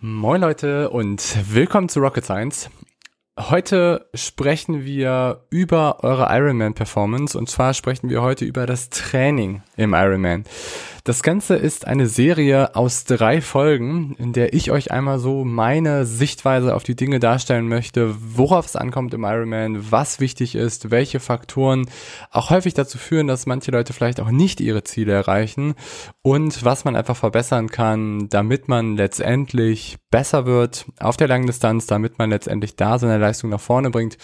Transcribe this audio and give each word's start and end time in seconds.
Moin 0.00 0.40
Leute 0.40 0.90
und 0.90 1.20
willkommen 1.52 1.88
zu 1.88 1.98
Rocket 1.98 2.24
Science. 2.24 2.70
Heute 3.36 4.08
sprechen 4.14 4.84
wir 4.84 5.44
über 5.50 6.04
eure 6.04 6.28
Ironman 6.30 6.74
Performance 6.74 7.36
und 7.36 7.50
zwar 7.50 7.74
sprechen 7.74 8.08
wir 8.08 8.22
heute 8.22 8.44
über 8.44 8.64
das 8.64 8.90
Training 8.90 9.60
im 9.76 9.94
Ironman. 9.94 10.44
Das 11.08 11.22
Ganze 11.22 11.56
ist 11.56 11.86
eine 11.86 12.06
Serie 12.06 12.76
aus 12.76 13.04
drei 13.04 13.40
Folgen, 13.40 14.14
in 14.18 14.34
der 14.34 14.52
ich 14.52 14.70
euch 14.70 14.90
einmal 14.90 15.18
so 15.18 15.42
meine 15.42 16.04
Sichtweise 16.04 16.76
auf 16.76 16.82
die 16.82 16.96
Dinge 16.96 17.18
darstellen 17.18 17.66
möchte, 17.66 18.14
worauf 18.36 18.66
es 18.66 18.76
ankommt 18.76 19.14
im 19.14 19.24
Ironman, 19.24 19.90
was 19.90 20.20
wichtig 20.20 20.54
ist, 20.54 20.90
welche 20.90 21.18
Faktoren 21.18 21.88
auch 22.30 22.50
häufig 22.50 22.74
dazu 22.74 22.98
führen, 22.98 23.26
dass 23.26 23.46
manche 23.46 23.70
Leute 23.70 23.94
vielleicht 23.94 24.20
auch 24.20 24.28
nicht 24.28 24.60
ihre 24.60 24.84
Ziele 24.84 25.14
erreichen 25.14 25.76
und 26.20 26.62
was 26.62 26.84
man 26.84 26.94
einfach 26.94 27.16
verbessern 27.16 27.70
kann, 27.70 28.28
damit 28.28 28.68
man 28.68 28.98
letztendlich 28.98 29.96
besser 30.10 30.44
wird 30.44 30.84
auf 31.00 31.16
der 31.16 31.28
langen 31.28 31.46
Distanz, 31.46 31.86
damit 31.86 32.18
man 32.18 32.28
letztendlich 32.28 32.76
da 32.76 32.98
seine 32.98 33.16
Leistung 33.16 33.48
nach 33.48 33.60
vorne 33.60 33.88
bringt 33.88 34.18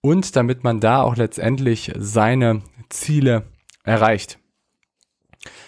und 0.00 0.36
damit 0.36 0.62
man 0.62 0.78
da 0.78 1.02
auch 1.02 1.16
letztendlich 1.16 1.90
seine 1.98 2.62
Ziele 2.88 3.46
erreicht. 3.82 4.38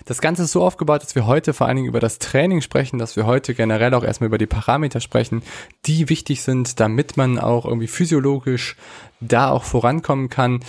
Das 0.06 0.20
Ganze 0.20 0.45
ist 0.45 0.52
so 0.52 0.62
aufgebaut, 0.62 1.02
dass 1.02 1.16
wir 1.16 1.27
heute 1.27 1.52
vor 1.52 1.66
allen 1.66 1.77
Dingen 1.77 1.88
über 1.88 1.98
das 1.98 2.20
Training 2.20 2.60
sprechen, 2.60 2.98
dass 2.98 3.16
wir 3.16 3.27
heute 3.27 3.55
generell 3.55 3.92
auch 3.92 4.05
erstmal 4.05 4.29
über 4.29 4.38
die 4.38 4.46
Parameter 4.46 5.01
sprechen, 5.01 5.42
die 5.84 6.09
wichtig 6.09 6.42
sind, 6.42 6.79
damit 6.79 7.16
man 7.16 7.41
auch 7.41 7.65
irgendwie 7.65 7.88
physiologisch 7.88 8.77
da 9.20 9.51
auch 9.51 9.65
vorankommen 9.65 10.29
kann. 10.29 10.60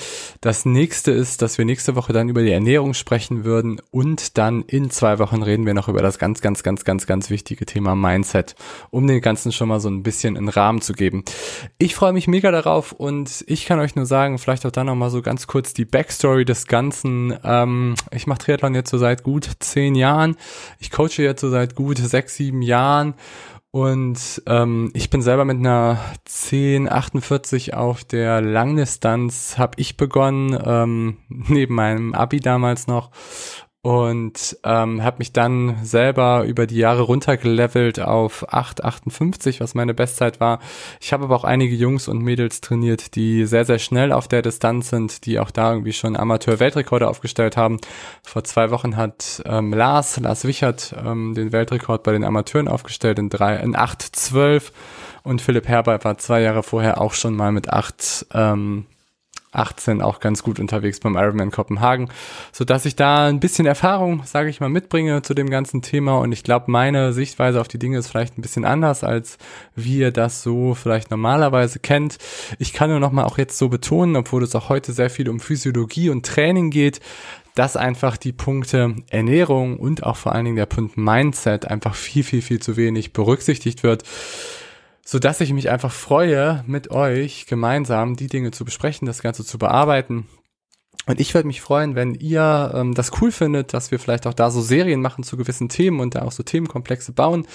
Das 0.41 0.65
nächste 0.65 1.11
ist, 1.11 1.41
dass 1.41 1.57
wir 1.57 1.65
nächste 1.65 1.95
Woche 1.95 2.13
dann 2.13 2.29
über 2.29 2.41
die 2.41 2.51
Ernährung 2.51 2.93
sprechen 2.93 3.43
würden 3.43 3.81
und 3.91 4.37
dann 4.37 4.63
in 4.63 4.89
zwei 4.89 5.19
Wochen 5.19 5.43
reden 5.43 5.65
wir 5.65 5.73
noch 5.73 5.87
über 5.87 6.01
das 6.01 6.17
ganz, 6.17 6.41
ganz, 6.41 6.63
ganz, 6.63 6.85
ganz, 6.85 7.05
ganz 7.05 7.29
wichtige 7.29 7.65
Thema 7.65 7.95
Mindset, 7.95 8.55
um 8.89 9.05
den 9.05 9.21
Ganzen 9.21 9.51
schon 9.51 9.67
mal 9.67 9.79
so 9.79 9.89
ein 9.89 10.01
bisschen 10.01 10.37
einen 10.37 10.49
Rahmen 10.49 10.81
zu 10.81 10.93
geben. 10.93 11.23
Ich 11.77 11.93
freue 11.93 12.13
mich 12.13 12.27
mega 12.27 12.51
darauf 12.51 12.91
und 12.91 13.43
ich 13.47 13.65
kann 13.65 13.79
euch 13.79 13.95
nur 13.95 14.05
sagen, 14.05 14.37
vielleicht 14.37 14.65
auch 14.65 14.71
dann 14.71 14.87
noch 14.87 14.95
mal 14.95 15.09
so 15.09 15.21
ganz 15.21 15.47
kurz 15.47 15.73
die 15.73 15.85
Backstory 15.85 16.45
des 16.45 16.67
Ganzen. 16.67 17.37
Ähm, 17.43 17.95
ich 18.11 18.27
mache 18.27 18.39
Triathlon 18.39 18.75
jetzt 18.75 18.89
so 18.89 18.97
seit 18.97 19.23
gut 19.27 19.49
zehn 19.59 19.93
Jahren. 19.93 20.37
Ich 20.79 20.89
coache 20.89 21.21
jetzt 21.21 21.41
so 21.41 21.49
seit 21.49 21.75
gut 21.75 21.97
sechs, 21.97 22.37
sieben 22.37 22.61
Jahren 22.61 23.13
und 23.71 24.41
ähm, 24.45 24.89
ich 24.93 25.09
bin 25.09 25.21
selber 25.21 25.43
mit 25.43 25.57
einer 25.57 25.99
1048 26.25 27.73
auf 27.73 28.05
der 28.05 28.39
Langdistanz 28.39 29.57
habe 29.57 29.73
ich 29.81 29.97
begonnen, 29.97 30.57
ähm, 30.65 31.17
neben 31.27 31.75
meinem 31.75 32.13
Abi 32.13 32.39
damals 32.39 32.87
noch 32.87 33.11
und 33.87 34.57
ähm, 34.65 35.01
habe 35.01 35.19
mich 35.19 35.31
dann 35.31 35.77
selber 35.81 36.43
über 36.43 36.67
die 36.67 36.75
Jahre 36.75 37.03
runtergelevelt 37.03 38.01
auf 38.01 38.45
8,58, 38.49 39.61
was 39.61 39.75
meine 39.75 39.93
Bestzeit 39.93 40.41
war. 40.41 40.59
Ich 40.99 41.13
habe 41.13 41.23
aber 41.23 41.37
auch 41.37 41.45
einige 41.45 41.73
Jungs 41.73 42.09
und 42.09 42.21
Mädels 42.21 42.59
trainiert, 42.59 43.15
die 43.15 43.45
sehr, 43.45 43.63
sehr 43.63 43.79
schnell 43.79 44.11
auf 44.11 44.27
der 44.27 44.41
Distanz 44.41 44.89
sind, 44.89 45.25
die 45.25 45.39
auch 45.39 45.51
da 45.51 45.71
irgendwie 45.71 45.93
schon 45.93 46.17
Amateur-Weltrekorde 46.17 47.07
aufgestellt 47.07 47.55
haben. 47.55 47.79
Vor 48.23 48.43
zwei 48.43 48.71
Wochen 48.71 48.97
hat 48.97 49.41
ähm, 49.45 49.71
Lars, 49.71 50.19
Lars 50.19 50.43
Wichert, 50.43 50.93
ähm, 51.01 51.33
den 51.33 51.53
Weltrekord 51.53 52.03
bei 52.03 52.11
den 52.11 52.25
Amateuren 52.25 52.67
aufgestellt 52.67 53.19
in, 53.19 53.29
drei, 53.29 53.55
in 53.55 53.73
8,12 53.73 54.73
und 55.23 55.41
Philipp 55.41 55.69
Herbert 55.69 56.03
war 56.03 56.17
zwei 56.17 56.41
Jahre 56.41 56.61
vorher 56.61 56.99
auch 56.99 57.13
schon 57.13 57.37
mal 57.37 57.53
mit 57.53 57.69
8, 57.69 58.25
ähm, 58.33 58.85
18 59.57 60.01
auch 60.01 60.19
ganz 60.19 60.43
gut 60.43 60.59
unterwegs 60.59 60.99
beim 60.99 61.15
Ironman 61.15 61.51
Kopenhagen, 61.51 62.09
so 62.51 62.65
dass 62.65 62.85
ich 62.85 62.95
da 62.95 63.27
ein 63.27 63.39
bisschen 63.39 63.65
Erfahrung, 63.65 64.23
sage 64.25 64.49
ich 64.49 64.59
mal, 64.59 64.69
mitbringe 64.69 65.21
zu 65.21 65.33
dem 65.33 65.49
ganzen 65.49 65.81
Thema 65.81 66.17
und 66.19 66.31
ich 66.31 66.43
glaube, 66.43 66.71
meine 66.71 67.13
Sichtweise 67.13 67.59
auf 67.61 67.67
die 67.67 67.79
Dinge 67.79 67.97
ist 67.97 68.07
vielleicht 68.07 68.37
ein 68.37 68.41
bisschen 68.41 68.65
anders 68.65 69.03
als 69.03 69.37
wie 69.75 69.99
ihr 69.99 70.11
das 70.11 70.43
so 70.43 70.73
vielleicht 70.73 71.11
normalerweise 71.11 71.79
kennt. 71.79 72.17
Ich 72.59 72.73
kann 72.73 72.89
nur 72.89 72.99
noch 72.99 73.11
mal 73.11 73.25
auch 73.25 73.37
jetzt 73.37 73.57
so 73.57 73.69
betonen, 73.69 74.15
obwohl 74.15 74.43
es 74.43 74.55
auch 74.55 74.69
heute 74.69 74.93
sehr 74.93 75.09
viel 75.09 75.29
um 75.29 75.39
Physiologie 75.39 76.09
und 76.09 76.25
Training 76.25 76.69
geht, 76.69 76.99
dass 77.55 77.75
einfach 77.75 78.17
die 78.17 78.33
Punkte 78.33 78.95
Ernährung 79.09 79.77
und 79.77 80.03
auch 80.03 80.17
vor 80.17 80.33
allen 80.33 80.45
Dingen 80.45 80.57
der 80.57 80.67
Punkt 80.67 80.95
Mindset 80.95 81.65
einfach 81.65 81.95
viel, 81.95 82.23
viel, 82.23 82.43
viel 82.43 82.59
zu 82.59 82.77
wenig 82.77 83.13
berücksichtigt 83.13 83.81
wird 83.81 84.03
so 85.09 85.19
dass 85.19 85.39
ich 85.39 85.53
mich 85.53 85.69
einfach 85.69 85.93
freue, 85.93 86.65
mit 86.67 86.91
euch 86.91 87.45
gemeinsam 87.45 88.17
die 88.17 88.27
Dinge 88.27 88.51
zu 88.51 88.65
besprechen, 88.65 89.05
das 89.05 89.21
Ganze 89.21 89.45
zu 89.45 89.57
bearbeiten. 89.57 90.27
Und 91.05 91.21
ich 91.21 91.33
würde 91.33 91.47
mich 91.47 91.61
freuen, 91.61 91.95
wenn 91.95 92.13
ihr 92.13 92.73
ähm, 92.75 92.93
das 92.93 93.13
cool 93.21 93.31
findet, 93.31 93.73
dass 93.73 93.89
wir 93.89 93.99
vielleicht 93.99 94.27
auch 94.27 94.33
da 94.33 94.51
so 94.51 94.59
Serien 94.59 94.99
machen 94.99 95.23
zu 95.23 95.37
gewissen 95.37 95.69
Themen 95.69 96.01
und 96.01 96.15
da 96.15 96.23
auch 96.23 96.33
so 96.33 96.43
Themenkomplexe 96.43 97.13
bauen. 97.13 97.47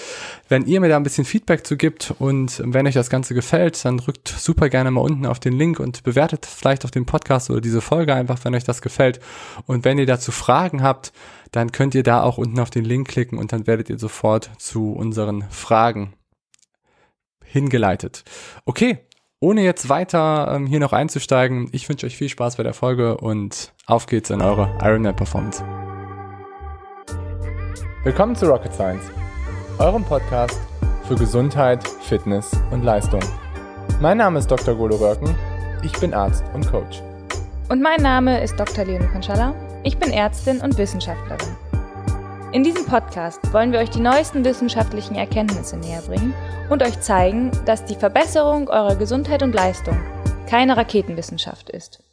Wenn 0.49 0.65
ihr 0.65 0.81
mir 0.81 0.89
da 0.89 0.97
ein 0.97 1.03
bisschen 1.03 1.25
Feedback 1.25 1.67
zu 1.67 1.77
gibt 1.77 2.15
und 2.17 2.59
wenn 2.65 2.87
euch 2.87 2.95
das 2.95 3.11
Ganze 3.11 3.35
gefällt, 3.35 3.85
dann 3.85 3.99
drückt 3.99 4.29
super 4.29 4.69
gerne 4.69 4.89
mal 4.89 5.01
unten 5.01 5.27
auf 5.27 5.39
den 5.39 5.53
Link 5.53 5.79
und 5.79 6.01
bewertet 6.01 6.47
vielleicht 6.47 6.85
auch 6.85 6.89
den 6.89 7.05
Podcast 7.05 7.51
oder 7.51 7.61
diese 7.61 7.81
Folge 7.81 8.15
einfach, 8.15 8.43
wenn 8.45 8.55
euch 8.55 8.63
das 8.63 8.81
gefällt. 8.81 9.19
Und 9.67 9.85
wenn 9.85 9.99
ihr 9.99 10.07
dazu 10.07 10.31
Fragen 10.31 10.81
habt, 10.81 11.13
dann 11.51 11.71
könnt 11.71 11.93
ihr 11.93 12.01
da 12.01 12.23
auch 12.23 12.39
unten 12.39 12.59
auf 12.59 12.71
den 12.71 12.83
Link 12.83 13.09
klicken 13.09 13.37
und 13.37 13.53
dann 13.53 13.67
werdet 13.67 13.91
ihr 13.91 13.99
sofort 13.99 14.49
zu 14.57 14.91
unseren 14.93 15.43
Fragen 15.51 16.13
hingeleitet. 17.53 18.23
Okay, 18.65 18.97
ohne 19.39 19.61
jetzt 19.61 19.87
weiter 19.87 20.51
ähm, 20.55 20.65
hier 20.65 20.79
noch 20.79 20.91
einzusteigen, 20.91 21.69
ich 21.71 21.87
wünsche 21.87 22.07
euch 22.07 22.17
viel 22.17 22.29
Spaß 22.29 22.57
bei 22.57 22.63
der 22.63 22.73
Folge 22.73 23.17
und 23.17 23.73
auf 23.85 24.07
geht's 24.07 24.31
in 24.31 24.41
eure 24.41 24.75
Ironman 24.81 25.15
Performance. 25.15 25.63
Willkommen 28.03 28.35
zu 28.35 28.47
Rocket 28.47 28.73
Science, 28.73 29.05
eurem 29.77 30.03
Podcast 30.03 30.59
für 31.07 31.15
Gesundheit, 31.15 31.87
Fitness 32.01 32.51
und 32.71 32.83
Leistung. 32.83 33.21
Mein 34.01 34.17
Name 34.17 34.39
ist 34.39 34.49
Dr. 34.49 34.75
Golo 34.75 34.95
Röcken, 34.95 35.35
ich 35.83 35.93
bin 35.99 36.13
Arzt 36.13 36.43
und 36.53 36.69
Coach. 36.69 37.01
Und 37.69 37.81
mein 37.81 38.01
Name 38.01 38.41
ist 38.41 38.59
Dr. 38.59 38.83
Leonie 38.83 39.07
Konschalla, 39.07 39.53
ich 39.83 39.97
bin 39.97 40.11
Ärztin 40.11 40.59
und 40.59 40.77
Wissenschaftlerin. 40.77 41.62
In 42.53 42.63
diesem 42.63 42.85
Podcast 42.85 43.51
wollen 43.51 43.71
wir 43.71 43.79
euch 43.79 43.89
die 43.89 43.99
neuesten 43.99 44.45
wissenschaftlichen 44.45 45.15
Erkenntnisse 45.15 45.75
näher 45.75 46.03
bringen 46.03 46.35
und 46.69 46.83
euch 46.83 47.01
zeigen, 47.01 47.49
dass 47.65 47.83
die 47.83 47.95
Verbesserung 47.95 48.69
eurer 48.69 48.95
Gesundheit 48.95 49.41
und 49.41 49.53
Leistung 49.53 49.99
keine 50.47 50.77
Raketenwissenschaft 50.77 51.71
ist. 51.71 52.03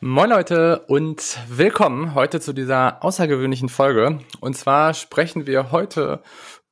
Moin 0.00 0.30
Leute 0.30 0.86
und 0.88 1.40
willkommen 1.50 2.14
heute 2.14 2.40
zu 2.40 2.54
dieser 2.54 3.04
außergewöhnlichen 3.04 3.68
Folge. 3.68 4.20
Und 4.40 4.56
zwar 4.56 4.94
sprechen 4.94 5.46
wir 5.46 5.70
heute 5.70 6.22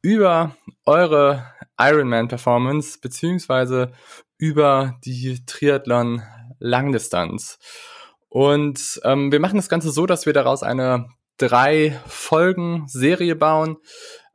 über 0.00 0.56
eure 0.87 1.44
Ironman 1.78 2.28
Performance 2.28 2.99
beziehungsweise 3.03 3.93
über 4.38 4.99
die 5.05 5.44
Triathlon 5.44 6.22
Langdistanz. 6.59 7.59
Und 8.31 8.99
ähm, 9.05 9.31
wir 9.31 9.41
machen 9.41 9.56
das 9.56 9.69
Ganze 9.69 9.91
so, 9.91 10.06
dass 10.06 10.25
wir 10.25 10.33
daraus 10.33 10.62
eine 10.62 11.09
drei 11.38 11.99
Folgen 12.06 12.84
Serie 12.87 13.37
bauen. 13.37 13.78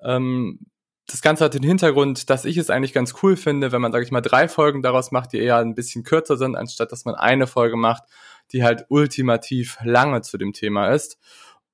Ähm, 0.03 0.59
das 1.08 1.22
Ganze 1.22 1.44
hat 1.44 1.53
den 1.53 1.64
Hintergrund, 1.64 2.30
dass 2.30 2.46
ich 2.46 2.58
es 2.58 2.69
eigentlich 2.69 2.94
ganz 2.94 3.14
cool 3.22 3.36
finde, 3.36 3.72
wenn 3.72 3.81
man, 3.81 3.91
sage 3.91 4.06
ich 4.06 4.12
mal, 4.12 4.22
drei 4.22 4.47
Folgen 4.47 4.81
daraus 4.81 5.12
macht, 5.12 5.34
die 5.34 5.40
eher 5.40 5.58
ein 5.58 5.75
bisschen 5.75 6.03
kürzer 6.03 6.38
sind, 6.38 6.56
anstatt 6.56 6.91
dass 6.91 7.06
man 7.06 7.16
eine 7.16 7.46
Folge 7.46 7.75
macht, 7.75 8.03
die 8.52 8.64
halt 8.64 8.86
ultimativ 8.90 9.78
lange 9.84 10.22
zu 10.22 10.38
dem 10.38 10.53
Thema 10.53 10.90
ist. 10.90 11.19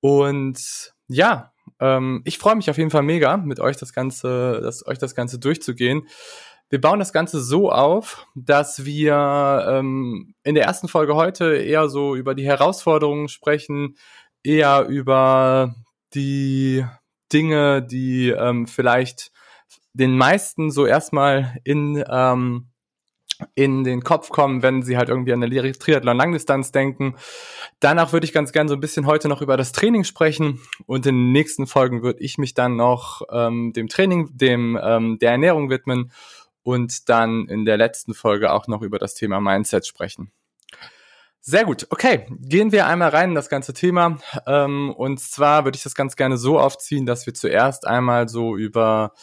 Und 0.01 0.93
ja, 1.07 1.53
ähm, 1.79 2.21
ich 2.25 2.37
freue 2.37 2.55
mich 2.55 2.69
auf 2.69 2.77
jeden 2.77 2.89
Fall 2.89 3.03
mega, 3.03 3.37
mit 3.37 3.59
euch 3.59 3.77
das 3.77 3.93
Ganze, 3.93 4.59
das, 4.61 4.85
euch 4.85 4.97
das 4.97 5.15
Ganze 5.15 5.39
durchzugehen. 5.39 6.07
Wir 6.69 6.81
bauen 6.81 6.99
das 6.99 7.13
Ganze 7.13 7.41
so 7.41 7.71
auf, 7.71 8.27
dass 8.35 8.85
wir 8.85 9.65
ähm, 9.67 10.35
in 10.43 10.55
der 10.55 10.65
ersten 10.65 10.87
Folge 10.87 11.15
heute 11.15 11.55
eher 11.55 11.89
so 11.89 12.15
über 12.15 12.35
die 12.35 12.45
Herausforderungen 12.45 13.27
sprechen, 13.27 13.95
eher 14.43 14.85
über 14.87 15.75
die 16.13 16.85
Dinge, 17.31 17.81
die 17.81 18.29
ähm, 18.29 18.67
vielleicht 18.67 19.31
den 19.93 20.17
meisten 20.17 20.71
so 20.71 20.85
erstmal 20.85 21.57
in, 21.63 22.03
ähm, 22.09 22.69
in 23.55 23.83
den 23.83 24.03
Kopf 24.03 24.29
kommen, 24.29 24.63
wenn 24.63 24.83
sie 24.83 24.97
halt 24.97 25.09
irgendwie 25.09 25.33
an 25.33 25.41
der 25.41 25.49
Triathlon-Langdistanz 25.73 26.71
denken. 26.71 27.15
Danach 27.79 28.11
würde 28.11 28.25
ich 28.25 28.33
ganz 28.33 28.51
gern 28.51 28.67
so 28.67 28.73
ein 28.73 28.79
bisschen 28.79 29.05
heute 29.05 29.29
noch 29.29 29.41
über 29.41 29.57
das 29.57 29.71
Training 29.71 30.03
sprechen 30.03 30.59
und 30.85 31.05
in 31.05 31.15
den 31.15 31.31
nächsten 31.31 31.67
Folgen 31.67 32.01
würde 32.01 32.19
ich 32.21 32.37
mich 32.37 32.53
dann 32.53 32.75
noch 32.75 33.21
ähm, 33.31 33.73
dem 33.73 33.87
Training, 33.87 34.29
dem 34.33 34.79
ähm, 34.81 35.19
der 35.19 35.31
Ernährung 35.31 35.69
widmen 35.69 36.11
und 36.63 37.09
dann 37.09 37.47
in 37.47 37.65
der 37.65 37.77
letzten 37.77 38.13
Folge 38.13 38.51
auch 38.51 38.67
noch 38.67 38.81
über 38.81 38.99
das 38.99 39.15
Thema 39.15 39.39
Mindset 39.39 39.87
sprechen. 39.87 40.31
Sehr 41.41 41.65
gut. 41.65 41.87
Okay, 41.89 42.25
gehen 42.41 42.71
wir 42.71 42.85
einmal 42.85 43.09
rein 43.09 43.29
in 43.29 43.35
das 43.35 43.49
ganze 43.49 43.73
Thema. 43.73 44.19
Ähm, 44.45 44.93
und 44.95 45.19
zwar 45.19 45.63
würde 45.63 45.77
ich 45.77 45.83
das 45.83 45.95
ganz 45.95 46.15
gerne 46.15 46.37
so 46.37 46.59
aufziehen, 46.59 47.05
dass 47.05 47.25
wir 47.25 47.33
zuerst 47.33 47.87
einmal 47.87 48.27
so 48.27 48.57
über, 48.57 49.13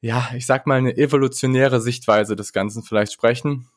ja, 0.00 0.28
ich 0.34 0.46
sag 0.46 0.66
mal, 0.66 0.78
eine 0.78 0.96
evolutionäre 0.96 1.80
Sichtweise 1.80 2.34
des 2.34 2.52
Ganzen 2.52 2.82
vielleicht 2.82 3.12
sprechen. 3.12 3.68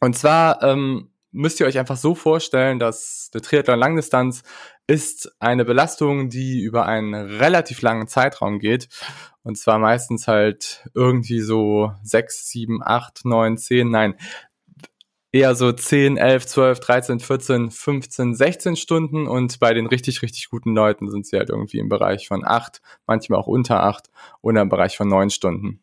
Und 0.00 0.16
zwar 0.16 0.62
ähm, 0.62 1.10
müsst 1.30 1.60
ihr 1.60 1.66
euch 1.66 1.78
einfach 1.78 1.96
so 1.96 2.14
vorstellen, 2.14 2.78
dass 2.78 3.30
der 3.32 3.42
Triathlon 3.42 3.78
Langdistanz 3.78 4.42
ist 4.86 5.30
eine 5.38 5.66
Belastung, 5.66 6.30
die 6.30 6.62
über 6.62 6.86
einen 6.86 7.14
relativ 7.14 7.82
langen 7.82 8.08
Zeitraum 8.08 8.58
geht. 8.58 8.88
Und 9.42 9.58
zwar 9.58 9.78
meistens 9.78 10.26
halt 10.26 10.88
irgendwie 10.94 11.40
so 11.40 11.92
sechs, 12.02 12.48
sieben, 12.48 12.80
acht, 12.82 13.24
neun, 13.24 13.58
zehn, 13.58 13.90
nein, 13.90 14.14
eher 15.32 15.54
so 15.54 15.72
10, 15.72 16.16
11, 16.16 16.46
12, 16.46 16.80
13, 16.80 17.20
14, 17.20 17.70
15, 17.70 18.34
16 18.34 18.76
Stunden 18.76 19.26
und 19.26 19.58
bei 19.60 19.74
den 19.74 19.86
richtig, 19.86 20.22
richtig 20.22 20.48
guten 20.48 20.74
Leuten 20.74 21.10
sind 21.10 21.26
sie 21.26 21.36
halt 21.36 21.50
irgendwie 21.50 21.78
im 21.78 21.88
Bereich 21.88 22.28
von 22.28 22.44
8, 22.46 22.80
manchmal 23.06 23.38
auch 23.38 23.46
unter 23.46 23.82
8 23.82 24.08
oder 24.40 24.62
im 24.62 24.68
Bereich 24.68 24.96
von 24.96 25.08
9 25.08 25.30
Stunden. 25.30 25.82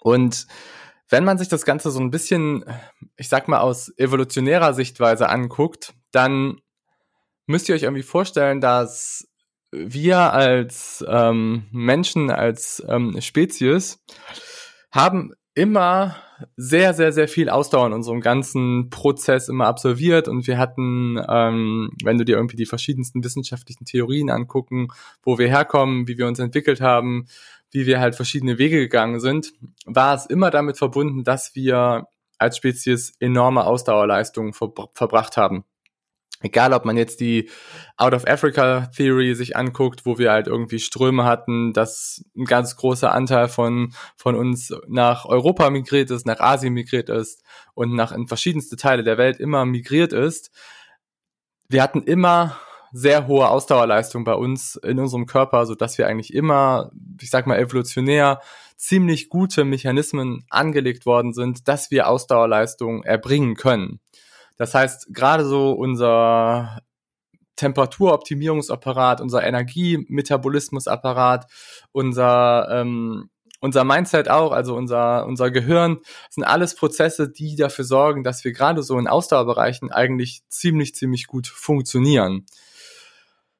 Und 0.00 0.46
wenn 1.08 1.24
man 1.24 1.38
sich 1.38 1.48
das 1.48 1.64
Ganze 1.64 1.90
so 1.90 2.00
ein 2.00 2.10
bisschen, 2.10 2.64
ich 3.16 3.28
sag 3.28 3.48
mal, 3.48 3.60
aus 3.60 3.92
evolutionärer 3.96 4.74
Sichtweise 4.74 5.28
anguckt, 5.28 5.94
dann 6.10 6.60
müsst 7.46 7.68
ihr 7.68 7.74
euch 7.74 7.84
irgendwie 7.84 8.02
vorstellen, 8.02 8.60
dass 8.60 9.26
wir 9.70 10.32
als 10.32 11.04
ähm, 11.08 11.66
Menschen, 11.70 12.30
als 12.30 12.82
ähm, 12.88 13.20
Spezies 13.20 14.04
haben 14.90 15.34
immer 15.54 16.16
sehr, 16.56 16.94
sehr, 16.94 17.12
sehr 17.12 17.28
viel 17.28 17.48
Ausdauer 17.48 17.86
in 17.86 17.92
unserem 17.92 18.20
ganzen 18.20 18.90
Prozess 18.90 19.48
immer 19.48 19.66
absolviert 19.66 20.28
und 20.28 20.46
wir 20.46 20.58
hatten, 20.58 21.20
ähm, 21.28 21.90
wenn 22.04 22.18
du 22.18 22.24
dir 22.24 22.36
irgendwie 22.36 22.56
die 22.56 22.66
verschiedensten 22.66 23.24
wissenschaftlichen 23.24 23.84
Theorien 23.84 24.30
angucken, 24.30 24.88
wo 25.22 25.38
wir 25.38 25.48
herkommen, 25.48 26.08
wie 26.08 26.18
wir 26.18 26.26
uns 26.26 26.38
entwickelt 26.38 26.80
haben, 26.80 27.26
wie 27.70 27.86
wir 27.86 28.00
halt 28.00 28.14
verschiedene 28.14 28.58
Wege 28.58 28.78
gegangen 28.78 29.20
sind, 29.20 29.52
war 29.84 30.14
es 30.14 30.26
immer 30.26 30.50
damit 30.50 30.78
verbunden, 30.78 31.24
dass 31.24 31.54
wir 31.54 32.06
als 32.38 32.56
Spezies 32.56 33.14
enorme 33.18 33.64
Ausdauerleistungen 33.64 34.52
ver 34.52 34.72
verbracht 34.94 35.36
haben. 35.36 35.64
Egal, 36.40 36.72
ob 36.72 36.84
man 36.84 36.96
jetzt 36.96 37.20
die 37.20 37.50
Out 37.96 38.14
of 38.14 38.26
Africa 38.28 38.88
Theory 38.96 39.34
sich 39.34 39.56
anguckt, 39.56 40.06
wo 40.06 40.18
wir 40.18 40.30
halt 40.30 40.46
irgendwie 40.46 40.78
Ströme 40.78 41.24
hatten, 41.24 41.72
dass 41.72 42.24
ein 42.36 42.44
ganz 42.44 42.76
großer 42.76 43.12
Anteil 43.12 43.48
von, 43.48 43.92
von 44.16 44.36
uns 44.36 44.72
nach 44.86 45.24
Europa 45.24 45.68
migriert 45.70 46.10
ist, 46.12 46.26
nach 46.26 46.38
Asien 46.38 46.74
migriert 46.74 47.08
ist 47.08 47.42
und 47.74 47.94
nach 47.94 48.12
in 48.12 48.28
verschiedenste 48.28 48.76
Teile 48.76 49.02
der 49.02 49.18
Welt 49.18 49.40
immer 49.40 49.64
migriert 49.64 50.12
ist. 50.12 50.52
Wir 51.68 51.82
hatten 51.82 52.02
immer 52.02 52.56
sehr 52.92 53.26
hohe 53.26 53.48
Ausdauerleistung 53.48 54.24
bei 54.24 54.34
uns 54.34 54.76
in 54.76 54.98
unserem 54.98 55.26
Körper, 55.26 55.66
so 55.66 55.74
dass 55.74 55.98
wir 55.98 56.06
eigentlich 56.06 56.32
immer, 56.32 56.90
ich 57.20 57.30
sag 57.30 57.46
mal 57.46 57.58
evolutionär, 57.58 58.40
ziemlich 58.76 59.28
gute 59.28 59.64
Mechanismen 59.64 60.44
angelegt 60.50 61.04
worden 61.04 61.32
sind, 61.32 61.66
dass 61.68 61.90
wir 61.90 62.08
Ausdauerleistung 62.08 63.02
erbringen 63.02 63.56
können. 63.56 64.00
Das 64.58 64.74
heißt, 64.74 65.14
gerade 65.14 65.44
so 65.44 65.72
unser 65.72 66.80
Temperaturoptimierungsapparat, 67.56 69.20
unser 69.20 69.44
Energiemetabolismusapparat, 69.44 71.46
unser 71.92 72.68
ähm, 72.70 73.30
unser 73.60 73.84
Mindset 73.84 74.28
auch, 74.28 74.52
also 74.52 74.76
unser, 74.76 75.26
unser 75.26 75.50
Gehirn, 75.50 75.98
sind 76.30 76.44
alles 76.44 76.76
Prozesse, 76.76 77.28
die 77.28 77.56
dafür 77.56 77.84
sorgen, 77.84 78.22
dass 78.22 78.44
wir 78.44 78.52
gerade 78.52 78.82
so 78.82 78.98
in 78.98 79.08
Ausdauerbereichen 79.08 79.90
eigentlich 79.90 80.42
ziemlich, 80.48 80.94
ziemlich 80.94 81.26
gut 81.26 81.48
funktionieren. 81.48 82.46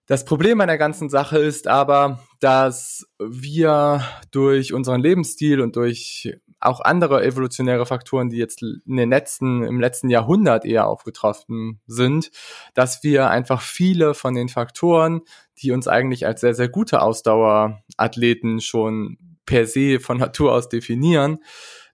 Das 0.06 0.24
Problem 0.24 0.60
an 0.60 0.68
der 0.68 0.78
ganzen 0.78 1.10
Sache 1.10 1.38
ist 1.38 1.66
aber, 1.66 2.20
dass 2.40 3.06
wir 3.18 4.02
durch 4.30 4.72
unseren 4.72 5.02
Lebensstil 5.02 5.60
und 5.60 5.76
durch 5.76 6.32
auch 6.60 6.80
andere 6.80 7.24
evolutionäre 7.24 7.86
Faktoren, 7.86 8.30
die 8.30 8.36
jetzt 8.36 8.62
in 8.62 8.96
den 8.96 9.10
letzten, 9.10 9.62
im 9.62 9.80
letzten 9.80 10.10
Jahrhundert 10.10 10.64
eher 10.64 10.86
aufgetroffen 10.86 11.80
sind, 11.86 12.30
dass 12.74 13.02
wir 13.02 13.30
einfach 13.30 13.60
viele 13.60 14.14
von 14.14 14.34
den 14.34 14.48
Faktoren, 14.48 15.22
die 15.58 15.70
uns 15.70 15.86
eigentlich 15.86 16.26
als 16.26 16.40
sehr, 16.40 16.54
sehr 16.54 16.68
gute 16.68 17.00
Ausdauerathleten 17.02 18.60
schon 18.60 19.18
per 19.46 19.66
se 19.66 20.00
von 20.00 20.18
Natur 20.18 20.52
aus 20.52 20.68
definieren, 20.68 21.42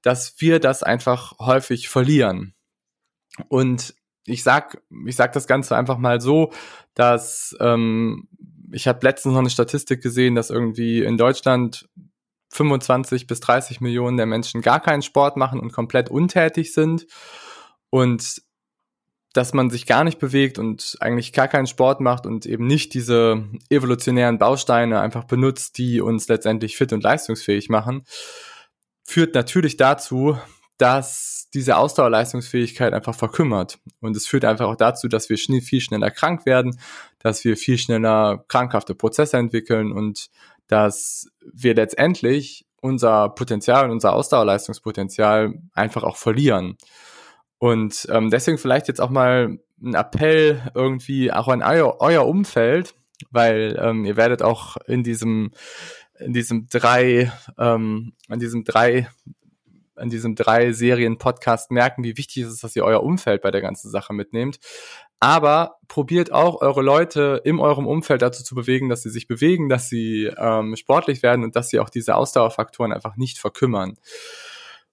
dass 0.02 0.34
wir 0.38 0.60
das 0.60 0.82
einfach 0.82 1.38
häufig 1.38 1.88
verlieren. 1.88 2.54
Und 3.48 3.94
ich 4.26 4.42
sag, 4.42 4.82
ich 5.06 5.16
sag 5.16 5.32
das 5.32 5.46
Ganze 5.46 5.76
einfach 5.76 5.98
mal 5.98 6.20
so, 6.20 6.52
dass 6.94 7.54
ähm, 7.60 8.28
ich 8.72 8.88
habe 8.88 9.06
letztens 9.06 9.32
noch 9.32 9.40
eine 9.40 9.50
Statistik 9.50 10.02
gesehen, 10.02 10.34
dass 10.34 10.50
irgendwie 10.50 11.02
in 11.02 11.16
Deutschland 11.16 11.88
25 12.54 13.26
bis 13.26 13.40
30 13.40 13.80
Millionen 13.80 14.16
der 14.16 14.26
Menschen 14.26 14.62
gar 14.62 14.80
keinen 14.80 15.02
Sport 15.02 15.36
machen 15.36 15.60
und 15.60 15.72
komplett 15.72 16.08
untätig 16.08 16.72
sind 16.72 17.06
und 17.90 18.42
dass 19.32 19.52
man 19.52 19.68
sich 19.68 19.86
gar 19.86 20.04
nicht 20.04 20.20
bewegt 20.20 20.60
und 20.60 20.96
eigentlich 21.00 21.32
gar 21.32 21.48
keinen 21.48 21.66
Sport 21.66 22.00
macht 22.00 22.24
und 22.24 22.46
eben 22.46 22.66
nicht 22.66 22.94
diese 22.94 23.44
evolutionären 23.68 24.38
Bausteine 24.38 25.00
einfach 25.00 25.24
benutzt, 25.24 25.76
die 25.78 26.00
uns 26.00 26.28
letztendlich 26.28 26.76
fit 26.76 26.92
und 26.92 27.02
leistungsfähig 27.02 27.68
machen, 27.68 28.04
führt 29.04 29.34
natürlich 29.34 29.76
dazu, 29.76 30.38
dass 30.78 31.48
diese 31.52 31.76
Ausdauerleistungsfähigkeit 31.76 32.92
einfach 32.92 33.14
verkümmert. 33.14 33.78
Und 34.00 34.16
es 34.16 34.26
führt 34.26 34.44
einfach 34.44 34.66
auch 34.66 34.76
dazu, 34.76 35.08
dass 35.08 35.28
wir 35.28 35.38
viel 35.38 35.80
schneller 35.80 36.10
krank 36.10 36.46
werden, 36.46 36.78
dass 37.18 37.44
wir 37.44 37.56
viel 37.56 37.78
schneller 37.78 38.44
krankhafte 38.48 38.94
Prozesse 38.94 39.36
entwickeln 39.36 39.92
und 39.92 40.30
dass 40.68 41.28
wir 41.52 41.74
letztendlich 41.74 42.66
unser 42.80 43.30
Potenzial 43.30 43.86
und 43.86 43.92
unser 43.92 44.12
Ausdauerleistungspotenzial 44.12 45.54
einfach 45.72 46.02
auch 46.02 46.16
verlieren. 46.16 46.76
Und 47.58 48.06
ähm, 48.10 48.30
deswegen 48.30 48.58
vielleicht 48.58 48.88
jetzt 48.88 49.00
auch 49.00 49.10
mal 49.10 49.58
ein 49.82 49.94
Appell 49.94 50.70
irgendwie 50.74 51.32
auch 51.32 51.48
an 51.48 51.62
euer, 51.62 51.96
euer 52.00 52.26
Umfeld, 52.26 52.94
weil 53.30 53.78
ähm, 53.80 54.04
ihr 54.04 54.16
werdet 54.16 54.42
auch 54.42 54.76
in 54.86 55.02
diesem 55.02 55.52
in 56.18 56.32
diesem 56.32 56.68
drei 56.68 57.32
ähm, 57.58 58.12
an 58.28 58.38
diesem 58.38 58.64
drei 58.64 59.08
an 59.96 60.10
diesem 60.10 60.34
drei 60.34 60.72
Serien 60.72 61.18
Podcast 61.18 61.70
merken, 61.70 62.04
wie 62.04 62.16
wichtig 62.16 62.42
es 62.42 62.52
ist, 62.52 62.64
dass 62.64 62.76
ihr 62.76 62.84
euer 62.84 63.02
Umfeld 63.02 63.42
bei 63.42 63.50
der 63.50 63.60
ganzen 63.60 63.90
Sache 63.90 64.12
mitnehmt. 64.12 64.58
Aber 65.20 65.78
probiert 65.88 66.32
auch 66.32 66.60
eure 66.60 66.82
Leute 66.82 67.40
in 67.44 67.58
eurem 67.58 67.86
Umfeld 67.86 68.22
dazu 68.22 68.44
zu 68.44 68.54
bewegen, 68.54 68.88
dass 68.88 69.02
sie 69.02 69.10
sich 69.10 69.26
bewegen, 69.26 69.68
dass 69.68 69.88
sie 69.88 70.30
ähm, 70.36 70.76
sportlich 70.76 71.22
werden 71.22 71.44
und 71.44 71.56
dass 71.56 71.70
sie 71.70 71.80
auch 71.80 71.88
diese 71.88 72.16
Ausdauerfaktoren 72.16 72.92
einfach 72.92 73.16
nicht 73.16 73.38
verkümmern. 73.38 73.96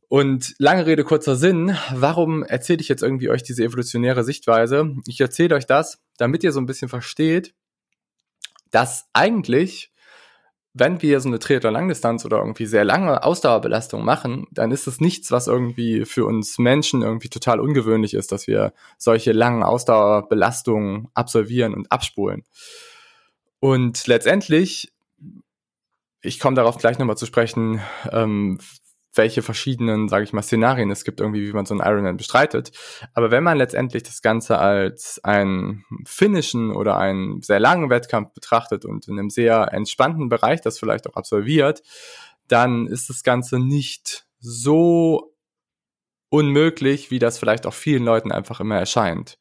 Und 0.07 0.55
lange 0.57 0.85
Rede, 0.85 1.05
kurzer 1.05 1.37
Sinn, 1.37 1.77
warum 1.93 2.43
erzähle 2.43 2.81
ich 2.81 2.89
jetzt 2.89 3.01
irgendwie 3.01 3.29
euch 3.29 3.43
diese 3.43 3.63
evolutionäre 3.63 4.25
Sichtweise? 4.25 4.93
Ich 5.05 5.21
erzähle 5.21 5.55
euch 5.55 5.65
das, 5.65 6.01
damit 6.17 6.43
ihr 6.43 6.51
so 6.51 6.59
ein 6.59 6.65
bisschen 6.65 6.89
versteht, 6.89 7.53
dass 8.71 9.05
eigentlich 9.13 9.91
wenn 10.73 11.01
wir 11.01 11.19
so 11.19 11.27
eine 11.27 11.39
Triathlon-Langdistanz 11.39 12.23
oder 12.23 12.37
irgendwie 12.37 12.65
sehr 12.65 12.85
lange 12.85 13.23
Ausdauerbelastung 13.23 14.05
machen, 14.05 14.47
dann 14.51 14.71
ist 14.71 14.87
es 14.87 15.01
nichts, 15.01 15.31
was 15.31 15.47
irgendwie 15.47 16.05
für 16.05 16.25
uns 16.25 16.57
Menschen 16.59 17.01
irgendwie 17.01 17.29
total 17.29 17.59
ungewöhnlich 17.59 18.13
ist, 18.13 18.31
dass 18.31 18.47
wir 18.47 18.73
solche 18.97 19.33
langen 19.33 19.63
Ausdauerbelastungen 19.63 21.09
absolvieren 21.13 21.73
und 21.73 21.91
abspulen. 21.91 22.43
Und 23.59 24.07
letztendlich, 24.07 24.93
ich 26.21 26.39
komme 26.39 26.55
darauf 26.55 26.77
gleich 26.77 26.97
nochmal 26.97 27.17
zu 27.17 27.25
sprechen, 27.25 27.81
ähm, 28.11 28.57
welche 29.13 29.41
verschiedenen, 29.41 30.07
sage 30.07 30.23
ich 30.23 30.33
mal, 30.33 30.41
Szenarien 30.41 30.91
es 30.91 31.03
gibt, 31.03 31.19
irgendwie, 31.19 31.47
wie 31.47 31.53
man 31.53 31.65
so 31.65 31.73
einen 31.73 31.85
Ironman 31.85 32.17
bestreitet. 32.17 32.71
Aber 33.13 33.31
wenn 33.31 33.43
man 33.43 33.57
letztendlich 33.57 34.03
das 34.03 34.21
Ganze 34.21 34.59
als 34.59 35.23
einen 35.23 35.83
finnischen 36.05 36.71
oder 36.71 36.97
einen 36.97 37.41
sehr 37.41 37.59
langen 37.59 37.89
Wettkampf 37.89 38.33
betrachtet 38.33 38.85
und 38.85 39.07
in 39.07 39.19
einem 39.19 39.29
sehr 39.29 39.73
entspannten 39.73 40.29
Bereich 40.29 40.61
das 40.61 40.79
vielleicht 40.79 41.07
auch 41.09 41.15
absolviert, 41.15 41.81
dann 42.47 42.87
ist 42.87 43.09
das 43.09 43.23
Ganze 43.23 43.59
nicht 43.59 44.25
so 44.39 45.30
unmöglich, 46.31 47.11
wie 47.11 47.19
das 47.19 47.37
vielleicht 47.37 47.67
auch 47.67 47.73
vielen 47.73 48.05
Leuten 48.05 48.31
einfach 48.31 48.61
immer 48.61 48.77
erscheint. 48.77 49.37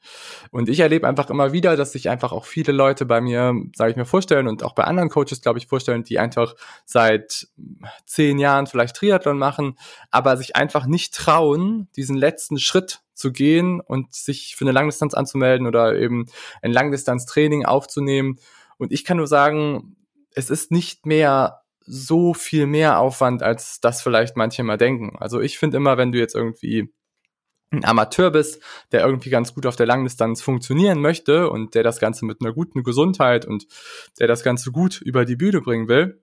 Und 0.50 0.68
ich 0.68 0.80
erlebe 0.80 1.06
einfach 1.06 1.30
immer 1.30 1.52
wieder, 1.52 1.76
dass 1.76 1.92
sich 1.92 2.10
einfach 2.10 2.32
auch 2.32 2.44
viele 2.44 2.72
Leute 2.72 3.06
bei 3.06 3.20
mir, 3.20 3.54
sage 3.76 3.92
ich 3.92 3.96
mir, 3.96 4.04
vorstellen 4.04 4.48
und 4.48 4.64
auch 4.64 4.74
bei 4.74 4.82
anderen 4.82 5.08
Coaches, 5.08 5.40
glaube 5.40 5.60
ich, 5.60 5.68
vorstellen, 5.68 6.02
die 6.02 6.18
einfach 6.18 6.56
seit 6.84 7.46
zehn 8.06 8.40
Jahren 8.40 8.66
vielleicht 8.66 8.96
Triathlon 8.96 9.38
machen, 9.38 9.78
aber 10.10 10.36
sich 10.36 10.56
einfach 10.56 10.86
nicht 10.86 11.14
trauen, 11.14 11.86
diesen 11.94 12.16
letzten 12.16 12.58
Schritt 12.58 13.02
zu 13.14 13.30
gehen 13.30 13.80
und 13.80 14.12
sich 14.12 14.56
für 14.56 14.64
eine 14.64 14.72
Langdistanz 14.72 15.14
anzumelden 15.14 15.68
oder 15.68 15.94
eben 15.94 16.26
ein 16.60 16.72
Langdistanztraining 16.72 17.66
aufzunehmen. 17.66 18.40
Und 18.78 18.90
ich 18.90 19.04
kann 19.04 19.18
nur 19.18 19.28
sagen, 19.28 19.94
es 20.34 20.50
ist 20.50 20.72
nicht 20.72 21.06
mehr 21.06 21.59
so 21.92 22.34
viel 22.34 22.66
mehr 22.66 23.00
Aufwand, 23.00 23.42
als 23.42 23.80
das 23.80 24.00
vielleicht 24.00 24.36
manche 24.36 24.62
mal 24.62 24.78
denken. 24.78 25.16
Also 25.18 25.40
ich 25.40 25.58
finde 25.58 25.76
immer, 25.76 25.98
wenn 25.98 26.12
du 26.12 26.18
jetzt 26.18 26.36
irgendwie 26.36 26.92
ein 27.72 27.84
Amateur 27.84 28.30
bist, 28.30 28.62
der 28.92 29.04
irgendwie 29.04 29.30
ganz 29.30 29.54
gut 29.54 29.66
auf 29.66 29.76
der 29.76 29.86
Langdistanz 29.86 30.40
funktionieren 30.40 31.00
möchte 31.00 31.50
und 31.50 31.74
der 31.74 31.82
das 31.82 31.98
Ganze 31.98 32.24
mit 32.24 32.40
einer 32.40 32.52
guten 32.52 32.84
Gesundheit 32.84 33.44
und 33.44 33.66
der 34.18 34.28
das 34.28 34.44
Ganze 34.44 34.70
gut 34.70 35.00
über 35.00 35.24
die 35.24 35.36
Bühne 35.36 35.60
bringen 35.60 35.88
will, 35.88 36.22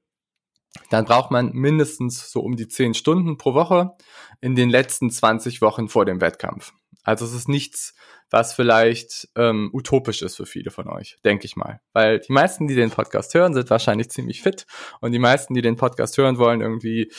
dann 0.90 1.06
braucht 1.06 1.32
man 1.32 1.52
mindestens 1.54 2.32
so 2.32 2.42
um 2.42 2.56
die 2.56 2.68
10 2.68 2.94
Stunden 2.94 3.38
pro 3.38 3.54
Woche 3.54 3.92
in 4.40 4.56
den 4.56 4.70
letzten 4.70 5.10
20 5.10 5.62
Wochen 5.62 5.90
vor 5.90 6.06
dem 6.06 6.22
Wettkampf. 6.22 6.74
Also 7.08 7.24
es 7.24 7.34
ist 7.34 7.48
nichts, 7.48 7.94
was 8.30 8.54
vielleicht 8.54 9.30
ähm, 9.38 9.70
utopisch 9.72 10.22
ist 10.22 10.36
für 10.36 10.46
viele 10.46 10.72
von 10.72 10.90
euch, 10.90 11.16
denke 11.24 11.46
ich 11.46 11.56
mal. 11.56 11.80
Weil 11.94 12.20
die 12.20 12.34
meisten, 12.34 12.68
die 12.68 12.76
den 12.76 12.92
Podcast 12.92 13.34
hören, 13.34 13.54
sind 13.54 13.70
wahrscheinlich 13.70 14.10
ziemlich 14.10 14.42
fit. 14.42 14.66
Und 15.00 15.14
die 15.14 15.20
meisten, 15.20 15.54
die 15.54 15.62
den 15.62 15.78
Podcast 15.78 16.18
hören 16.18 16.38
wollen, 16.38 16.60
irgendwie 16.60 17.10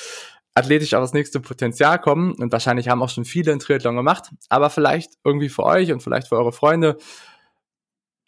athletisch 0.54 0.92
auf 0.92 1.00
das 1.00 1.14
nächste 1.14 1.40
Potenzial 1.40 1.98
kommen. 1.98 2.34
Und 2.34 2.52
wahrscheinlich 2.52 2.90
haben 2.90 3.02
auch 3.02 3.08
schon 3.08 3.24
viele 3.24 3.50
in 3.50 3.60
Triathlon 3.60 3.96
gemacht, 3.96 4.30
aber 4.50 4.68
vielleicht 4.68 5.14
irgendwie 5.24 5.48
für 5.48 5.64
euch 5.64 5.90
und 5.90 6.02
vielleicht 6.02 6.28
für 6.28 6.36
eure 6.36 6.52
Freunde 6.52 6.98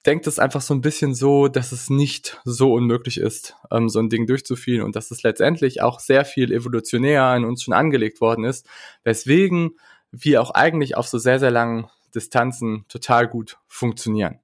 denkt 0.07 0.27
es 0.27 0.39
einfach 0.39 0.63
so 0.63 0.73
ein 0.73 0.81
bisschen 0.81 1.15
so, 1.15 1.49
dass 1.49 1.73
es 1.73 1.91
nicht 1.91 2.41
so 2.45 2.73
unmöglich 2.73 3.19
ist, 3.19 3.55
ähm, 3.71 3.91
so 3.91 3.99
ein 3.99 4.09
Ding 4.09 4.27
durchzuführen 4.27 4.83
und 4.83 4.97
dass 4.97 5.11
es 5.11 5.23
letztendlich 5.25 5.83
auch 5.83 6.01
sehr 6.01 6.25
viel 6.25 6.53
evolutionär 6.53 7.37
in 7.37 7.45
uns 7.45 7.65
schon 7.65 7.75
angelegt 7.75 8.23
worden 8.23 8.45
ist, 8.45 8.67
weswegen 9.05 9.73
wir 10.13 10.43
auch 10.43 10.51
eigentlich 10.51 10.97
auf 10.97 11.09
so 11.09 11.19
sehr, 11.19 11.39
sehr 11.39 11.51
langen 11.51 11.89
Distanzen 12.15 12.85
total 12.89 13.29
gut 13.29 13.59
funktionieren. 13.69 14.41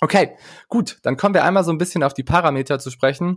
Okay, 0.00 0.36
gut, 0.68 0.98
dann 1.02 1.16
kommen 1.16 1.34
wir 1.34 1.44
einmal 1.44 1.62
so 1.62 1.70
ein 1.70 1.78
bisschen 1.78 2.02
auf 2.02 2.12
die 2.12 2.24
Parameter 2.24 2.80
zu 2.80 2.90
sprechen, 2.90 3.36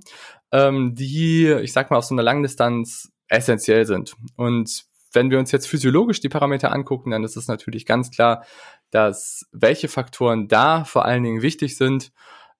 ähm, 0.52 0.96
die, 0.96 1.48
ich 1.48 1.74
sag 1.74 1.92
mal, 1.92 1.98
auf 1.98 2.06
so 2.06 2.16
einer 2.16 2.24
Langdistanz 2.24 3.12
essentiell 3.28 3.86
sind. 3.86 4.16
Und 4.36 4.86
wenn 5.14 5.30
wir 5.30 5.38
uns 5.38 5.52
jetzt 5.52 5.68
physiologisch 5.68 6.22
die 6.22 6.30
Parameter 6.30 6.72
angucken, 6.72 7.12
dann 7.12 7.24
ist 7.24 7.38
es 7.38 7.48
natürlich 7.48 7.86
ganz 7.86 8.10
klar, 8.10 8.46
dass 8.90 9.46
welche 9.52 9.88
Faktoren 9.88 10.48
da 10.48 10.86
vor 10.86 11.06
allen 11.06 11.24
Dingen 11.24 11.42
wichtig 11.42 11.78
sind, 11.78 12.12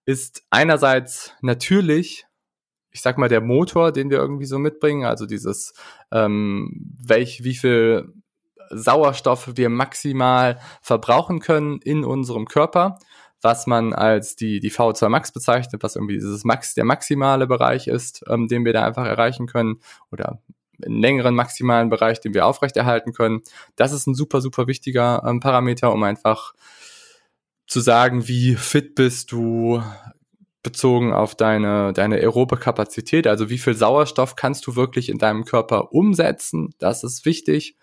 ist 0.06 0.44
einerseits 0.52 1.34
natürlich, 1.42 2.28
ich 2.92 3.02
sag 3.02 3.18
mal, 3.18 3.30
der 3.30 3.42
Motor, 3.42 3.92
den 3.92 4.10
wir 4.12 4.20
irgendwie 4.20 4.46
so 4.46 4.60
mitbringen, 4.60 5.06
also 5.06 5.26
dieses, 5.26 5.74
ähm, 6.12 6.94
welch, 7.04 7.44
wie 7.44 7.56
viel 7.56 8.14
Sauerstoff 8.70 9.52
wir 9.56 9.70
maximal 9.70 10.60
verbrauchen 10.82 11.40
können 11.40 11.80
in 11.82 12.04
unserem 12.04 12.46
Körper, 12.46 12.98
was 13.42 13.68
man 13.68 13.94
als 13.94 14.36
die, 14.36 14.60
die 14.60 14.72
VO2 14.72 15.10
Max 15.10 15.32
bezeichnet, 15.32 15.84
was 15.84 15.96
irgendwie 15.96 16.16
dieses 16.16 16.44
Max, 16.44 16.74
der 16.74 16.86
maximale 16.86 17.48
Bereich 17.48 17.88
ist, 17.88 18.24
ähm, 18.28 18.48
den 18.48 18.66
wir 18.66 18.74
da 18.74 18.84
einfach 18.84 19.06
erreichen 19.06 19.48
können 19.48 19.80
oder 20.12 20.40
einen 20.84 21.00
längeren 21.00 21.36
maximalen 21.36 21.90
Bereich, 21.90 22.20
den 22.20 22.34
wir 22.34 22.46
aufrechterhalten 22.46 23.14
können. 23.14 23.42
Das 23.76 23.92
ist 23.92 24.08
ein 24.08 24.16
super, 24.16 24.42
super 24.42 24.68
wichtiger 24.68 25.24
ähm, 25.26 25.40
Parameter, 25.40 25.94
um 25.94 26.04
einfach 26.04 26.54
zu 27.68 27.80
sagen, 27.80 28.28
wie 28.28 28.56
fit 28.56 28.96
bist 28.96 29.32
du 29.32 29.82
bezogen 30.64 31.14
auf 31.14 31.36
deine, 31.36 31.94
deine 31.94 32.16
aerobe 32.16 32.58
Kapazität, 32.58 33.28
also 33.28 33.50
wie 33.50 33.60
viel 33.60 33.76
Sauerstoff 33.76 34.36
kannst 34.36 34.66
du 34.66 34.76
wirklich 34.76 35.10
in 35.10 35.20
deinem 35.20 35.46
Körper 35.46 35.94
umsetzen, 35.94 36.74
das 36.80 37.04
ist 37.04 37.24
wichtig, 37.26 37.78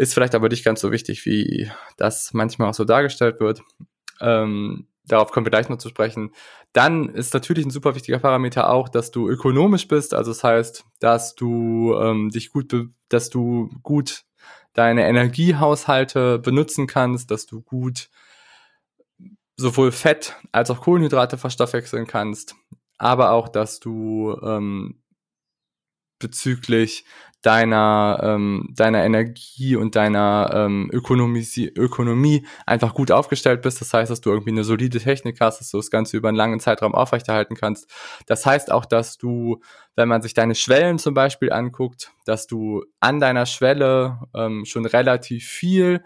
ist 0.00 0.14
vielleicht 0.14 0.34
aber 0.34 0.48
nicht 0.48 0.64
ganz 0.64 0.80
so 0.80 0.92
wichtig, 0.92 1.26
wie 1.26 1.70
das 1.98 2.32
manchmal 2.32 2.70
auch 2.70 2.74
so 2.74 2.86
dargestellt 2.86 3.38
wird. 3.38 3.60
Ähm, 4.22 4.88
darauf 5.04 5.30
kommen 5.30 5.44
wir 5.44 5.50
gleich 5.50 5.68
noch 5.68 5.76
zu 5.76 5.90
sprechen. 5.90 6.32
Dann 6.72 7.10
ist 7.10 7.34
natürlich 7.34 7.66
ein 7.66 7.70
super 7.70 7.94
wichtiger 7.94 8.18
Parameter 8.18 8.70
auch, 8.70 8.88
dass 8.88 9.10
du 9.10 9.28
ökonomisch 9.28 9.88
bist. 9.88 10.14
Also 10.14 10.30
das 10.30 10.42
heißt, 10.42 10.86
dass 11.00 11.34
du 11.34 11.94
ähm, 12.00 12.30
dich 12.30 12.48
gut, 12.50 12.74
dass 13.10 13.28
du 13.28 13.68
gut 13.82 14.24
deine 14.72 15.06
Energiehaushalte 15.06 16.38
benutzen 16.38 16.86
kannst, 16.86 17.30
dass 17.30 17.44
du 17.44 17.60
gut 17.60 18.08
sowohl 19.58 19.92
Fett 19.92 20.34
als 20.50 20.70
auch 20.70 20.80
Kohlenhydrate 20.80 21.36
verstoffwechseln 21.36 22.06
kannst, 22.06 22.54
aber 22.96 23.32
auch, 23.32 23.50
dass 23.50 23.80
du 23.80 24.34
ähm, 24.42 25.02
bezüglich 26.18 27.04
deiner, 27.42 28.20
ähm, 28.22 28.68
deiner 28.74 29.04
Energie 29.04 29.76
und 29.76 29.96
deiner 29.96 30.50
ähm, 30.54 30.90
Ökonomie, 30.92 31.46
Ökonomie 31.74 32.46
einfach 32.66 32.94
gut 32.94 33.10
aufgestellt 33.10 33.62
bist. 33.62 33.80
Das 33.80 33.94
heißt, 33.94 34.10
dass 34.10 34.20
du 34.20 34.30
irgendwie 34.30 34.50
eine 34.50 34.64
solide 34.64 34.98
Technik 34.98 35.40
hast, 35.40 35.60
dass 35.60 35.70
du 35.70 35.78
das 35.78 35.90
Ganze 35.90 36.16
über 36.16 36.28
einen 36.28 36.36
langen 36.36 36.60
Zeitraum 36.60 36.94
aufrechterhalten 36.94 37.56
kannst. 37.56 37.90
Das 38.26 38.44
heißt 38.44 38.70
auch, 38.70 38.84
dass 38.84 39.16
du, 39.16 39.60
wenn 39.96 40.08
man 40.08 40.22
sich 40.22 40.34
deine 40.34 40.54
Schwellen 40.54 40.98
zum 40.98 41.14
Beispiel 41.14 41.52
anguckt, 41.52 42.12
dass 42.26 42.46
du 42.46 42.84
an 43.00 43.20
deiner 43.20 43.46
Schwelle 43.46 44.20
ähm, 44.34 44.64
schon 44.66 44.84
relativ 44.84 45.46
viel 45.46 46.02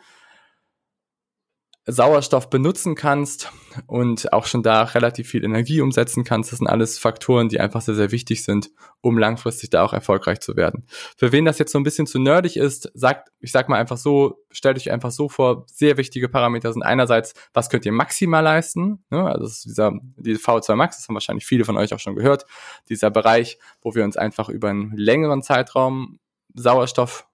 Sauerstoff 1.86 2.48
benutzen 2.48 2.94
kannst 2.94 3.52
und 3.86 4.32
auch 4.32 4.46
schon 4.46 4.62
da 4.62 4.84
relativ 4.84 5.28
viel 5.28 5.44
Energie 5.44 5.82
umsetzen 5.82 6.24
kannst. 6.24 6.50
Das 6.50 6.58
sind 6.58 6.66
alles 6.66 6.98
Faktoren, 6.98 7.50
die 7.50 7.60
einfach 7.60 7.82
sehr, 7.82 7.94
sehr 7.94 8.10
wichtig 8.10 8.42
sind, 8.42 8.70
um 9.02 9.18
langfristig 9.18 9.68
da 9.68 9.84
auch 9.84 9.92
erfolgreich 9.92 10.40
zu 10.40 10.56
werden. 10.56 10.86
Für 11.18 11.30
wen 11.30 11.44
das 11.44 11.58
jetzt 11.58 11.72
so 11.72 11.78
ein 11.78 11.82
bisschen 11.82 12.06
zu 12.06 12.18
nerdig 12.18 12.56
ist, 12.56 12.90
sagt, 12.94 13.28
ich 13.38 13.52
sag 13.52 13.68
mal 13.68 13.78
einfach 13.78 13.98
so, 13.98 14.42
stellt 14.50 14.78
euch 14.78 14.90
einfach 14.90 15.10
so 15.10 15.28
vor, 15.28 15.66
sehr 15.66 15.98
wichtige 15.98 16.30
Parameter 16.30 16.72
sind 16.72 16.82
einerseits, 16.82 17.34
was 17.52 17.68
könnt 17.68 17.84
ihr 17.84 17.92
maximal 17.92 18.42
leisten? 18.42 19.04
Ne? 19.10 19.26
Also 19.26 19.42
das 19.42 19.52
ist 19.56 19.64
dieser, 19.66 19.92
die 20.16 20.36
VO2 20.36 20.76
Max, 20.76 20.96
das 20.96 21.08
haben 21.08 21.14
wahrscheinlich 21.14 21.44
viele 21.44 21.66
von 21.66 21.76
euch 21.76 21.92
auch 21.92 22.00
schon 22.00 22.16
gehört, 22.16 22.46
dieser 22.88 23.10
Bereich, 23.10 23.58
wo 23.82 23.94
wir 23.94 24.04
uns 24.04 24.16
einfach 24.16 24.48
über 24.48 24.70
einen 24.70 24.96
längeren 24.96 25.42
Zeitraum 25.42 26.18
Sauerstoff 26.54 27.26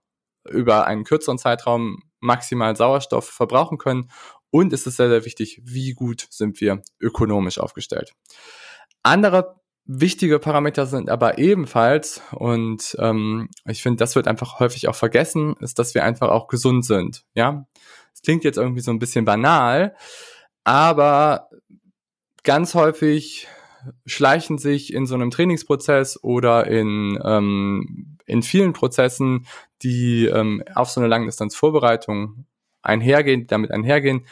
über 0.49 0.87
einen 0.87 1.05
kürzeren 1.05 1.39
Zeitraum 1.39 2.03
maximal 2.21 2.77
Sauerstoff 2.77 3.29
verbrauchen 3.29 3.79
können 3.79 4.11
und 4.51 4.73
es 4.73 4.87
ist 4.87 4.97
sehr, 4.97 5.09
sehr 5.09 5.25
wichtig, 5.25 5.61
wie 5.65 5.93
gut 5.93 6.27
sind 6.31 6.61
wir 6.61 6.83
ökonomisch 7.01 7.59
aufgestellt. 7.59 8.13
Andere 9.03 9.61
wichtige 9.85 10.39
Parameter 10.39 10.87
sind 10.87 11.11
aber 11.11 11.39
ebenfalls, 11.39 12.23
und 12.33 12.97
ähm, 13.01 13.49
ich 13.67 13.83
finde, 13.83 13.99
das 13.99 14.15
wird 14.15 14.29
einfach 14.29 14.61
häufig 14.61 14.89
auch 14.89 14.95
vergessen, 14.95 15.57
ist, 15.61 15.79
dass 15.79 15.95
wir 15.95 16.05
einfach 16.05 16.29
auch 16.29 16.49
gesund 16.49 16.85
sind. 16.85 17.25
Ja, 17.35 17.67
es 18.15 18.23
klingt 18.23 18.45
jetzt 18.45 18.59
irgendwie 18.59 18.83
so 18.83 18.91
ein 18.91 18.99
bisschen 18.99 19.25
banal, 19.25 19.97
aber 20.65 21.49
ganz 22.43 22.75
häufig 22.75 23.49
schleichen 24.07 24.59
sich 24.59 24.93
in 24.93 25.07
so 25.07 25.15
einem 25.15 25.31
Trainingsprozess 25.31 26.23
oder 26.23 26.67
in, 26.67 27.19
ähm, 27.25 28.19
in 28.27 28.43
vielen 28.43 28.73
Prozessen, 28.73 29.47
die 29.83 30.27
ähm, 30.27 30.63
auf 30.75 30.91
so 30.91 31.01
eine 31.01 31.09
Langdistanzvorbereitung 31.09 32.45
einhergehen, 32.83 33.47
damit 33.47 33.71
einhergehen, 33.71 34.27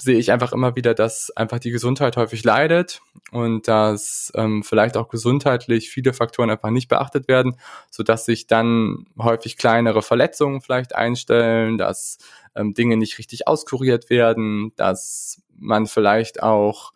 sehe 0.00 0.18
ich 0.18 0.32
einfach 0.32 0.52
immer 0.52 0.76
wieder, 0.76 0.94
dass 0.94 1.30
einfach 1.30 1.58
die 1.58 1.70
Gesundheit 1.70 2.16
häufig 2.16 2.44
leidet 2.44 3.00
und 3.30 3.68
dass 3.68 4.32
ähm, 4.34 4.62
vielleicht 4.62 4.96
auch 4.96 5.08
gesundheitlich 5.08 5.90
viele 5.90 6.12
Faktoren 6.12 6.50
einfach 6.50 6.70
nicht 6.70 6.88
beachtet 6.88 7.28
werden, 7.28 7.56
so 7.90 8.02
dass 8.02 8.24
sich 8.24 8.46
dann 8.46 9.06
häufig 9.18 9.56
kleinere 9.56 10.02
Verletzungen 10.02 10.60
vielleicht 10.60 10.94
einstellen, 10.94 11.78
dass 11.78 12.18
ähm, 12.54 12.74
Dinge 12.74 12.96
nicht 12.96 13.18
richtig 13.18 13.46
auskuriert 13.46 14.10
werden, 14.10 14.72
dass 14.76 15.42
man 15.56 15.86
vielleicht 15.86 16.42
auch 16.42 16.92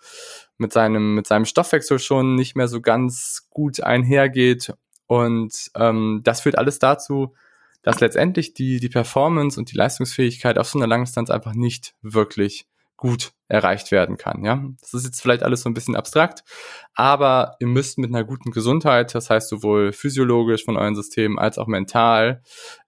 mit 0.58 0.72
seinem 0.72 1.14
mit 1.14 1.26
seinem 1.26 1.44
Stoffwechsel 1.44 1.98
schon 1.98 2.34
nicht 2.34 2.56
mehr 2.56 2.68
so 2.68 2.80
ganz 2.80 3.48
gut 3.50 3.82
einhergeht. 3.82 4.72
Und 5.06 5.70
ähm, 5.76 6.20
das 6.24 6.40
führt 6.40 6.56
alles 6.56 6.78
dazu, 6.78 7.34
dass 7.82 8.00
letztendlich 8.00 8.54
die, 8.54 8.80
die 8.80 8.88
Performance 8.88 9.58
und 9.58 9.70
die 9.72 9.76
Leistungsfähigkeit 9.76 10.58
auf 10.58 10.68
so 10.68 10.78
einer 10.78 10.86
Langdistanz 10.86 11.30
einfach 11.30 11.54
nicht 11.54 11.94
wirklich 12.00 12.66
gut 12.96 13.32
erreicht 13.48 13.90
werden 13.90 14.16
kann. 14.16 14.44
Ja, 14.44 14.64
das 14.80 14.94
ist 14.94 15.04
jetzt 15.04 15.20
vielleicht 15.20 15.42
alles 15.42 15.62
so 15.62 15.68
ein 15.68 15.74
bisschen 15.74 15.96
abstrakt, 15.96 16.44
aber 16.94 17.56
ihr 17.58 17.66
müsst 17.66 17.98
mit 17.98 18.10
einer 18.10 18.24
guten 18.24 18.52
Gesundheit, 18.52 19.14
das 19.14 19.28
heißt 19.28 19.48
sowohl 19.48 19.92
physiologisch 19.92 20.64
von 20.64 20.76
euren 20.76 20.94
Systemen 20.94 21.38
als 21.38 21.58
auch 21.58 21.66
mental, 21.66 22.42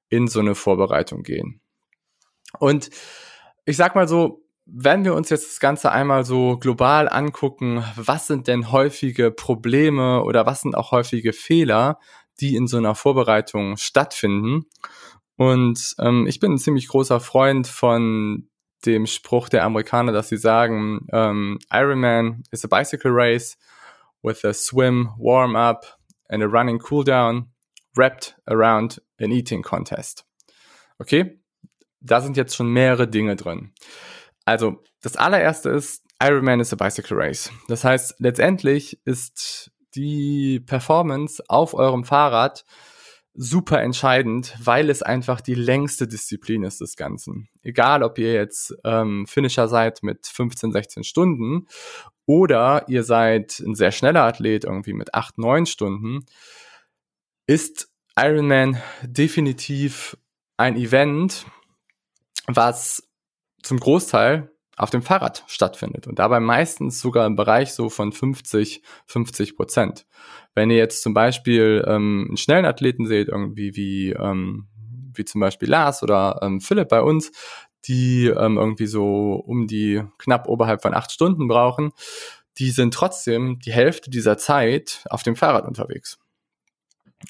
in 0.08 0.28
so 0.28 0.38
eine 0.38 0.54
Vorbereitung 0.54 1.24
gehen. 1.24 1.60
Und 2.60 2.90
ich 3.64 3.76
sag 3.76 3.96
mal 3.96 4.06
so, 4.06 4.44
wenn 4.66 5.04
wir 5.04 5.14
uns 5.14 5.28
jetzt 5.28 5.50
das 5.50 5.60
Ganze 5.60 5.90
einmal 5.90 6.24
so 6.24 6.56
global 6.58 7.08
angucken, 7.08 7.84
was 7.96 8.26
sind 8.26 8.46
denn 8.46 8.70
häufige 8.70 9.30
Probleme 9.30 10.22
oder 10.22 10.46
was 10.46 10.62
sind 10.62 10.76
auch 10.76 10.92
häufige 10.92 11.32
Fehler, 11.32 11.98
die 12.40 12.56
in 12.56 12.66
so 12.66 12.76
einer 12.76 12.94
Vorbereitung 12.94 13.76
stattfinden. 13.76 14.66
Und 15.36 15.94
ähm, 15.98 16.26
ich 16.26 16.40
bin 16.40 16.52
ein 16.52 16.58
ziemlich 16.58 16.88
großer 16.88 17.20
Freund 17.20 17.66
von 17.66 18.48
dem 18.86 19.06
Spruch 19.06 19.48
der 19.48 19.64
Amerikaner, 19.64 20.12
dass 20.12 20.28
sie 20.28 20.36
sagen, 20.36 21.06
ähm, 21.12 21.58
Ironman 21.72 22.42
is 22.50 22.64
a 22.64 22.68
bicycle 22.68 23.10
race 23.10 23.56
with 24.22 24.44
a 24.44 24.52
swim, 24.52 25.10
warm 25.18 25.56
up 25.56 25.98
and 26.28 26.42
a 26.42 26.46
running 26.46 26.80
cool 26.90 27.04
down 27.04 27.50
wrapped 27.96 28.36
around 28.46 29.00
an 29.18 29.30
eating 29.30 29.62
contest. 29.62 30.24
Okay, 30.98 31.40
da 32.00 32.20
sind 32.20 32.36
jetzt 32.36 32.54
schon 32.54 32.72
mehrere 32.72 33.08
Dinge 33.08 33.36
drin. 33.36 33.72
Also, 34.44 34.82
das 35.00 35.16
allererste 35.16 35.70
ist, 35.70 36.02
Ironman 36.22 36.60
is 36.60 36.72
a 36.72 36.76
bicycle 36.76 37.16
race. 37.16 37.50
Das 37.68 37.84
heißt, 37.84 38.16
letztendlich 38.18 39.00
ist 39.04 39.70
die 39.94 40.60
Performance 40.60 41.42
auf 41.48 41.74
eurem 41.74 42.04
Fahrrad 42.04 42.64
super 43.34 43.82
entscheidend, 43.82 44.54
weil 44.62 44.90
es 44.90 45.02
einfach 45.02 45.40
die 45.40 45.54
längste 45.54 46.06
Disziplin 46.06 46.62
ist 46.62 46.80
des 46.80 46.96
Ganzen. 46.96 47.48
Egal, 47.62 48.02
ob 48.02 48.18
ihr 48.18 48.32
jetzt 48.32 48.74
ähm, 48.84 49.26
Finisher 49.26 49.66
seid 49.68 50.02
mit 50.02 50.26
15, 50.26 50.72
16 50.72 51.04
Stunden 51.04 51.66
oder 52.26 52.88
ihr 52.88 53.02
seid 53.02 53.58
ein 53.60 53.74
sehr 53.74 53.90
schneller 53.90 54.22
Athlet 54.22 54.64
irgendwie 54.64 54.92
mit 54.92 55.14
8, 55.14 55.38
9 55.38 55.66
Stunden, 55.66 56.24
ist 57.46 57.88
Ironman 58.16 58.80
definitiv 59.02 60.16
ein 60.56 60.76
Event, 60.76 61.46
was 62.46 63.02
zum 63.62 63.80
Großteil 63.80 64.53
auf 64.76 64.90
dem 64.90 65.02
Fahrrad 65.02 65.45
stattfindet 65.47 66.07
und 66.07 66.19
dabei 66.19 66.40
meistens 66.40 67.00
sogar 67.00 67.26
im 67.26 67.37
Bereich 67.37 67.73
so 67.73 67.88
von 67.88 68.12
50, 68.12 68.83
50 69.07 69.57
Prozent. 69.57 70.07
Wenn 70.54 70.71
ihr 70.71 70.76
jetzt 70.76 71.02
zum 71.02 71.14
Beispiel 71.14 71.85
ähm, 71.87 72.26
einen 72.28 72.37
schnellen 72.37 72.64
Athleten 72.64 73.07
seht, 73.07 73.28
irgendwie 73.28 73.76
wie, 73.76 74.11
ähm, 74.11 74.69
wie 75.14 75.25
zum 75.25 75.40
Beispiel 75.40 75.69
Lars 75.69 76.02
oder 76.02 76.40
ähm, 76.43 76.61
Philipp 76.61 76.88
bei 76.88 77.02
uns, 77.02 77.33
die 77.87 78.26
ähm, 78.26 78.57
irgendwie 78.57 78.87
so 78.87 79.35
um 79.35 79.66
die 79.66 80.02
knapp 80.19 80.49
oberhalb 80.49 80.83
von 80.83 80.95
acht 80.95 81.12
Stunden 81.12 81.49
brauchen, 81.49 81.93
die 82.59 82.71
sind 82.71 82.95
trotzdem 82.95 83.59
die 83.59 83.73
Hälfte 83.73 84.11
dieser 84.11 84.38
Zeit 84.38 85.04
auf 85.11 85.23
dem 85.23 85.37
Fahrrad 85.37 85.66
unterwegs. 85.66 86.19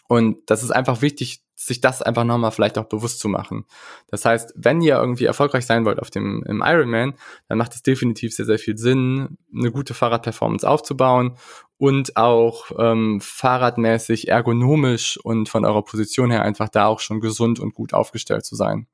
Und 0.08 0.38
das 0.50 0.62
ist 0.62 0.70
einfach 0.70 1.02
wichtig, 1.02 1.43
sich 1.54 1.80
das 1.80 2.02
einfach 2.02 2.24
nochmal 2.24 2.50
vielleicht 2.50 2.78
auch 2.78 2.86
bewusst 2.86 3.20
zu 3.20 3.28
machen. 3.28 3.64
Das 4.08 4.24
heißt, 4.24 4.54
wenn 4.56 4.80
ihr 4.80 4.96
irgendwie 4.96 5.24
erfolgreich 5.24 5.66
sein 5.66 5.84
wollt 5.84 6.00
auf 6.00 6.10
dem 6.10 6.42
im 6.44 6.62
Ironman, 6.64 7.14
dann 7.48 7.58
macht 7.58 7.74
es 7.74 7.82
definitiv 7.82 8.34
sehr, 8.34 8.46
sehr 8.46 8.58
viel 8.58 8.76
Sinn, 8.76 9.38
eine 9.54 9.70
gute 9.70 9.94
Fahrradperformance 9.94 10.68
aufzubauen 10.68 11.36
und 11.78 12.16
auch 12.16 12.70
ähm, 12.78 13.20
fahrradmäßig, 13.20 14.28
ergonomisch 14.28 15.18
und 15.22 15.48
von 15.48 15.64
eurer 15.64 15.84
Position 15.84 16.30
her 16.30 16.42
einfach 16.42 16.68
da 16.68 16.86
auch 16.86 17.00
schon 17.00 17.20
gesund 17.20 17.60
und 17.60 17.74
gut 17.74 17.94
aufgestellt 17.94 18.44
zu 18.44 18.56
sein. 18.56 18.86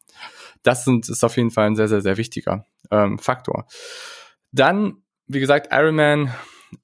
Das 0.62 0.84
sind, 0.84 1.08
ist 1.08 1.24
auf 1.24 1.36
jeden 1.36 1.50
Fall 1.50 1.66
ein 1.66 1.76
sehr, 1.76 1.88
sehr, 1.88 2.02
sehr 2.02 2.16
wichtiger 2.16 2.66
ähm, 2.90 3.18
Faktor. 3.18 3.66
Dann, 4.52 5.02
wie 5.26 5.40
gesagt, 5.40 5.68
Ironman 5.72 6.34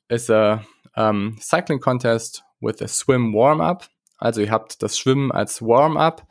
ist 0.09 0.31
a 0.31 0.65
um, 0.97 1.37
cycling 1.39 1.81
contest 1.81 2.43
with 2.61 2.81
a 2.81 2.89
swim 2.89 3.33
warm-up. 3.33 3.89
Also 4.19 4.41
ihr 4.41 4.51
habt 4.51 4.83
das 4.83 4.99
Schwimmen 4.99 5.33
als 5.33 5.63
Warm-up. 5.63 6.27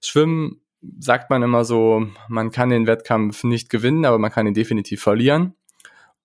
Schwimmen 0.00 0.60
sagt 0.98 1.30
man 1.30 1.42
immer 1.42 1.64
so, 1.64 2.06
man 2.28 2.50
kann 2.50 2.70
den 2.70 2.86
Wettkampf 2.86 3.44
nicht 3.44 3.70
gewinnen, 3.70 4.04
aber 4.04 4.18
man 4.18 4.30
kann 4.30 4.46
ihn 4.46 4.54
definitiv 4.54 5.02
verlieren. 5.02 5.54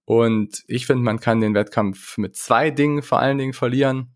Und 0.05 0.63
ich 0.67 0.85
finde, 0.85 1.03
man 1.03 1.19
kann 1.19 1.39
den 1.39 1.53
Wettkampf 1.53 2.17
mit 2.17 2.35
zwei 2.35 2.71
Dingen 2.71 3.03
vor 3.03 3.19
allen 3.19 3.37
Dingen 3.37 3.53
verlieren. 3.53 4.15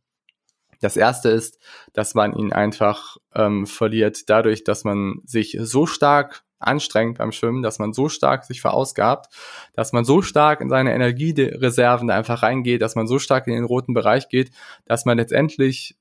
Das 0.81 0.97
erste 0.97 1.29
ist, 1.29 1.59
dass 1.93 2.13
man 2.13 2.35
ihn 2.35 2.51
einfach 2.51 3.17
ähm, 3.33 3.65
verliert 3.67 4.29
dadurch, 4.29 4.63
dass 4.63 4.83
man 4.83 5.21
sich 5.23 5.57
so 5.61 5.85
stark 5.85 6.43
anstrengend 6.59 7.17
beim 7.17 7.31
Schwimmen, 7.31 7.61
dass 7.61 7.79
man 7.79 7.93
so 7.93 8.09
stark 8.09 8.45
sich 8.45 8.61
verausgabt, 8.61 9.33
dass 9.73 9.93
man 9.93 10.03
so 10.05 10.21
stark 10.21 10.61
in 10.61 10.69
seine 10.69 10.93
Energiereserven 10.93 12.09
einfach 12.09 12.41
reingeht, 12.41 12.81
dass 12.81 12.95
man 12.95 13.07
so 13.07 13.19
stark 13.19 13.47
in 13.47 13.53
den 13.53 13.65
roten 13.65 13.93
Bereich 13.93 14.29
geht, 14.29 14.51
dass 14.85 15.05
man 15.05 15.17
letztendlich 15.17 15.95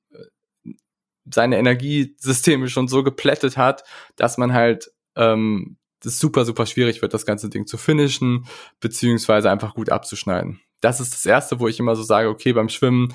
seine 1.31 1.59
Energiesysteme 1.59 2.69
schon 2.69 2.89
so 2.89 3.03
geplättet 3.03 3.57
hat, 3.57 3.85
dass 4.17 4.39
man 4.39 4.53
halt 4.53 4.91
ähm, 5.17 5.77
das 6.01 6.19
super, 6.19 6.45
super 6.45 6.67
schwierig 6.67 7.03
wird, 7.03 7.15
das 7.15 7.27
ganze 7.27 7.49
Ding 7.49 7.67
zu 7.67 7.77
finishen, 7.77 8.47
beziehungsweise 8.81 9.51
einfach 9.51 9.75
gut 9.75 9.91
abzuschneiden. 9.91 10.61
Das 10.81 11.01
ist 11.01 11.13
das 11.13 11.25
Erste, 11.25 11.61
wo 11.61 11.69
ich 11.69 11.79
immer 11.79 11.95
so 11.95 12.03
sage, 12.03 12.29
okay, 12.29 12.53
beim 12.53 12.69
Schwimmen 12.69 13.15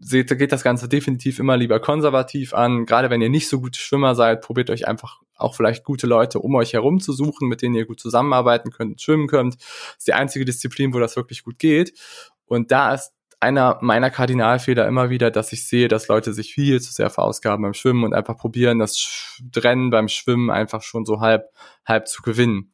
geht 0.00 0.52
das 0.52 0.62
Ganze 0.62 0.88
definitiv 0.88 1.40
immer 1.40 1.56
lieber 1.56 1.80
konservativ 1.80 2.54
an. 2.54 2.86
Gerade 2.86 3.10
wenn 3.10 3.20
ihr 3.20 3.30
nicht 3.30 3.48
so 3.48 3.60
gute 3.60 3.80
Schwimmer 3.80 4.14
seid, 4.14 4.42
probiert 4.42 4.70
euch 4.70 4.86
einfach 4.86 5.20
auch 5.34 5.56
vielleicht 5.56 5.84
gute 5.84 6.06
Leute 6.06 6.38
um 6.38 6.54
euch 6.54 6.72
herum 6.72 7.00
zu 7.00 7.12
suchen, 7.12 7.48
mit 7.48 7.62
denen 7.62 7.74
ihr 7.74 7.86
gut 7.86 7.98
zusammenarbeiten 7.98 8.70
könnt, 8.70 9.02
schwimmen 9.02 9.26
könnt. 9.26 9.56
Das 9.56 9.96
ist 9.98 10.06
die 10.06 10.12
einzige 10.12 10.44
Disziplin, 10.44 10.94
wo 10.94 11.00
das 11.00 11.16
wirklich 11.16 11.42
gut 11.42 11.58
geht. 11.58 11.98
Und 12.46 12.70
da 12.70 12.94
ist 12.94 13.12
einer 13.40 13.78
meiner 13.80 14.10
Kardinalfehler 14.10 14.86
immer 14.88 15.10
wieder, 15.10 15.30
dass 15.30 15.52
ich 15.52 15.66
sehe, 15.66 15.88
dass 15.88 16.08
Leute 16.08 16.32
sich 16.32 16.52
viel 16.52 16.80
zu 16.80 16.92
sehr 16.92 17.08
verausgaben 17.08 17.62
beim 17.62 17.74
Schwimmen 17.74 18.04
und 18.04 18.14
einfach 18.14 18.36
probieren, 18.36 18.80
das 18.80 19.40
Rennen 19.56 19.90
beim 19.90 20.08
Schwimmen 20.08 20.50
einfach 20.50 20.82
schon 20.82 21.04
so 21.04 21.20
halb, 21.20 21.50
halb 21.86 22.08
zu 22.08 22.22
gewinnen. 22.22 22.72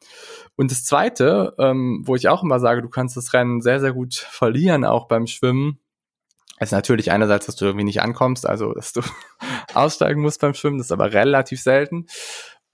Und 0.56 0.71
das 0.71 0.85
zweite, 0.85 1.54
ähm, 1.59 2.02
wo 2.06 2.16
ich 2.16 2.28
auch 2.28 2.42
immer 2.42 2.61
sage, 2.61 2.80
du 2.80 2.88
kannst 2.88 3.16
das 3.16 3.35
Rennen 3.35 3.61
sehr, 3.61 3.80
sehr 3.80 3.92
gut 3.92 4.14
verlieren, 4.14 4.85
auch 4.85 5.06
beim 5.06 5.26
Schwimmen, 5.26 5.80
ist 6.61 6.73
natürlich 6.73 7.11
einerseits, 7.11 7.47
dass 7.47 7.56
du 7.56 7.64
irgendwie 7.66 7.85
nicht 7.85 8.00
ankommst, 8.00 8.47
also 8.47 8.73
dass 8.73 8.92
du 8.92 9.02
aussteigen 9.75 10.23
musst 10.23 10.40
beim 10.40 10.54
Schwimmen, 10.54 10.78
das 10.78 10.87
ist 10.87 10.92
aber 10.92 11.12
relativ 11.12 11.61
selten. 11.61 12.06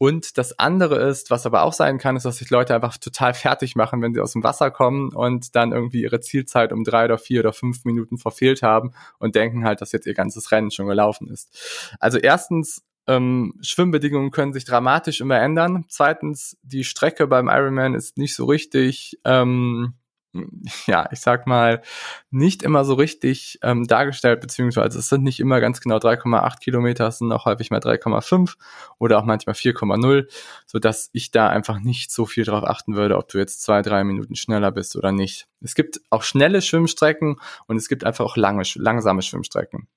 Und 0.02 0.38
das 0.38 0.58
andere 0.58 0.96
ist, 1.10 1.30
was 1.30 1.44
aber 1.44 1.62
auch 1.62 1.74
sein 1.74 1.98
kann, 1.98 2.16
ist, 2.16 2.24
dass 2.24 2.38
sich 2.38 2.48
Leute 2.48 2.74
einfach 2.74 2.96
total 2.96 3.34
fertig 3.34 3.76
machen, 3.76 4.00
wenn 4.00 4.14
sie 4.14 4.22
aus 4.22 4.32
dem 4.32 4.42
Wasser 4.42 4.70
kommen 4.70 5.12
und 5.12 5.54
dann 5.54 5.72
irgendwie 5.72 6.00
ihre 6.00 6.20
Zielzeit 6.20 6.72
um 6.72 6.84
drei 6.84 7.04
oder 7.04 7.18
vier 7.18 7.40
oder 7.40 7.52
fünf 7.52 7.84
Minuten 7.84 8.16
verfehlt 8.16 8.62
haben 8.62 8.92
und 9.18 9.34
denken 9.34 9.62
halt, 9.62 9.82
dass 9.82 9.92
jetzt 9.92 10.06
ihr 10.06 10.14
ganzes 10.14 10.52
Rennen 10.52 10.70
schon 10.70 10.86
gelaufen 10.86 11.28
ist. 11.28 11.94
Also 12.00 12.16
erstens, 12.16 12.82
ähm, 13.06 13.52
Schwimmbedingungen 13.60 14.30
können 14.30 14.54
sich 14.54 14.64
dramatisch 14.64 15.20
immer 15.20 15.38
ändern. 15.38 15.84
Zweitens, 15.88 16.56
die 16.62 16.84
Strecke 16.84 17.26
beim 17.26 17.48
Ironman 17.48 17.92
ist 17.92 18.16
nicht 18.16 18.34
so 18.34 18.46
richtig 18.46 19.20
ähm, 19.26 19.92
ja, 20.86 21.08
ich 21.10 21.20
sag 21.20 21.46
mal, 21.46 21.82
nicht 22.30 22.62
immer 22.62 22.84
so 22.84 22.94
richtig 22.94 23.58
ähm, 23.62 23.86
dargestellt, 23.86 24.40
beziehungsweise 24.40 24.98
es 24.98 25.08
sind 25.08 25.24
nicht 25.24 25.40
immer 25.40 25.60
ganz 25.60 25.80
genau 25.80 25.96
3,8 25.96 26.60
Kilometer, 26.60 27.08
es 27.08 27.18
sind 27.18 27.32
auch 27.32 27.46
häufig 27.46 27.70
mal 27.70 27.80
3,5 27.80 28.56
oder 28.98 29.18
auch 29.18 29.24
manchmal 29.24 29.54
4,0, 29.54 30.28
so 30.66 30.78
dass 30.78 31.10
ich 31.12 31.30
da 31.30 31.48
einfach 31.48 31.80
nicht 31.80 32.12
so 32.12 32.26
viel 32.26 32.44
drauf 32.44 32.64
achten 32.64 32.94
würde, 32.94 33.16
ob 33.16 33.28
du 33.28 33.38
jetzt 33.38 33.62
zwei, 33.62 33.82
drei 33.82 34.04
Minuten 34.04 34.36
schneller 34.36 34.70
bist 34.70 34.96
oder 34.96 35.12
nicht. 35.12 35.48
Es 35.60 35.74
gibt 35.74 36.00
auch 36.10 36.22
schnelle 36.22 36.62
Schwimmstrecken 36.62 37.36
und 37.66 37.76
es 37.76 37.88
gibt 37.88 38.04
einfach 38.04 38.24
auch 38.24 38.36
lange, 38.36 38.62
langsame 38.76 39.22
Schwimmstrecken. 39.22 39.88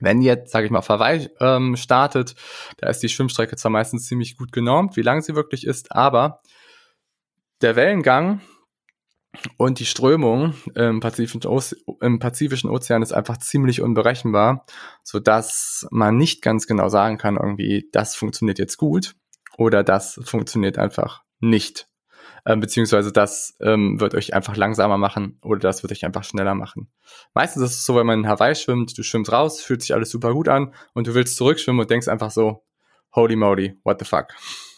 Wenn 0.00 0.20
ihr 0.20 0.32
jetzt, 0.32 0.50
sage 0.50 0.66
ich 0.66 0.72
mal, 0.72 0.80
auf 0.80 0.88
ähm, 1.40 1.76
startet, 1.76 2.34
da 2.78 2.88
ist 2.88 3.04
die 3.04 3.08
Schwimmstrecke 3.08 3.54
zwar 3.54 3.70
meistens 3.70 4.08
ziemlich 4.08 4.36
gut 4.36 4.50
genormt, 4.50 4.96
wie 4.96 5.02
lang 5.02 5.22
sie 5.22 5.36
wirklich 5.36 5.64
ist, 5.64 5.92
aber 5.92 6.40
der 7.60 7.76
Wellengang 7.76 8.40
und 9.56 9.78
die 9.78 9.86
Strömung 9.86 10.54
im 10.74 11.00
Pazifischen, 11.00 11.40
im 12.00 12.18
Pazifischen 12.18 12.70
Ozean 12.70 13.02
ist 13.02 13.12
einfach 13.12 13.38
ziemlich 13.38 13.80
unberechenbar, 13.80 14.66
so 15.02 15.20
dass 15.20 15.86
man 15.90 16.16
nicht 16.16 16.42
ganz 16.42 16.66
genau 16.66 16.88
sagen 16.88 17.18
kann, 17.18 17.36
irgendwie, 17.36 17.88
das 17.92 18.14
funktioniert 18.14 18.58
jetzt 18.58 18.76
gut 18.76 19.14
oder 19.56 19.82
das 19.82 20.20
funktioniert 20.24 20.78
einfach 20.78 21.22
nicht. 21.40 21.88
Ähm, 22.44 22.60
beziehungsweise 22.60 23.12
das 23.12 23.56
ähm, 23.60 24.00
wird 24.00 24.14
euch 24.14 24.34
einfach 24.34 24.56
langsamer 24.56 24.98
machen 24.98 25.38
oder 25.42 25.60
das 25.60 25.82
wird 25.82 25.92
euch 25.92 26.04
einfach 26.04 26.24
schneller 26.24 26.54
machen. 26.54 26.88
Meistens 27.34 27.62
ist 27.62 27.76
es 27.78 27.86
so, 27.86 27.96
wenn 27.96 28.06
man 28.06 28.20
in 28.20 28.28
Hawaii 28.28 28.54
schwimmt, 28.54 28.96
du 28.98 29.02
schwimmst 29.02 29.32
raus, 29.32 29.60
fühlt 29.60 29.80
sich 29.80 29.94
alles 29.94 30.10
super 30.10 30.32
gut 30.32 30.48
an 30.48 30.74
und 30.92 31.06
du 31.06 31.14
willst 31.14 31.36
zurückschwimmen 31.36 31.80
und 31.80 31.90
denkst 31.90 32.08
einfach 32.08 32.30
so, 32.30 32.64
holy 33.14 33.36
moly, 33.36 33.78
what 33.84 33.98
the 34.00 34.04
fuck. 34.04 34.28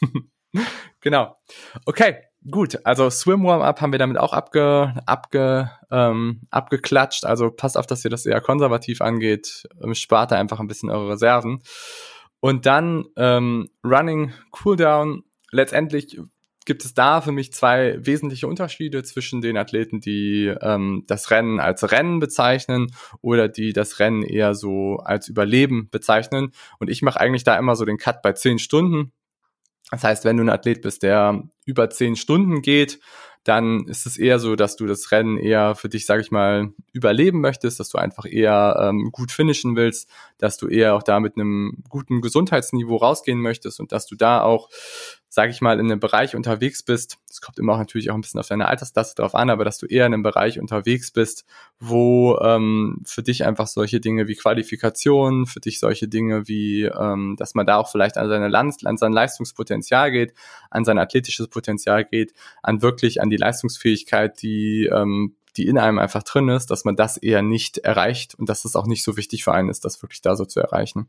genau. 1.01 1.37
Okay, 1.87 2.19
Gut, 2.51 2.79
also 2.85 3.09
Swim 3.09 3.43
Warm-Up 3.43 3.81
haben 3.81 3.93
wir 3.93 3.99
damit 3.99 4.19
auch 4.19 4.35
abge, 4.35 4.95
abge, 5.07 5.71
ähm, 5.91 6.43
abgeklatscht. 6.51 7.25
Also 7.25 7.51
passt 7.51 7.79
auf, 7.79 7.87
dass 7.87 8.05
ihr 8.05 8.11
das 8.11 8.27
eher 8.27 8.43
konservativ 8.43 9.01
angeht. 9.01 9.67
Ähm, 9.83 9.95
spart 9.95 10.31
da 10.31 10.37
einfach 10.37 10.61
ein 10.61 10.67
bisschen 10.67 10.91
eure 10.91 11.13
Reserven. 11.13 11.63
Und 12.41 12.67
dann 12.67 13.07
ähm, 13.17 13.71
Running 13.83 14.35
Cooldown. 14.51 15.23
Letztendlich 15.53 16.21
gibt 16.67 16.85
es 16.85 16.93
da 16.93 17.23
für 17.23 17.33
mich 17.33 17.53
zwei 17.55 17.97
wesentliche 18.05 18.47
Unterschiede 18.47 19.03
zwischen 19.03 19.41
den 19.41 19.57
Athleten, 19.57 20.01
die 20.01 20.53
ähm, 20.61 21.05
das 21.07 21.31
Rennen 21.31 21.61
als 21.61 21.91
Rennen 21.93 22.21
bezeichnen 22.21 22.95
oder 23.23 23.49
die 23.49 23.73
das 23.73 23.99
Rennen 24.01 24.23
eher 24.23 24.55
so 24.55 24.97
als 24.97 25.29
Überleben 25.29 25.89
bezeichnen. 25.91 26.53
Und 26.79 26.91
ich 26.91 27.01
mache 27.01 27.21
eigentlich 27.21 27.45
da 27.45 27.57
immer 27.57 27.77
so 27.77 27.87
den 27.87 27.97
Cut 27.97 28.21
bei 28.21 28.33
zehn 28.33 28.59
Stunden. 28.59 29.13
Das 29.91 30.05
heißt, 30.05 30.25
wenn 30.25 30.37
du 30.37 30.45
ein 30.45 30.51
Athlet 30.51 30.83
bist, 30.83 31.03
der 31.03 31.43
über 31.65 31.91
zehn 31.91 32.17
Stunden 32.17 32.63
geht, 32.63 33.01
dann 33.45 33.87
ist 33.87 34.07
es 34.07 34.17
eher 34.17 34.39
so, 34.39 34.57
dass 34.57 34.77
du 34.77 34.87
das 34.87 35.13
Rennen 35.13 35.37
eher 35.37 35.75
für 35.75 35.91
dich, 35.91 36.07
sage 36.07 36.23
ich 36.23 36.31
mal, 36.31 36.73
überleben 36.93 37.43
möchtest, 37.43 37.79
dass 37.79 37.91
du 37.91 37.99
einfach 37.99 38.25
eher 38.25 38.77
ähm, 38.81 39.11
gut 39.13 39.31
finishen 39.31 39.77
willst, 39.77 40.09
dass 40.39 40.57
du 40.57 40.67
eher 40.67 40.95
auch 40.95 41.03
da 41.03 41.21
mit 41.21 41.37
einem 41.37 41.85
guten 41.91 42.23
Gesundheitsniveau 42.23 42.97
rausgehen 42.97 43.39
möchtest 43.39 43.81
und 43.81 43.93
dass 43.93 44.07
du 44.07 44.17
da 44.17 44.41
auch 44.41 44.71
sage 45.35 45.51
ich 45.51 45.61
mal, 45.61 45.81
in 45.81 45.87
einem 45.87 46.01
Bereich 46.01 46.37
unterwegs 46.37 46.83
bist, 46.83 47.19
es 47.29 47.41
kommt 47.41 47.59
immer 47.59 47.75
auch 47.75 47.79
natürlich 47.79 48.11
auch 48.11 48.15
ein 48.15 48.21
bisschen 48.21 48.39
auf 48.39 48.47
deine 48.47 48.69
Altersklasse 48.69 49.17
drauf 49.17 49.35
an, 49.35 49.51
aber 49.51 49.65
dass 49.65 49.79
du 49.79 49.87
eher 49.87 50.07
in 50.07 50.15
einem 50.15 50.23
Bereich 50.23 50.61
unterwegs 50.61 51.11
bist, 51.11 51.45
wo 51.81 52.39
ähm, 52.39 53.03
für 53.05 53.23
dich 53.23 53.45
einfach 53.45 53.67
solche 53.67 54.01
Dinge 54.01 54.29
wie 54.29 54.37
Qualifikation, 54.37 55.47
für 55.47 55.61
dich 55.61 55.81
solche 55.81 56.07
Dinge 56.07 56.47
wie, 56.47 56.85
ähm, 56.85 57.35
dass 57.37 57.55
man 57.55 57.67
da 57.67 57.77
auch 57.79 57.91
vielleicht 57.91 58.17
an 58.17 58.29
seine 58.29 58.49
Land, 58.49 58.87
an 58.87 58.97
sein 58.97 59.13
Leistungspotenzial 59.13 60.13
geht, 60.13 60.35
an 60.71 60.85
sein 60.85 60.99
athletisches 60.99 61.49
Potenzial 61.49 62.05
geht, 62.05 62.33
an 62.63 62.81
wirklich 62.81 63.21
an 63.21 63.29
die 63.29 63.37
Leistungsfähigkeit, 63.37 64.41
die 64.41 64.89
ähm, 64.93 65.35
die 65.57 65.69
in 65.69 65.79
einem 65.79 66.01
einfach 66.01 66.25
drin 66.25 66.49
ist, 66.49 66.73
dass 66.73 66.85
man 66.85 66.97
das 66.97 67.17
eher 67.17 67.41
nicht 67.41 67.79
erreicht 67.79 68.35
und 68.35 68.49
dass 68.49 68.65
es 68.65 68.75
auch 68.75 68.87
nicht 68.87 69.05
so 69.05 69.17
wichtig 69.17 69.45
für 69.45 69.53
einen 69.53 69.69
ist, 69.69 69.85
das 69.85 70.03
wirklich 70.03 70.21
da 70.21 70.35
so 70.35 70.45
zu 70.45 70.59
erreichen. 70.59 71.09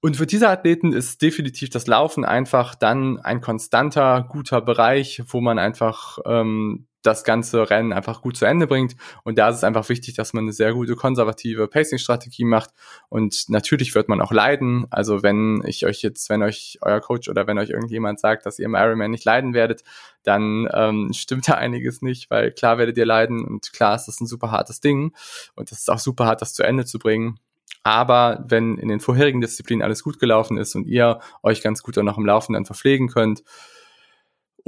Und 0.00 0.16
für 0.16 0.26
diese 0.26 0.48
Athleten 0.48 0.92
ist 0.92 1.22
definitiv 1.22 1.70
das 1.70 1.88
Laufen 1.88 2.24
einfach 2.24 2.76
dann 2.76 3.18
ein 3.18 3.40
konstanter, 3.40 4.26
guter 4.28 4.60
Bereich, 4.60 5.22
wo 5.26 5.40
man 5.40 5.58
einfach 5.58 6.18
ähm, 6.24 6.86
das 7.02 7.24
ganze 7.24 7.70
Rennen 7.70 7.92
einfach 7.92 8.22
gut 8.22 8.36
zu 8.36 8.44
Ende 8.44 8.66
bringt. 8.66 8.94
Und 9.24 9.38
da 9.38 9.48
ist 9.48 9.56
es 9.56 9.64
einfach 9.64 9.88
wichtig, 9.88 10.14
dass 10.14 10.32
man 10.32 10.44
eine 10.44 10.52
sehr 10.52 10.72
gute 10.72 10.94
konservative 10.94 11.66
Pacing-Strategie 11.66 12.44
macht. 12.44 12.70
Und 13.08 13.48
natürlich 13.48 13.94
wird 13.94 14.08
man 14.08 14.20
auch 14.20 14.32
leiden. 14.32 14.86
Also 14.90 15.22
wenn 15.22 15.62
ich 15.66 15.86
euch 15.86 16.02
jetzt, 16.02 16.28
wenn 16.28 16.42
euch 16.42 16.78
euer 16.82 17.00
Coach 17.00 17.28
oder 17.28 17.46
wenn 17.46 17.58
euch 17.58 17.70
irgendjemand 17.70 18.20
sagt, 18.20 18.46
dass 18.46 18.58
ihr 18.58 18.66
im 18.66 18.74
Ironman 18.74 19.10
nicht 19.10 19.24
leiden 19.24 19.54
werdet, 19.54 19.82
dann 20.22 20.68
ähm, 20.72 21.10
stimmt 21.12 21.48
da 21.48 21.54
einiges 21.54 22.02
nicht, 22.02 22.30
weil 22.30 22.52
klar 22.52 22.78
werdet 22.78 22.96
ihr 22.96 23.06
leiden 23.06 23.44
und 23.44 23.72
klar 23.72 23.96
ist 23.96 24.06
das 24.06 24.20
ein 24.20 24.26
super 24.26 24.50
hartes 24.50 24.80
Ding 24.80 25.14
und 25.54 25.70
das 25.70 25.80
ist 25.80 25.90
auch 25.90 25.98
super 25.98 26.26
hart, 26.26 26.42
das 26.42 26.54
zu 26.54 26.62
Ende 26.62 26.84
zu 26.84 26.98
bringen. 26.98 27.38
Aber 27.82 28.44
wenn 28.46 28.76
in 28.76 28.88
den 28.88 29.00
vorherigen 29.00 29.40
Disziplinen 29.40 29.82
alles 29.82 30.02
gut 30.02 30.18
gelaufen 30.18 30.58
ist 30.58 30.74
und 30.74 30.86
ihr 30.86 31.20
euch 31.42 31.62
ganz 31.62 31.82
gut 31.82 31.96
dann 31.96 32.04
noch 32.04 32.18
im 32.18 32.26
Laufen 32.26 32.52
dann 32.52 32.66
verpflegen 32.66 33.08
könnt, 33.08 33.42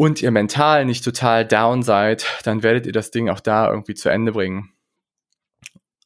und 0.00 0.22
ihr 0.22 0.30
mental 0.30 0.86
nicht 0.86 1.04
total 1.04 1.46
down 1.46 1.82
seid, 1.82 2.24
dann 2.44 2.62
werdet 2.62 2.86
ihr 2.86 2.92
das 2.92 3.10
Ding 3.10 3.28
auch 3.28 3.40
da 3.40 3.68
irgendwie 3.68 3.94
zu 3.94 4.08
Ende 4.08 4.32
bringen. 4.32 4.72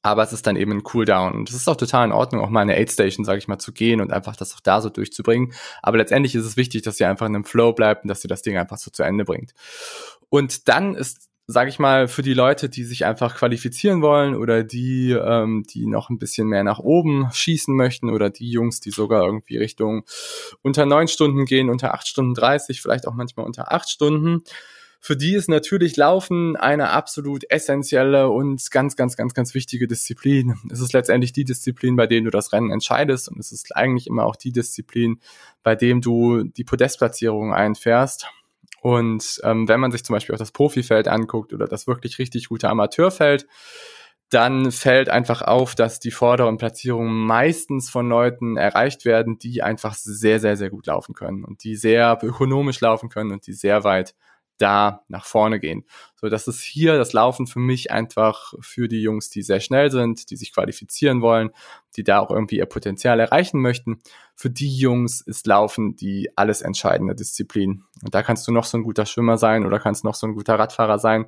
Aber 0.02 0.24
es 0.24 0.33
ist 0.33 0.48
dann 0.48 0.57
eben 0.57 0.72
ein 0.72 0.83
Cooldown. 0.83 1.33
Und 1.33 1.48
es 1.48 1.54
ist 1.54 1.68
auch 1.68 1.76
total 1.76 2.07
in 2.07 2.12
Ordnung, 2.12 2.42
auch 2.42 2.50
mal 2.50 2.62
eine 2.62 2.76
Aid 2.76 2.90
Station, 2.90 3.24
sage 3.24 3.38
ich 3.38 3.46
mal, 3.46 3.61
zu 3.61 3.72
gehen 3.72 4.00
und 4.00 4.12
einfach 4.12 4.35
das 4.35 4.52
auch 4.52 4.61
da 4.61 4.80
so 4.80 4.90
durchzubringen. 4.90 5.52
Aber 5.80 5.96
letztendlich 5.96 6.35
ist 6.35 6.44
es 6.44 6.57
wichtig, 6.57 6.83
dass 6.83 6.98
ihr 6.98 7.09
einfach 7.09 7.26
in 7.26 7.37
einem 7.37 7.44
Flow 7.44 7.72
bleibt 7.72 8.02
und 8.02 8.09
dass 8.09 8.24
ihr 8.24 8.28
das 8.28 8.42
Ding 8.42 8.59
einfach 8.59 8.78
so 8.78 8.90
zu 8.90 9.04
Ende 9.04 9.24
bringt. 9.24 9.54
Und 10.28 10.66
dann 10.68 10.96
ist 10.96 11.30
sage 11.46 11.68
ich 11.68 11.78
mal, 11.78 12.09
für 12.09 12.22
die 12.22 12.33
Leute, 12.33 12.68
die 12.68 12.85
sich 12.85 13.04
einfach 13.04 13.37
qualifizieren 13.37 14.00
wollen 14.00 14.35
oder 14.35 14.64
die, 14.64 15.11
ähm, 15.11 15.64
die 15.68 15.87
noch 15.87 16.09
ein 16.09 16.18
bisschen 16.18 16.48
mehr 16.48 16.64
nach 16.64 16.78
oben 16.78 17.28
schießen 17.33 17.74
möchten 17.76 18.09
oder 18.09 18.30
die 18.30 18.50
Jungs, 18.50 18.80
die 18.80 18.90
sogar 18.90 19.24
irgendwie 19.24 19.59
Richtung 19.59 20.04
unter 20.62 20.87
neun 20.87 21.09
Stunden 21.09 21.44
gehen, 21.44 21.68
unter 21.68 21.92
acht 21.92 22.09
Stunden 22.09 22.35
dreißig, 22.35 22.80
vielleicht 22.80 23.07
auch 23.07 23.14
manchmal 23.14 23.44
unter 23.44 23.72
acht 23.72 23.90
Stunden. 23.90 24.42
Für 25.00 25.18
die 25.18 25.35
ist 25.35 25.50
natürlich 25.50 25.98
Laufen 25.98 26.57
eine 26.57 26.88
absolut 26.88 27.44
essentielle 27.50 28.30
und 28.30 28.70
ganz, 28.70 28.96
ganz, 28.96 29.16
ganz, 29.16 29.35
ganz 29.35 29.52
wichtige 29.52 29.87
Disziplin. 29.87 30.54
Es 30.72 30.80
ist 30.80 30.94
letztendlich 30.94 31.35
die 31.35 31.44
Disziplin, 31.44 31.94
bei 31.94 32.07
der 32.07 32.22
du 32.22 32.30
das 32.30 32.54
Rennen 32.54 32.70
entscheidest 32.70 33.28
und 33.28 33.38
es 33.38 33.52
ist 33.52 33.76
eigentlich 33.76 34.07
immer 34.07 34.24
auch 34.24 34.37
die 34.37 34.52
Disziplin, 34.52 35.20
bei 35.62 35.74
dem 35.74 36.00
du 36.00 36.44
die 36.44 36.64
Podestplatzierung 36.64 37.52
einfährst. 37.52 38.28
Und 38.85 39.40
ähm, 39.44 39.66
wenn 39.66 39.81
man 39.81 39.92
sich 39.92 40.05
zum 40.05 40.12
Beispiel 40.12 40.35
auch 40.35 40.38
das 40.38 40.53
Profifeld 40.53 41.09
anguckt 41.09 41.55
oder 41.55 41.66
das 41.66 41.87
wirklich 41.87 42.18
richtig 42.18 42.51
gute 42.51 42.68
Amateurfeld, 42.68 43.47
dann 44.29 44.73
fällt 44.73 45.09
einfach 45.09 45.40
auf, 45.40 45.75
dass 45.75 46.01
die 46.01 46.11
vorderen 46.11 46.59
Platzierungen 46.59 47.25
meistens 47.25 47.88
von 47.88 48.07
Leuten 48.11 48.59
erreicht 48.59 49.07
werden, 49.07 49.38
die 49.38 49.62
einfach 49.62 49.94
sehr, 49.94 50.38
sehr, 50.38 50.59
sehr 50.59 50.68
gut 50.68 50.85
laufen 50.85 51.14
können 51.14 51.47
und 51.47 51.64
die 51.64 51.77
sehr 51.77 52.18
ökonomisch 52.23 52.79
laufen 52.83 53.09
können 53.09 53.33
und 53.33 53.47
die 53.47 53.55
sehr 53.55 53.85
weit 53.85 54.14
da 54.59 55.03
nach 55.09 55.25
vorne 55.25 55.59
gehen. 55.61 55.85
So, 56.14 56.29
das 56.29 56.49
ist 56.49 56.62
hier 56.62 56.97
das 56.97 57.12
Laufen 57.12 57.47
für 57.47 57.59
mich 57.59 57.90
einfach 57.90 58.55
für 58.61 58.88
die 58.88 59.03
Jungs, 59.03 59.29
die 59.31 59.43
sehr 59.43 59.61
schnell 59.61 59.90
sind, 59.90 60.31
die 60.31 60.37
sich 60.37 60.53
qualifizieren 60.53 61.21
wollen, 61.23 61.51
die 61.97 62.05
da 62.05 62.21
auch 62.21 62.31
irgendwie 62.31 62.59
ihr 62.59 62.67
Potenzial 62.67 63.21
erreichen 63.21 63.61
möchten. 63.61 64.01
Für 64.37 64.51
die 64.51 64.75
Jungs 64.77 65.21
ist 65.21 65.47
Laufen 65.47 65.97
die 65.97 66.31
alles 66.37 66.62
entscheidende 66.62 67.14
Disziplin. 67.14 67.85
Und 68.03 68.14
da 68.14 68.23
kannst 68.23 68.49
du 68.49 68.53
noch 68.53 68.64
so 68.64 68.79
ein 68.79 68.85
guter 68.85 69.07
Schwimmer 69.07 69.38
sein 69.38 69.67
oder 69.67 69.79
kannst 69.79 70.05
noch 70.05 70.14
so 70.14 70.27
ein 70.27 70.35
guter 70.35 70.59
Radfahrer 70.59 70.99
sein. 70.99 71.27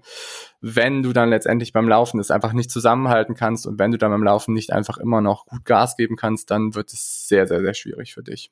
Wenn 0.60 1.02
du 1.02 1.12
dann 1.12 1.30
letztendlich 1.30 1.72
beim 1.72 1.88
Laufen 1.88 2.20
es 2.20 2.30
einfach 2.30 2.52
nicht 2.52 2.70
zusammenhalten 2.70 3.34
kannst 3.34 3.66
und 3.66 3.78
wenn 3.78 3.90
du 3.90 3.98
dann 3.98 4.10
beim 4.10 4.24
Laufen 4.24 4.54
nicht 4.54 4.72
einfach 4.72 4.98
immer 4.98 5.20
noch 5.20 5.46
gut 5.46 5.64
Gas 5.64 5.96
geben 5.96 6.16
kannst, 6.16 6.50
dann 6.50 6.74
wird 6.74 6.92
es 6.92 7.28
sehr, 7.28 7.46
sehr, 7.46 7.60
sehr 7.60 7.74
schwierig 7.74 8.14
für 8.14 8.22
dich. 8.22 8.50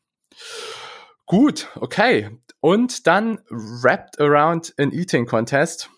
Gut, 1.27 1.69
okay. 1.77 2.31
Und 2.61 3.07
dann 3.07 3.41
Wrapped 3.49 4.21
Around 4.21 4.75
an 4.79 4.93
Eating 4.93 5.27
Contest. 5.27 5.91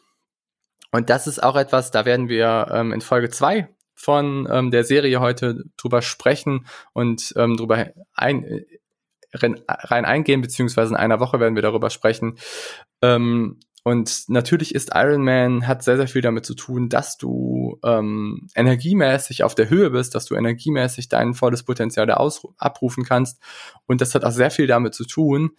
Und 0.92 1.10
das 1.10 1.26
ist 1.26 1.42
auch 1.42 1.56
etwas, 1.56 1.90
da 1.90 2.04
werden 2.04 2.28
wir 2.28 2.68
ähm, 2.72 2.92
in 2.92 3.00
Folge 3.00 3.28
zwei 3.30 3.68
von 3.94 4.46
ähm, 4.50 4.70
der 4.70 4.84
Serie 4.84 5.20
heute 5.20 5.64
drüber 5.76 6.02
sprechen 6.02 6.66
und 6.92 7.32
ähm, 7.36 7.56
drüber 7.56 7.92
ein, 8.14 8.44
äh, 8.44 8.64
rein 9.32 10.04
eingehen, 10.04 10.42
beziehungsweise 10.42 10.90
in 10.90 10.96
einer 10.96 11.18
Woche 11.18 11.40
werden 11.40 11.54
wir 11.54 11.62
darüber 11.62 11.90
sprechen. 11.90 12.38
Ähm, 13.02 13.58
und 13.86 14.28
natürlich 14.28 14.74
ist 14.74 14.90
Iron 14.94 15.22
Man, 15.22 15.68
hat 15.68 15.84
sehr, 15.84 15.96
sehr 15.96 16.08
viel 16.08 16.20
damit 16.20 16.44
zu 16.44 16.56
tun, 16.56 16.88
dass 16.88 17.18
du 17.18 17.78
ähm, 17.84 18.48
energiemäßig 18.56 19.44
auf 19.44 19.54
der 19.54 19.70
Höhe 19.70 19.90
bist, 19.90 20.16
dass 20.16 20.24
du 20.24 20.34
energiemäßig 20.34 21.08
dein 21.08 21.34
volles 21.34 21.62
Potenzial 21.62 22.04
da 22.04 22.14
abrufen 22.58 23.04
kannst. 23.04 23.38
Und 23.86 24.00
das 24.00 24.12
hat 24.16 24.24
auch 24.24 24.32
sehr 24.32 24.50
viel 24.50 24.66
damit 24.66 24.94
zu 24.94 25.04
tun, 25.04 25.52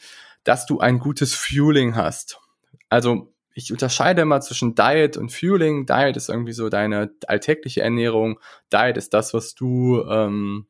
dass 0.44 0.66
du 0.66 0.82
ein 0.82 1.00
gutes 1.00 1.36
Fueling 1.36 1.96
hast. 1.96 2.42
Also 2.90 3.34
ich 3.54 3.72
unterscheide 3.72 4.24
immer 4.24 4.42
zwischen 4.42 4.76
Diet 4.76 5.16
und 5.16 5.32
Fueling. 5.32 5.86
Diet 5.86 6.18
ist 6.18 6.28
irgendwie 6.28 6.52
so 6.52 6.68
deine 6.68 7.12
alltägliche 7.28 7.82
Ernährung. 7.82 8.42
Diet 8.74 8.98
ist 8.98 9.14
das, 9.14 9.34
was 9.34 9.56
du 9.56 10.04
ähm, 10.04 10.68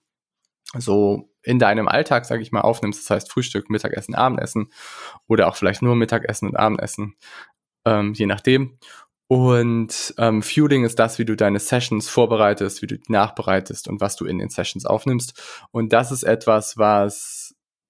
so 0.78 1.32
in 1.48 1.60
deinem 1.60 1.88
Alltag, 1.88 2.26
sage 2.26 2.42
ich 2.42 2.52
mal, 2.52 2.62
aufnimmst. 2.62 3.02
Das 3.02 3.10
heißt 3.10 3.32
Frühstück, 3.32 3.70
Mittagessen, 3.70 4.16
Abendessen 4.16 4.70
oder 5.28 5.48
auch 5.48 5.56
vielleicht 5.56 5.82
nur 5.82 5.96
Mittagessen 5.96 6.50
und 6.50 6.58
Abendessen, 6.58 7.16
ähm, 7.86 8.14
je 8.14 8.26
nachdem. 8.26 8.78
Und 9.30 10.14
ähm, 10.18 10.42
Fueling 10.42 10.86
ist 10.86 11.00
das, 11.00 11.20
wie 11.20 11.26
du 11.26 11.36
deine 11.36 11.60
Sessions 11.60 12.08
vorbereitest, 12.10 12.82
wie 12.82 12.88
du 12.88 12.98
nachbereitest 13.08 13.88
und 13.88 14.00
was 14.00 14.16
du 14.16 14.26
in 14.26 14.40
den 14.40 14.50
Sessions 14.50 14.86
aufnimmst. 14.86 15.42
Und 15.72 15.94
das 15.94 16.12
ist 16.12 16.24
etwas, 16.24 16.78
was 16.78 17.47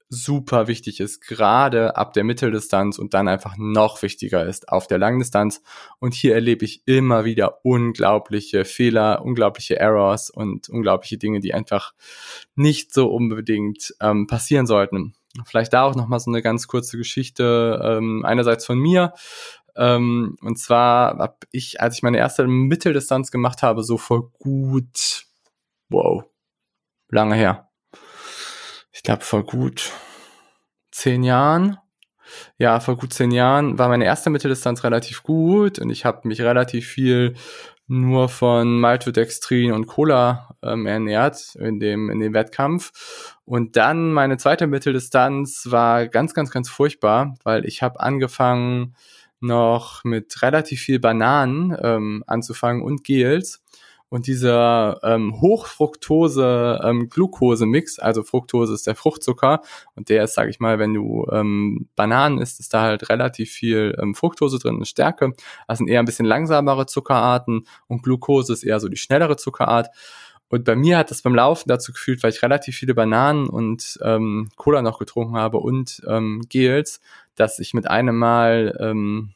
super 0.09 0.67
wichtig 0.67 0.99
ist, 0.99 1.21
gerade 1.21 1.97
ab 1.97 2.13
der 2.13 2.23
Mitteldistanz 2.23 2.97
und 2.97 3.13
dann 3.13 3.27
einfach 3.27 3.55
noch 3.57 4.01
wichtiger 4.01 4.45
ist 4.45 4.69
auf 4.69 4.87
der 4.87 4.97
Langdistanz. 4.97 5.61
Und 5.99 6.13
hier 6.13 6.33
erlebe 6.33 6.65
ich 6.65 6.83
immer 6.85 7.25
wieder 7.25 7.65
unglaubliche 7.65 8.63
Fehler, 8.63 9.21
unglaubliche 9.23 9.77
Errors 9.77 10.29
und 10.29 10.69
unglaubliche 10.69 11.17
Dinge, 11.17 11.39
die 11.39 11.53
einfach 11.53 11.93
nicht 12.55 12.93
so 12.93 13.07
unbedingt 13.07 13.93
ähm, 13.99 14.27
passieren 14.27 14.65
sollten. 14.65 15.13
Vielleicht 15.45 15.73
da 15.73 15.83
auch 15.83 15.95
nochmal 15.95 16.19
so 16.19 16.31
eine 16.31 16.41
ganz 16.41 16.67
kurze 16.67 16.97
Geschichte, 16.97 17.79
ähm, 17.83 18.23
einerseits 18.25 18.65
von 18.65 18.79
mir. 18.79 19.13
Ähm, 19.75 20.37
und 20.41 20.57
zwar 20.57 21.17
habe 21.19 21.37
ich, 21.51 21.81
als 21.81 21.97
ich 21.97 22.03
meine 22.03 22.17
erste 22.17 22.47
Mitteldistanz 22.47 23.29
gemacht 23.29 23.61
habe, 23.61 23.83
so 23.83 23.97
vor 23.97 24.31
gut, 24.31 25.25
wow, 25.89 26.23
lange 27.09 27.35
her, 27.35 27.66
ich 28.97 29.03
glaube 29.03 29.23
vor 29.23 29.45
gut 29.45 29.91
zehn 30.91 31.21
Jahren. 31.21 31.77
Ja, 32.57 32.79
vor 32.79 32.97
gut 32.97 33.13
zehn 33.13 33.29
Jahren 33.29 33.77
war 33.77 33.89
meine 33.89 34.05
erste 34.05 34.31
Mitteldistanz 34.31 34.83
relativ 34.83 35.21
gut 35.21 35.77
und 35.77 35.91
ich 35.91 36.03
habe 36.03 36.27
mich 36.27 36.41
relativ 36.41 36.87
viel 36.87 37.35
nur 37.85 38.27
von 38.27 38.79
Maltodextrin 38.79 39.71
und 39.71 39.85
Cola 39.85 40.55
ähm, 40.63 40.87
ernährt 40.87 41.55
in 41.59 41.79
dem, 41.79 42.09
in 42.09 42.19
dem 42.19 42.33
Wettkampf. 42.33 43.35
Und 43.45 43.77
dann 43.77 44.11
meine 44.13 44.37
zweite 44.37 44.65
Mitteldistanz 44.65 45.67
war 45.69 46.07
ganz, 46.07 46.33
ganz, 46.33 46.49
ganz 46.49 46.67
furchtbar, 46.67 47.35
weil 47.43 47.65
ich 47.65 47.83
habe 47.83 47.99
angefangen 47.99 48.95
noch 49.39 50.03
mit 50.03 50.41
relativ 50.41 50.81
viel 50.81 50.99
Bananen 50.99 51.77
ähm, 51.81 52.23
anzufangen 52.25 52.81
und 52.81 53.03
Gels 53.03 53.63
und 54.09 54.27
dieser 54.27 55.01
ähm, 55.03 55.41
Hochfructose-Glucose-Mix, 55.41 57.97
ähm, 57.97 58.03
also 58.03 58.23
Fructose 58.23 58.73
ist 58.73 58.87
der 58.87 58.95
Fruchtzucker 58.95 59.59
und 59.95 60.07
der 60.07 60.23
ist, 60.23 60.35
sage 60.35 60.49
ich 60.49 60.61
mal, 60.61 60.79
wenn 60.79 60.93
du 60.93 61.27
ähm, 61.31 61.89
Bananen 61.95 62.39
isst, 62.39 62.61
ist 62.61 62.73
da 62.73 62.83
halt 62.83 63.09
relativ 63.09 63.51
viel 63.51 63.97
ähm, 64.01 64.15
Fructose 64.15 64.59
drin 64.59 64.77
und 64.77 64.87
Stärke. 64.87 65.33
Das 65.67 65.79
sind 65.79 65.89
eher 65.89 65.99
ein 65.99 66.05
bisschen 66.05 66.25
langsamere 66.25 66.85
Zuckerarten 66.85 67.67
und 67.87 68.01
Glucose 68.01 68.53
ist 68.53 68.63
eher 68.63 68.79
so 68.79 68.87
die 68.87 68.95
schnellere 68.95 69.35
Zuckerart. 69.35 69.89
Und 70.49 70.63
bei 70.63 70.77
mir 70.77 70.97
hat 70.97 71.11
das 71.11 71.21
beim 71.21 71.35
Laufen 71.35 71.67
dazu 71.67 71.91
gefühlt, 71.91 72.23
weil 72.23 72.31
ich 72.31 72.41
relativ 72.41 72.77
viele 72.77 72.95
Bananen 72.95 73.49
und 73.49 73.99
ähm, 74.01 74.47
Cola 74.55 74.81
noch 74.81 74.99
getrunken 74.99 75.35
habe 75.35 75.57
und 75.57 76.01
ähm, 76.07 76.43
Gels, 76.47 77.01
dass 77.35 77.59
ich 77.59 77.73
mit 77.73 77.89
einem 77.89 78.17
Mal 78.17 78.73
ähm, 78.79 79.33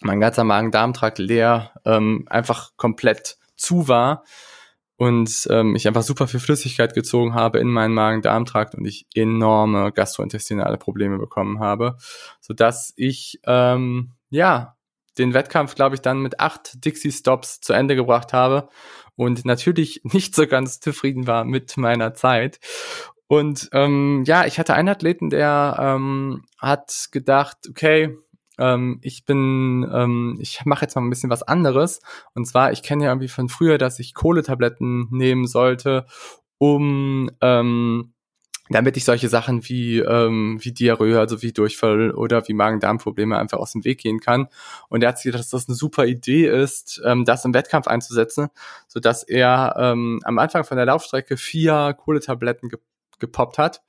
mein 0.00 0.20
ganzer 0.20 0.44
Magen-Darm-Trakt 0.44 1.18
leer 1.18 1.72
ähm, 1.84 2.24
einfach 2.28 2.70
komplett 2.76 3.36
zu 3.58 3.88
war 3.88 4.24
und 4.96 5.46
ähm, 5.50 5.76
ich 5.76 5.86
einfach 5.86 6.02
super 6.02 6.26
viel 6.26 6.40
Flüssigkeit 6.40 6.92
gezogen 6.92 7.34
habe 7.34 7.60
in 7.60 7.68
meinen 7.68 7.94
Magen-Darm-Trakt 7.94 8.74
und 8.74 8.84
ich 8.84 9.06
enorme 9.14 9.92
gastrointestinale 9.92 10.76
Probleme 10.76 11.18
bekommen 11.18 11.60
habe, 11.60 11.96
so 12.40 12.52
dass 12.52 12.92
ich 12.96 13.40
ähm, 13.46 14.14
ja 14.30 14.76
den 15.18 15.34
Wettkampf, 15.34 15.74
glaube 15.74 15.94
ich, 15.94 16.00
dann 16.00 16.20
mit 16.20 16.40
acht 16.40 16.84
Dixie-Stops 16.84 17.60
zu 17.60 17.72
Ende 17.72 17.96
gebracht 17.96 18.32
habe 18.32 18.68
und 19.14 19.44
natürlich 19.44 20.00
nicht 20.04 20.34
so 20.34 20.46
ganz 20.46 20.80
zufrieden 20.80 21.26
war 21.26 21.44
mit 21.44 21.76
meiner 21.76 22.14
Zeit. 22.14 22.58
Und 23.28 23.68
ähm, 23.72 24.24
ja, 24.26 24.46
ich 24.46 24.58
hatte 24.58 24.74
einen 24.74 24.88
Athleten, 24.88 25.30
der 25.30 25.76
ähm, 25.78 26.44
hat 26.58 27.08
gedacht, 27.12 27.58
okay, 27.68 28.16
ähm, 28.58 28.98
ich 29.02 29.24
bin, 29.24 29.88
ähm, 29.92 30.38
ich 30.40 30.64
mache 30.64 30.82
jetzt 30.82 30.94
mal 30.94 31.02
ein 31.02 31.10
bisschen 31.10 31.30
was 31.30 31.42
anderes. 31.42 32.00
Und 32.34 32.46
zwar, 32.46 32.72
ich 32.72 32.82
kenne 32.82 33.04
ja 33.04 33.10
irgendwie 33.10 33.28
von 33.28 33.48
früher, 33.48 33.78
dass 33.78 33.98
ich 33.98 34.14
Kohletabletten 34.14 35.08
nehmen 35.10 35.46
sollte, 35.46 36.06
um 36.58 37.30
ähm, 37.40 38.12
damit 38.70 38.96
ich 38.96 39.04
solche 39.04 39.28
Sachen 39.28 39.66
wie, 39.68 39.98
ähm, 40.00 40.58
wie 40.60 40.72
Diarrhoe, 40.72 41.18
also 41.18 41.42
wie 41.42 41.52
Durchfall 41.52 42.10
oder 42.10 42.46
wie 42.48 42.54
Magen-Darm-Probleme 42.54 43.38
einfach 43.38 43.58
aus 43.58 43.72
dem 43.72 43.84
Weg 43.84 44.00
gehen 44.00 44.20
kann. 44.20 44.48
Und 44.88 45.02
er 45.02 45.10
hat 45.10 45.18
sich 45.18 45.32
dass 45.32 45.50
das 45.50 45.68
eine 45.68 45.74
super 45.74 46.06
Idee 46.06 46.46
ist, 46.46 47.00
ähm, 47.04 47.24
das 47.24 47.44
im 47.44 47.54
Wettkampf 47.54 47.86
einzusetzen, 47.86 48.48
so 48.86 49.00
dass 49.00 49.22
er 49.22 49.74
ähm, 49.78 50.20
am 50.24 50.38
Anfang 50.38 50.64
von 50.64 50.76
der 50.76 50.86
Laufstrecke 50.86 51.36
vier 51.36 51.94
Kohletabletten 51.98 52.68
ge 52.68 52.78
gepoppt 53.20 53.58
hat 53.58 53.82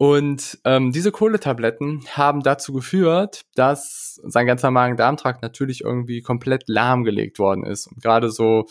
und 0.00 0.58
ähm, 0.64 0.92
diese 0.92 1.12
Kohletabletten 1.12 2.06
haben 2.16 2.42
dazu 2.42 2.72
geführt, 2.72 3.42
dass 3.54 4.18
sein 4.24 4.46
ganzer 4.46 4.70
Magen-Darm-Trakt 4.70 5.42
natürlich 5.42 5.82
irgendwie 5.82 6.22
komplett 6.22 6.70
lahmgelegt 6.70 7.38
worden 7.38 7.64
ist. 7.64 7.86
Und 7.86 8.02
gerade 8.02 8.30
so, 8.30 8.64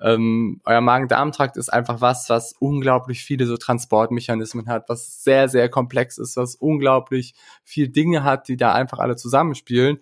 ähm, 0.00 0.60
euer 0.64 0.80
Magen-Darm-Trakt 0.80 1.56
ist 1.56 1.68
einfach 1.68 2.00
was, 2.00 2.30
was 2.30 2.54
unglaublich 2.60 3.24
viele 3.24 3.46
so 3.46 3.56
Transportmechanismen 3.56 4.68
hat, 4.68 4.88
was 4.88 5.24
sehr, 5.24 5.48
sehr 5.48 5.68
komplex 5.68 6.16
ist, 6.16 6.36
was 6.36 6.54
unglaublich 6.54 7.34
viel 7.64 7.88
Dinge 7.88 8.22
hat, 8.22 8.46
die 8.46 8.56
da 8.56 8.72
einfach 8.72 9.00
alle 9.00 9.16
zusammenspielen. 9.16 9.98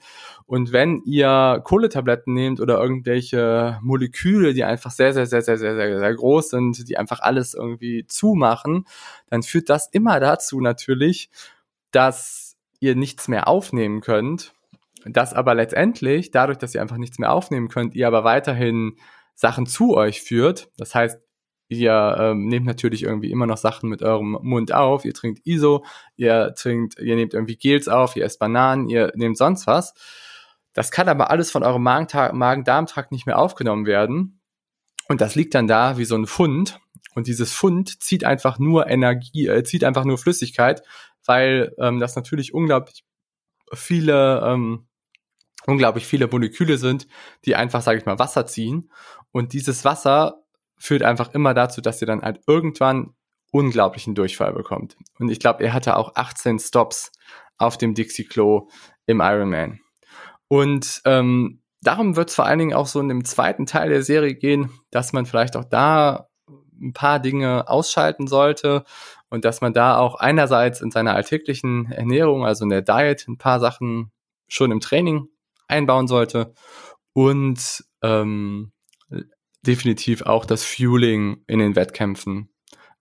Und 0.47 0.73
wenn 0.73 1.03
ihr 1.05 1.61
Kohletabletten 1.65 2.33
nehmt 2.33 2.61
oder 2.61 2.81
irgendwelche 2.81 3.79
Moleküle, 3.83 4.55
die 4.55 4.63
einfach 4.63 4.93
sehr, 4.93 5.13
sehr, 5.13 5.27
sehr, 5.27 5.43
sehr, 5.43 5.59
sehr, 5.59 5.75
sehr, 5.75 5.99
sehr 5.99 6.15
groß 6.15 6.51
sind, 6.51 6.89
die 6.89 6.97
einfach 6.97 7.19
alles 7.21 7.55
irgendwie 7.55 8.07
zumachen, 8.07 8.87
dann 9.29 9.43
führt 9.43 9.69
das 9.69 9.89
immer 9.89 10.21
dazu 10.21 10.61
natürlich, 10.61 11.31
dass 11.91 12.57
ihr 12.79 12.95
nichts 12.95 13.27
mehr 13.27 13.49
aufnehmen 13.49 14.01
könnt. 14.01 14.53
Das 15.05 15.35
aber 15.35 15.55
letztendlich, 15.55 16.31
dadurch, 16.31 16.59
dass 16.59 16.75
ihr 16.75 16.83
einfach 16.83 16.97
nichts 16.97 17.19
mehr 17.19 17.33
aufnehmen 17.33 17.69
könnt, 17.69 17.95
ihr 17.95 18.07
aber 18.07 18.23
weiterhin 18.23 18.97
Sachen 19.35 19.67
zu 19.67 19.97
euch 19.97 20.23
führt. 20.23 20.69
Das 20.79 20.95
heißt, 20.95 21.21
ihr 21.69 22.17
ähm, 22.19 22.47
nehmt 22.47 22.67
natürlich 22.67 23.03
irgendwie 23.03 23.31
immer 23.31 23.47
noch 23.47 23.57
Sachen 23.57 23.89
mit 23.89 24.03
eurem 24.03 24.39
Mund 24.43 24.73
auf. 24.73 25.05
Ihr 25.05 25.15
trinkt 25.15 25.45
ISO, 25.45 25.85
ihr 26.17 26.55
trinkt, 26.57 26.99
ihr 27.01 27.17
nehmt 27.17 27.35
irgendwie 27.35 27.57
Gels 27.57 27.89
auf, 27.89 28.15
ihr 28.17 28.25
esst 28.25 28.39
Bananen, 28.39 28.89
ihr 28.89 29.13
nehmt 29.17 29.37
sonst 29.37 29.67
was. 29.67 29.95
Das 30.77 30.91
kann 30.91 31.09
aber 31.09 31.31
alles 31.31 31.51
von 31.51 31.63
eurem 31.63 31.83
Magen-Darm-Trakt 31.83 33.11
nicht 33.11 33.25
mehr 33.25 33.39
aufgenommen 33.39 33.87
werden. 33.87 34.43
Und 35.09 35.23
das 35.23 35.35
liegt 35.35 35.55
dann 35.55 35.67
da 35.67 35.97
wie 35.97 36.05
so 36.05 36.15
ein 36.15 36.27
Fund. 36.27 36.79
Und 37.15 37.29
dieses 37.29 37.51
Fund 37.51 38.03
zieht 38.03 38.25
einfach 38.25 38.59
nur 38.59 38.87
Energie, 38.87 39.47
äh, 39.47 39.65
zieht 39.65 39.85
einfach 39.85 40.05
nur 40.05 40.19
Flüssigkeit, 40.19 40.83
weil 41.25 41.75
ähm, 41.79 41.99
das 41.99 42.15
natürlich 42.15 42.53
unglaublich 42.53 43.07
viele, 43.73 44.43
ähm, 44.45 44.87
unglaublich 45.65 46.07
viele 46.07 46.29
Moleküle 46.29 46.77
sind, 46.77 47.09
die 47.47 47.57
einfach, 47.57 47.81
sage 47.81 47.99
ich 47.99 48.05
mal, 48.05 48.19
Wasser 48.19 48.47
ziehen. 48.47 48.93
Und 49.33 49.55
dieses 49.55 49.83
Wasser 49.87 50.43
führt 50.77 51.03
einfach 51.03 51.33
immer 51.33 51.55
dazu, 51.55 51.81
dass 51.81 52.03
ihr 52.03 52.07
dann 52.07 52.21
halt 52.21 52.43
irgendwann 52.47 53.15
unglaublichen 53.51 54.15
Durchfall 54.15 54.53
bekommt. 54.53 54.99
Und 55.19 55.31
ich 55.31 55.41
glaube, 55.41 55.65
er 55.65 55.73
hatte 55.73 55.97
auch 55.97 56.17
18 56.17 56.59
Stops 56.59 57.13
auf 57.57 57.79
dem 57.79 57.95
Dixie-Klo 57.95 58.69
im 59.07 59.21
Ironman. 59.23 59.81
Und 60.49 61.03
ähm, 61.05 61.63
darum 61.83 62.17
wird 62.17 62.31
es 62.31 62.35
vor 62.35 62.47
allen 62.47 62.59
Dingen 62.59 62.75
auch 62.75 62.87
so 62.87 63.01
in 63.01 63.09
dem 63.09 63.25
zweiten 63.25 63.67
Teil 63.67 63.91
der 63.91 64.03
Serie 64.03 64.35
gehen, 64.35 64.71
dass 64.91 65.13
man 65.13 65.27
vielleicht 65.27 65.57
auch 65.57 65.65
da 65.65 66.29
ein 66.81 66.93
paar 66.93 67.21
Dinge 67.21 67.69
ausschalten 67.69 68.27
sollte 68.27 68.85
und 69.29 69.45
dass 69.45 69.61
man 69.61 69.73
da 69.73 69.99
auch 69.99 70.15
einerseits 70.17 70.81
in 70.81 70.91
seiner 70.91 71.15
alltäglichen 71.15 71.91
Ernährung, 71.91 72.45
also 72.45 72.65
in 72.65 72.71
der 72.71 72.83
Diet, 72.83 73.27
ein 73.29 73.39
paar 73.39 73.61
Sachen 73.61 74.13
schon 74.47 74.71
im 74.71 74.81
Training 74.81 75.29
einbauen 75.69 76.07
sollte 76.07 76.53
und 77.13 77.85
ähm, 78.03 78.73
definitiv 79.63 80.23
auch 80.23 80.45
das 80.45 80.65
Fueling 80.65 81.43
in 81.47 81.59
den 81.59 81.75
Wettkämpfen 81.75 82.51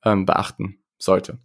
ähm, 0.03 0.25
beachten 0.25 0.79
sollte. 0.97 1.39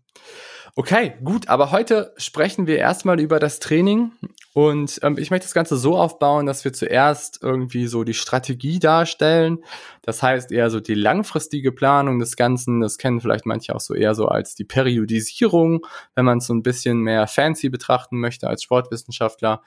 Okay, 0.80 1.12
gut, 1.22 1.48
aber 1.48 1.72
heute 1.72 2.14
sprechen 2.16 2.66
wir 2.66 2.78
erstmal 2.78 3.20
über 3.20 3.38
das 3.38 3.58
Training 3.58 4.12
und 4.54 4.98
ähm, 5.02 5.18
ich 5.18 5.30
möchte 5.30 5.44
das 5.44 5.52
Ganze 5.52 5.76
so 5.76 5.94
aufbauen, 5.94 6.46
dass 6.46 6.64
wir 6.64 6.72
zuerst 6.72 7.40
irgendwie 7.42 7.86
so 7.86 8.02
die 8.02 8.14
Strategie 8.14 8.78
darstellen. 8.78 9.58
Das 10.00 10.22
heißt 10.22 10.50
eher 10.50 10.70
so 10.70 10.80
die 10.80 10.94
langfristige 10.94 11.70
Planung 11.70 12.18
des 12.18 12.34
Ganzen. 12.34 12.80
Das 12.80 12.96
kennen 12.96 13.20
vielleicht 13.20 13.44
manche 13.44 13.74
auch 13.74 13.80
so 13.80 13.92
eher 13.92 14.14
so 14.14 14.28
als 14.28 14.54
die 14.54 14.64
Periodisierung, 14.64 15.84
wenn 16.14 16.24
man 16.24 16.38
es 16.38 16.46
so 16.46 16.54
ein 16.54 16.62
bisschen 16.62 17.00
mehr 17.00 17.26
fancy 17.26 17.68
betrachten 17.68 18.18
möchte 18.18 18.48
als 18.48 18.62
Sportwissenschaftler. 18.62 19.60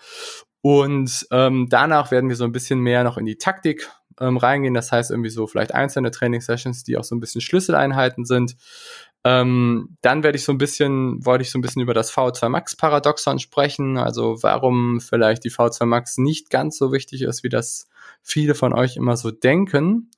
Und 0.62 1.28
ähm, 1.30 1.68
danach 1.70 2.10
werden 2.10 2.30
wir 2.30 2.38
so 2.38 2.46
ein 2.46 2.54
bisschen 2.54 2.80
mehr 2.80 3.04
noch 3.04 3.20
in 3.20 3.26
die 3.28 3.38
Taktik 3.38 3.88
ähm, 4.20 4.38
reingehen. 4.38 4.74
Das 4.74 4.92
heißt 4.92 5.12
irgendwie 5.12 5.30
so 5.30 5.46
vielleicht 5.46 5.76
einzelne 5.76 6.10
Trainingssessions, 6.10 6.84
die 6.84 6.98
auch 6.98 7.04
so 7.04 7.16
ein 7.16 7.20
bisschen 7.20 7.42
Schlüsseleinheiten 7.42 8.26
sind. 8.26 8.56
Ähm, 9.26 9.98
dann 10.02 10.24
werde 10.24 10.38
ich 10.38 10.44
so 10.44 10.52
ein 10.52 10.58
bisschen, 10.58 11.26
wollte 11.26 11.44
ich 11.44 11.52
so 11.52 11.58
ein 11.58 11.62
bisschen 11.62 11.82
über 11.82 11.94
das 11.94 12.14
V2 12.14 12.50
Max 12.50 12.76
Paradoxon 12.76 13.40
sprechen, 13.40 13.98
also 13.98 14.44
warum 14.44 15.00
vielleicht 15.00 15.46
die 15.46 15.52
V2 15.52 15.86
Max 15.86 16.18
nicht 16.18 16.50
ganz 16.50 16.78
so 16.78 16.92
wichtig 16.92 17.22
ist, 17.22 17.44
wie 17.44 17.50
das 17.50 17.88
viele 18.22 18.54
von 18.54 18.74
euch 18.74 18.98
immer 18.98 19.16
so 19.16 19.32
denken. 19.32 20.12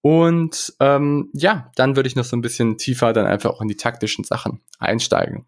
Und 0.00 0.74
ähm, 0.80 1.28
ja, 1.34 1.70
dann 1.74 1.96
würde 1.96 2.06
ich 2.06 2.16
noch 2.16 2.24
so 2.24 2.34
ein 2.34 2.40
bisschen 2.40 2.78
tiefer 2.78 3.12
dann 3.12 3.26
einfach 3.26 3.50
auch 3.50 3.60
in 3.60 3.68
die 3.68 3.76
taktischen 3.76 4.24
Sachen 4.24 4.60
einsteigen. 4.78 5.44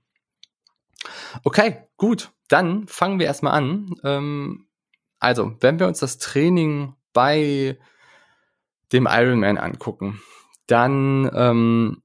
Okay, 1.44 1.86
gut, 1.96 2.30
dann 2.48 2.86
fangen 2.86 3.18
wir 3.18 3.26
erstmal 3.26 3.54
an. 3.54 3.94
Ähm, 4.04 4.66
also, 5.18 5.56
wenn 5.60 5.78
wir 5.78 5.86
uns 5.86 6.00
das 6.00 6.18
Training 6.18 6.94
bei 7.14 7.78
dem 8.92 9.08
Ironman 9.10 9.56
angucken, 9.56 10.20
dann 10.66 11.30
ähm, 11.34 12.01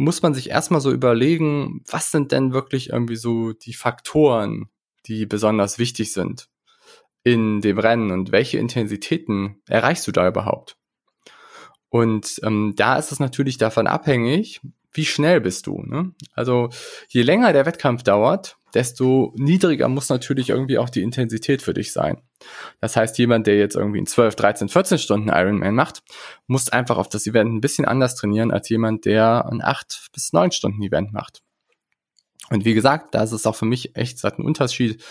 muss 0.00 0.22
man 0.22 0.32
sich 0.32 0.48
erstmal 0.48 0.80
so 0.80 0.90
überlegen, 0.90 1.82
was 1.86 2.10
sind 2.10 2.32
denn 2.32 2.54
wirklich 2.54 2.88
irgendwie 2.88 3.16
so 3.16 3.52
die 3.52 3.74
Faktoren, 3.74 4.70
die 5.04 5.26
besonders 5.26 5.78
wichtig 5.78 6.14
sind 6.14 6.48
in 7.22 7.60
dem 7.60 7.78
Rennen 7.78 8.10
und 8.10 8.32
welche 8.32 8.56
Intensitäten 8.56 9.60
erreichst 9.68 10.06
du 10.06 10.12
da 10.12 10.26
überhaupt? 10.26 10.78
Und 11.90 12.40
ähm, 12.44 12.72
da 12.76 12.96
ist 12.96 13.12
es 13.12 13.20
natürlich 13.20 13.58
davon 13.58 13.86
abhängig, 13.86 14.62
wie 14.92 15.04
schnell 15.04 15.40
bist 15.40 15.66
du. 15.66 15.82
Ne? 15.82 16.12
Also 16.34 16.70
je 17.08 17.22
länger 17.22 17.52
der 17.52 17.66
Wettkampf 17.66 18.02
dauert, 18.02 18.56
desto 18.74 19.32
niedriger 19.36 19.88
muss 19.88 20.08
natürlich 20.08 20.50
irgendwie 20.50 20.78
auch 20.78 20.90
die 20.90 21.02
Intensität 21.02 21.62
für 21.62 21.74
dich 21.74 21.92
sein. 21.92 22.22
Das 22.80 22.96
heißt, 22.96 23.18
jemand, 23.18 23.46
der 23.46 23.58
jetzt 23.58 23.76
irgendwie 23.76 23.98
in 23.98 24.06
12, 24.06 24.34
13, 24.34 24.68
14 24.68 24.98
Stunden 24.98 25.28
Ironman 25.28 25.74
macht, 25.74 26.02
muss 26.46 26.70
einfach 26.70 26.96
auf 26.96 27.08
das 27.08 27.26
Event 27.26 27.52
ein 27.52 27.60
bisschen 27.60 27.84
anders 27.84 28.14
trainieren 28.14 28.50
als 28.50 28.68
jemand, 28.68 29.04
der 29.04 29.46
ein 29.46 29.62
8 29.62 30.10
bis 30.12 30.32
9 30.32 30.52
Stunden 30.52 30.82
Event 30.82 31.12
macht. 31.12 31.42
Und 32.52 32.64
wie 32.64 32.74
gesagt, 32.74 33.14
da 33.14 33.22
ist 33.22 33.30
es 33.30 33.46
auch 33.46 33.54
für 33.54 33.64
mich 33.64 33.94
echt 33.94 34.24
ein 34.24 34.44
Unterschied, 34.44 35.04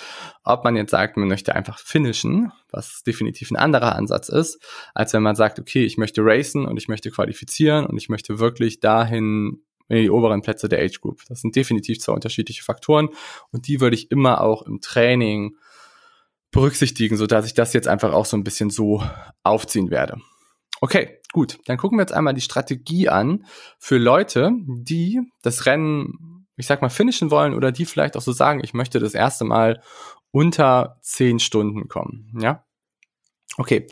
ob 0.43 0.65
man 0.65 0.75
jetzt 0.75 0.91
sagt, 0.91 1.15
man 1.15 1.29
möchte 1.29 1.55
einfach 1.55 1.79
finishen, 1.79 2.51
was 2.69 3.01
definitiv 3.03 3.49
ein 3.49 3.55
anderer 3.55 3.95
Ansatz 3.95 4.27
ist, 4.27 4.61
als 4.93 5.13
wenn 5.13 5.23
man 5.23 5.37
sagt, 5.37 5.57
okay, 5.57 5.85
ich 5.85 5.97
möchte 5.97 6.21
racen 6.21 6.65
und 6.65 6.75
ich 6.75 6.89
möchte 6.89 7.11
qualifizieren 7.11 7.85
und 7.85 7.97
ich 7.97 8.09
möchte 8.09 8.39
wirklich 8.39 8.81
dahin 8.81 9.63
in 9.89 9.97
die 9.97 10.09
oberen 10.09 10.41
Plätze 10.41 10.69
der 10.69 10.79
Age 10.79 11.01
Group. 11.01 11.23
Das 11.27 11.41
sind 11.41 11.55
definitiv 11.55 11.99
zwei 11.99 12.13
unterschiedliche 12.13 12.63
Faktoren 12.63 13.09
und 13.51 13.67
die 13.67 13.81
würde 13.81 13.95
ich 13.95 14.11
immer 14.11 14.41
auch 14.41 14.61
im 14.63 14.81
Training 14.81 15.57
berücksichtigen, 16.51 17.17
so 17.17 17.27
dass 17.27 17.45
ich 17.45 17.53
das 17.53 17.73
jetzt 17.73 17.87
einfach 17.87 18.13
auch 18.13 18.25
so 18.25 18.37
ein 18.37 18.43
bisschen 18.43 18.69
so 18.69 19.03
aufziehen 19.43 19.91
werde. 19.91 20.17
Okay, 20.81 21.19
gut. 21.33 21.59
Dann 21.65 21.77
gucken 21.77 21.97
wir 21.97 22.03
jetzt 22.03 22.13
einmal 22.13 22.33
die 22.33 22.41
Strategie 22.41 23.09
an 23.09 23.45
für 23.77 23.97
Leute, 23.97 24.51
die 24.65 25.19
das 25.41 25.65
Rennen 25.65 26.39
ich 26.59 26.67
sag 26.67 26.81
mal, 26.81 26.89
finishen 26.89 27.31
wollen 27.31 27.53
oder 27.53 27.71
die 27.71 27.85
vielleicht 27.85 28.17
auch 28.17 28.21
so 28.21 28.33
sagen, 28.33 28.59
ich 28.61 28.73
möchte 28.73 28.99
das 28.99 29.13
erste 29.13 29.45
Mal 29.45 29.81
unter 30.31 30.99
zehn 31.01 31.39
Stunden 31.39 31.87
kommen. 31.87 32.37
Ja. 32.37 32.65
Okay. 33.57 33.87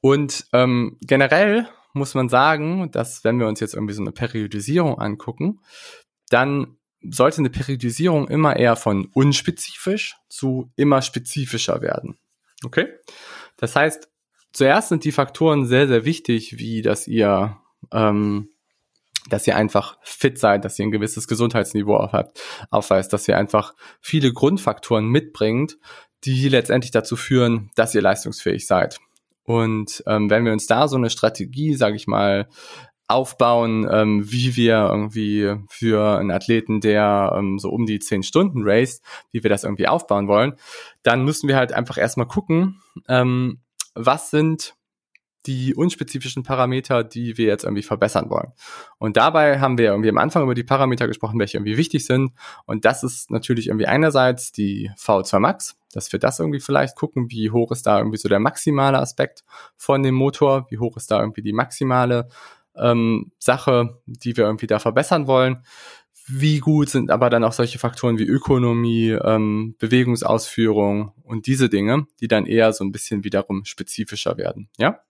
Und 0.00 0.46
ähm, 0.52 0.98
generell 1.00 1.68
muss 1.96 2.14
man 2.14 2.28
sagen, 2.28 2.90
dass 2.92 3.24
wenn 3.24 3.40
wir 3.40 3.48
uns 3.48 3.60
jetzt 3.60 3.74
irgendwie 3.74 3.94
so 3.94 4.02
eine 4.02 4.12
Periodisierung 4.12 4.98
angucken, 4.98 5.60
dann 6.28 6.76
sollte 7.02 7.38
eine 7.38 7.50
Periodisierung 7.50 8.28
immer 8.28 8.56
eher 8.56 8.76
von 8.76 9.06
unspezifisch 9.12 10.16
zu 10.28 10.70
immer 10.76 11.02
spezifischer 11.02 11.82
werden. 11.82 12.16
Okay? 12.64 12.88
Das 13.56 13.76
heißt, 13.76 14.08
zuerst 14.52 14.88
sind 14.88 15.04
die 15.04 15.12
Faktoren 15.12 15.66
sehr, 15.66 15.88
sehr 15.88 16.04
wichtig, 16.04 16.58
wie 16.58 16.82
dass 16.82 17.06
ihr 17.08 17.56
ähm, 17.92 18.50
dass 19.28 19.46
ihr 19.46 19.56
einfach 19.56 19.98
fit 20.02 20.38
seid, 20.38 20.64
dass 20.64 20.78
ihr 20.78 20.86
ein 20.86 20.92
gewisses 20.92 21.26
Gesundheitsniveau 21.26 21.96
aufweist, 22.70 23.12
dass 23.12 23.26
ihr 23.26 23.36
einfach 23.36 23.74
viele 24.00 24.32
Grundfaktoren 24.32 25.06
mitbringt, 25.06 25.78
die 26.24 26.48
letztendlich 26.48 26.92
dazu 26.92 27.16
führen, 27.16 27.70
dass 27.74 27.94
ihr 27.94 28.02
leistungsfähig 28.02 28.66
seid. 28.66 28.98
Und 29.46 30.02
ähm, 30.06 30.28
wenn 30.28 30.44
wir 30.44 30.52
uns 30.52 30.66
da 30.66 30.88
so 30.88 30.96
eine 30.96 31.10
Strategie, 31.10 31.74
sage 31.74 31.96
ich 31.96 32.06
mal, 32.06 32.48
aufbauen, 33.08 33.88
ähm, 33.90 34.30
wie 34.30 34.56
wir 34.56 34.88
irgendwie 34.90 35.54
für 35.68 36.18
einen 36.18 36.32
Athleten, 36.32 36.80
der 36.80 37.34
ähm, 37.36 37.58
so 37.58 37.70
um 37.70 37.86
die 37.86 38.00
zehn 38.00 38.22
Stunden 38.22 38.62
raced, 38.64 39.02
wie 39.30 39.42
wir 39.42 39.50
das 39.50 39.64
irgendwie 39.64 39.86
aufbauen 39.86 40.26
wollen, 40.26 40.54
dann 41.02 41.24
müssen 41.24 41.48
wir 41.48 41.56
halt 41.56 41.72
einfach 41.72 41.98
erstmal 41.98 42.26
gucken, 42.26 42.82
ähm, 43.08 43.60
was 43.94 44.30
sind 44.30 44.74
die 45.46 45.74
unspezifischen 45.74 46.42
Parameter, 46.42 47.04
die 47.04 47.38
wir 47.38 47.46
jetzt 47.46 47.64
irgendwie 47.64 47.82
verbessern 47.82 48.30
wollen. 48.30 48.52
Und 48.98 49.16
dabei 49.16 49.60
haben 49.60 49.78
wir 49.78 49.86
irgendwie 49.86 50.08
am 50.08 50.18
Anfang 50.18 50.42
über 50.42 50.54
die 50.54 50.64
Parameter 50.64 51.06
gesprochen, 51.06 51.38
welche 51.38 51.58
irgendwie 51.58 51.76
wichtig 51.76 52.04
sind. 52.04 52.32
Und 52.64 52.84
das 52.84 53.02
ist 53.02 53.30
natürlich 53.30 53.68
irgendwie 53.68 53.86
einerseits 53.86 54.52
die 54.52 54.90
V2 54.98 55.38
Max, 55.38 55.76
dass 55.92 56.12
wir 56.12 56.18
das 56.18 56.40
irgendwie 56.40 56.60
vielleicht 56.60 56.96
gucken, 56.96 57.30
wie 57.30 57.50
hoch 57.50 57.70
ist 57.70 57.86
da 57.86 57.98
irgendwie 57.98 58.18
so 58.18 58.28
der 58.28 58.40
maximale 58.40 58.98
Aspekt 58.98 59.44
von 59.76 60.02
dem 60.02 60.14
Motor, 60.14 60.66
wie 60.70 60.78
hoch 60.78 60.96
ist 60.96 61.10
da 61.10 61.20
irgendwie 61.20 61.42
die 61.42 61.52
maximale 61.52 62.28
ähm, 62.76 63.32
Sache, 63.38 64.00
die 64.06 64.36
wir 64.36 64.44
irgendwie 64.44 64.66
da 64.66 64.78
verbessern 64.78 65.26
wollen. 65.26 65.62
Wie 66.28 66.58
gut 66.58 66.88
sind 66.88 67.12
aber 67.12 67.30
dann 67.30 67.44
auch 67.44 67.52
solche 67.52 67.78
Faktoren 67.78 68.18
wie 68.18 68.24
Ökonomie, 68.24 69.10
ähm, 69.10 69.76
Bewegungsausführung 69.78 71.12
und 71.22 71.46
diese 71.46 71.68
Dinge, 71.68 72.06
die 72.20 72.26
dann 72.26 72.46
eher 72.46 72.72
so 72.72 72.84
ein 72.84 72.90
bisschen 72.90 73.22
wiederum 73.22 73.64
spezifischer 73.64 74.36
werden, 74.36 74.68
ja? 74.76 75.00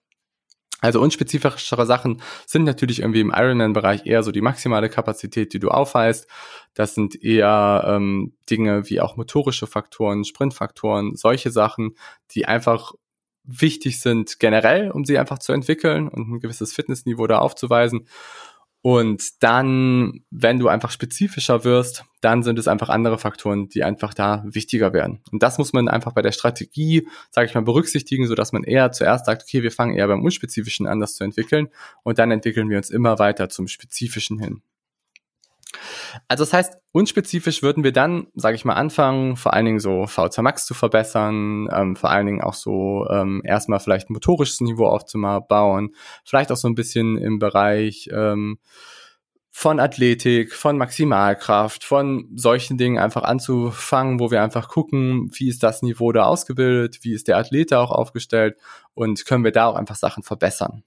Also 0.79 1.01
unspezifischere 1.01 1.87
Sachen 1.87 2.21
sind 2.45 2.63
natürlich 2.63 2.99
irgendwie 2.99 3.21
im 3.21 3.33
Ironman-Bereich 3.35 4.05
eher 4.05 4.21
so 4.21 4.31
die 4.31 4.41
maximale 4.41 4.89
Kapazität, 4.89 5.53
die 5.53 5.59
du 5.59 5.69
aufweist. 5.69 6.27
Das 6.75 6.93
sind 6.93 7.21
eher 7.23 7.83
ähm, 7.87 8.33
Dinge 8.49 8.87
wie 8.87 9.01
auch 9.01 9.17
motorische 9.17 9.65
Faktoren, 9.65 10.23
Sprintfaktoren, 10.23 11.15
solche 11.15 11.49
Sachen, 11.49 11.95
die 12.31 12.45
einfach 12.45 12.93
wichtig 13.43 14.01
sind 14.01 14.39
generell, 14.39 14.91
um 14.91 15.03
sie 15.03 15.17
einfach 15.17 15.39
zu 15.39 15.53
entwickeln 15.53 16.09
und 16.09 16.29
ein 16.29 16.39
gewisses 16.39 16.73
Fitnessniveau 16.73 17.25
da 17.25 17.39
aufzuweisen. 17.39 18.07
Und 18.87 19.43
dann, 19.43 20.21
wenn 20.31 20.59
du 20.59 20.69
einfach 20.69 20.91
spezifischer 20.91 21.65
wirst, 21.65 22.05
dann 22.21 22.41
sind 22.41 22.57
es 22.57 22.69
einfach 22.69 22.87
andere 22.87 23.17
Faktoren, 23.17 23.67
die 23.67 23.83
einfach 23.83 24.13
da 24.13 24.45
wichtiger 24.47 24.93
werden. 24.93 25.19
Und 25.29 25.43
das 25.43 25.57
muss 25.57 25.73
man 25.73 25.89
einfach 25.89 26.13
bei 26.13 26.21
der 26.21 26.31
Strategie, 26.31 27.05
sage 27.29 27.49
ich 27.49 27.53
mal, 27.53 27.63
berücksichtigen, 27.63 28.27
so 28.27 28.33
dass 28.33 28.53
man 28.53 28.63
eher 28.63 28.93
zuerst 28.93 29.25
sagt, 29.25 29.43
okay, 29.43 29.61
wir 29.61 29.73
fangen 29.73 29.97
eher 29.97 30.07
beim 30.07 30.23
Unspezifischen 30.23 30.87
an, 30.87 31.01
das 31.01 31.15
zu 31.15 31.25
entwickeln. 31.25 31.67
Und 32.03 32.17
dann 32.17 32.31
entwickeln 32.31 32.69
wir 32.69 32.77
uns 32.77 32.89
immer 32.89 33.19
weiter 33.19 33.49
zum 33.49 33.67
Spezifischen 33.67 34.39
hin. 34.39 34.61
Also 36.27 36.43
das 36.43 36.53
heißt, 36.53 36.77
unspezifisch 36.91 37.61
würden 37.61 37.83
wir 37.83 37.91
dann, 37.91 38.27
sage 38.35 38.55
ich 38.55 38.65
mal, 38.65 38.73
anfangen, 38.73 39.35
vor 39.35 39.53
allen 39.53 39.65
Dingen 39.65 39.79
so 39.79 40.07
VZ 40.07 40.39
Max 40.39 40.65
zu 40.65 40.73
verbessern, 40.73 41.67
ähm, 41.71 41.95
vor 41.95 42.09
allen 42.09 42.25
Dingen 42.25 42.41
auch 42.41 42.53
so 42.53 43.05
ähm, 43.09 43.41
erstmal 43.43 43.79
vielleicht 43.79 44.09
ein 44.09 44.13
motorisches 44.13 44.61
Niveau 44.61 44.87
aufzubauen, 44.87 45.93
vielleicht 46.23 46.51
auch 46.51 46.57
so 46.57 46.67
ein 46.67 46.75
bisschen 46.75 47.17
im 47.17 47.39
Bereich 47.39 48.09
ähm, 48.11 48.59
von 49.51 49.79
Athletik, 49.79 50.53
von 50.53 50.77
Maximalkraft, 50.77 51.83
von 51.83 52.29
solchen 52.35 52.77
Dingen 52.77 52.99
einfach 52.99 53.23
anzufangen, 53.23 54.19
wo 54.19 54.29
wir 54.29 54.43
einfach 54.43 54.69
gucken, 54.69 55.31
wie 55.33 55.49
ist 55.49 55.63
das 55.63 55.81
Niveau 55.81 56.11
da 56.11 56.25
ausgebildet, 56.25 56.99
wie 57.01 57.13
ist 57.13 57.27
der 57.27 57.37
Athlet 57.37 57.71
da 57.71 57.81
auch 57.81 57.89
aufgestellt 57.89 58.55
und 58.93 59.25
können 59.25 59.43
wir 59.43 59.51
da 59.51 59.65
auch 59.65 59.75
einfach 59.75 59.95
Sachen 59.95 60.21
verbessern. 60.21 60.83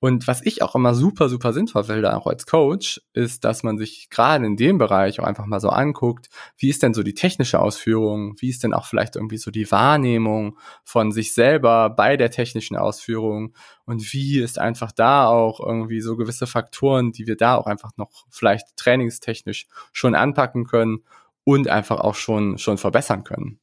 Und 0.00 0.28
was 0.28 0.40
ich 0.44 0.62
auch 0.62 0.76
immer 0.76 0.94
super, 0.94 1.28
super 1.28 1.52
sinnvoll 1.52 1.84
finde, 1.84 2.16
auch 2.16 2.26
als 2.26 2.46
Coach, 2.46 3.00
ist, 3.14 3.44
dass 3.44 3.64
man 3.64 3.78
sich 3.78 4.08
gerade 4.10 4.46
in 4.46 4.56
dem 4.56 4.78
Bereich 4.78 5.18
auch 5.18 5.24
einfach 5.24 5.46
mal 5.46 5.58
so 5.58 5.70
anguckt, 5.70 6.28
wie 6.56 6.68
ist 6.68 6.84
denn 6.84 6.94
so 6.94 7.02
die 7.02 7.14
technische 7.14 7.58
Ausführung, 7.58 8.36
wie 8.38 8.50
ist 8.50 8.62
denn 8.62 8.74
auch 8.74 8.86
vielleicht 8.86 9.16
irgendwie 9.16 9.38
so 9.38 9.50
die 9.50 9.70
Wahrnehmung 9.72 10.56
von 10.84 11.10
sich 11.10 11.34
selber 11.34 11.90
bei 11.90 12.16
der 12.16 12.30
technischen 12.30 12.76
Ausführung 12.76 13.54
und 13.86 14.12
wie 14.12 14.38
ist 14.38 14.58
einfach 14.58 14.92
da 14.92 15.26
auch 15.26 15.58
irgendwie 15.58 16.00
so 16.00 16.16
gewisse 16.16 16.46
Faktoren, 16.46 17.10
die 17.10 17.26
wir 17.26 17.36
da 17.36 17.56
auch 17.56 17.66
einfach 17.66 17.90
noch 17.96 18.26
vielleicht 18.30 18.76
trainingstechnisch 18.76 19.66
schon 19.92 20.14
anpacken 20.14 20.64
können 20.64 21.02
und 21.42 21.66
einfach 21.66 22.00
auch 22.00 22.14
schon, 22.14 22.58
schon 22.58 22.78
verbessern 22.78 23.24
können. 23.24 23.58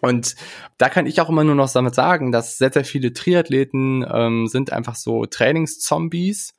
Und 0.00 0.34
da 0.78 0.88
kann 0.88 1.06
ich 1.06 1.20
auch 1.20 1.28
immer 1.28 1.44
nur 1.44 1.54
noch 1.54 1.70
damit 1.72 1.94
sagen, 1.94 2.32
dass 2.32 2.58
sehr, 2.58 2.72
sehr 2.72 2.84
viele 2.84 3.12
Triathleten 3.12 4.06
ähm, 4.10 4.46
sind 4.46 4.72
einfach 4.72 4.94
so 4.94 5.26
Trainingszombies. 5.26 6.54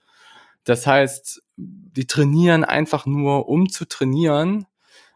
Das 0.63 0.86
heißt, 0.86 1.41
die 1.58 2.08
trainieren 2.08 2.63
einfach 2.63 3.06
nur, 3.06 3.49
um 3.49 3.69
zu 3.69 3.86
trainieren. 3.86 4.67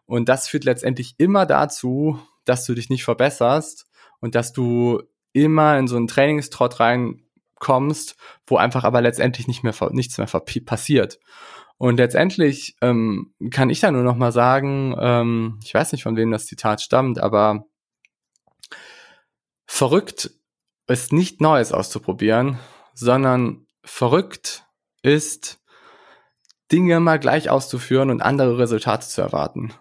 Und 0.06 0.30
das 0.30 0.48
führt 0.48 0.64
letztendlich 0.64 1.16
immer 1.18 1.46
dazu, 1.46 2.20
dass 2.46 2.66
du 2.66 2.74
dich 2.74 2.90
nicht 2.90 3.04
verbesserst 3.04 3.88
und 4.20 4.36
dass 4.36 4.54
du 4.54 5.02
immer 5.34 5.78
in 5.78 5.88
so 5.88 5.96
einen 5.98 6.08
Trainingstrott 6.08 6.80
reinkommst, 6.80 8.16
wo 8.48 8.58
einfach 8.58 8.84
aber 8.84 9.02
letztendlich 9.02 9.48
nicht 9.48 9.64
mehr 9.64 9.74
nichts 9.92 10.18
mehr 10.18 10.28
passiert. 10.28 11.20
Und 11.78 11.98
letztendlich 11.98 12.78
ähm, 12.82 13.34
kann 13.52 13.70
ich 13.70 13.82
da 13.82 13.92
nur 13.92 14.04
noch 14.04 14.16
mal 14.16 14.32
sagen, 14.32 14.96
ähm, 14.98 15.60
ich 15.64 15.74
weiß 15.74 15.92
nicht, 15.92 16.04
von 16.04 16.16
wem 16.16 16.32
das 16.32 16.46
Zitat 16.46 16.82
stammt, 16.82 17.20
aber 17.20 17.66
verrückt 19.66 20.32
ist 20.88 21.14
nicht 21.14 21.42
Neues 21.42 21.72
auszuprobieren, 21.72 22.60
sondern 22.94 23.66
verrückt 23.84 24.66
ist 25.02 25.60
Dinge 26.72 27.00
mal 27.00 27.20
gleich 27.20 27.50
auszuführen 27.50 28.10
und 28.10 28.22
andere 28.22 28.58
Resultate 28.58 29.08
zu 29.08 29.22
erwarten. 29.22 29.74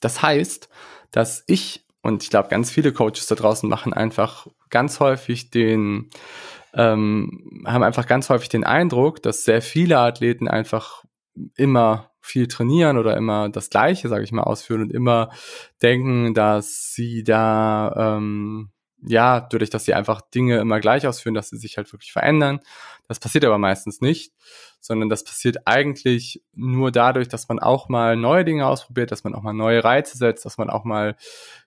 Das 0.00 0.22
heißt, 0.22 0.68
dass 1.10 1.44
ich 1.46 1.84
und 2.04 2.22
ich 2.22 2.28
glaube, 2.28 2.50
ganz 2.50 2.70
viele 2.70 2.92
Coaches 2.92 3.28
da 3.28 3.34
draußen 3.34 3.66
machen 3.66 3.94
einfach 3.94 4.46
ganz 4.68 5.00
häufig 5.00 5.48
den, 5.48 6.10
ähm, 6.74 7.64
haben 7.64 7.82
einfach 7.82 8.06
ganz 8.06 8.28
häufig 8.28 8.50
den 8.50 8.64
Eindruck, 8.64 9.22
dass 9.22 9.44
sehr 9.44 9.62
viele 9.62 9.98
Athleten 9.98 10.46
einfach 10.46 11.02
immer 11.56 12.10
viel 12.24 12.48
trainieren 12.48 12.96
oder 12.96 13.16
immer 13.16 13.50
das 13.50 13.68
Gleiche, 13.68 14.08
sage 14.08 14.24
ich 14.24 14.32
mal, 14.32 14.44
ausführen 14.44 14.82
und 14.82 14.92
immer 14.92 15.30
denken, 15.82 16.32
dass 16.32 16.94
sie 16.94 17.22
da 17.22 18.16
ähm, 18.16 18.70
ja, 19.06 19.40
dadurch, 19.40 19.68
dass 19.68 19.84
sie 19.84 19.92
einfach 19.92 20.22
Dinge 20.22 20.58
immer 20.58 20.80
gleich 20.80 21.06
ausführen, 21.06 21.34
dass 21.34 21.50
sie 21.50 21.58
sich 21.58 21.76
halt 21.76 21.92
wirklich 21.92 22.12
verändern. 22.12 22.60
Das 23.06 23.20
passiert 23.20 23.44
aber 23.44 23.58
meistens 23.58 24.00
nicht, 24.00 24.32
sondern 24.80 25.10
das 25.10 25.24
passiert 25.24 25.66
eigentlich 25.66 26.42
nur 26.54 26.90
dadurch, 26.90 27.28
dass 27.28 27.48
man 27.48 27.58
auch 27.58 27.90
mal 27.90 28.16
neue 28.16 28.46
Dinge 28.46 28.66
ausprobiert, 28.66 29.12
dass 29.12 29.22
man 29.22 29.34
auch 29.34 29.42
mal 29.42 29.52
neue 29.52 29.84
Reize 29.84 30.16
setzt, 30.16 30.46
dass 30.46 30.56
man 30.56 30.70
auch 30.70 30.84
mal 30.84 31.16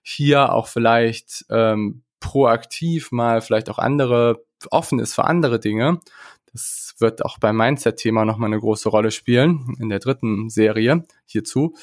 hier 0.02 0.52
auch 0.52 0.66
vielleicht 0.66 1.44
ähm, 1.50 2.02
proaktiv 2.18 3.12
mal 3.12 3.40
vielleicht 3.40 3.70
auch 3.70 3.78
andere 3.78 4.44
offen 4.72 4.98
ist 4.98 5.14
für 5.14 5.24
andere 5.24 5.60
Dinge. 5.60 6.00
Das 6.58 6.94
wird 6.98 7.24
auch 7.24 7.38
beim 7.38 7.56
Mindset-Thema 7.56 8.24
nochmal 8.24 8.48
eine 8.48 8.58
große 8.58 8.88
Rolle 8.88 9.12
spielen 9.12 9.76
in 9.78 9.88
der 9.88 10.00
dritten 10.00 10.50
Serie 10.50 11.04
hierzu. 11.24 11.76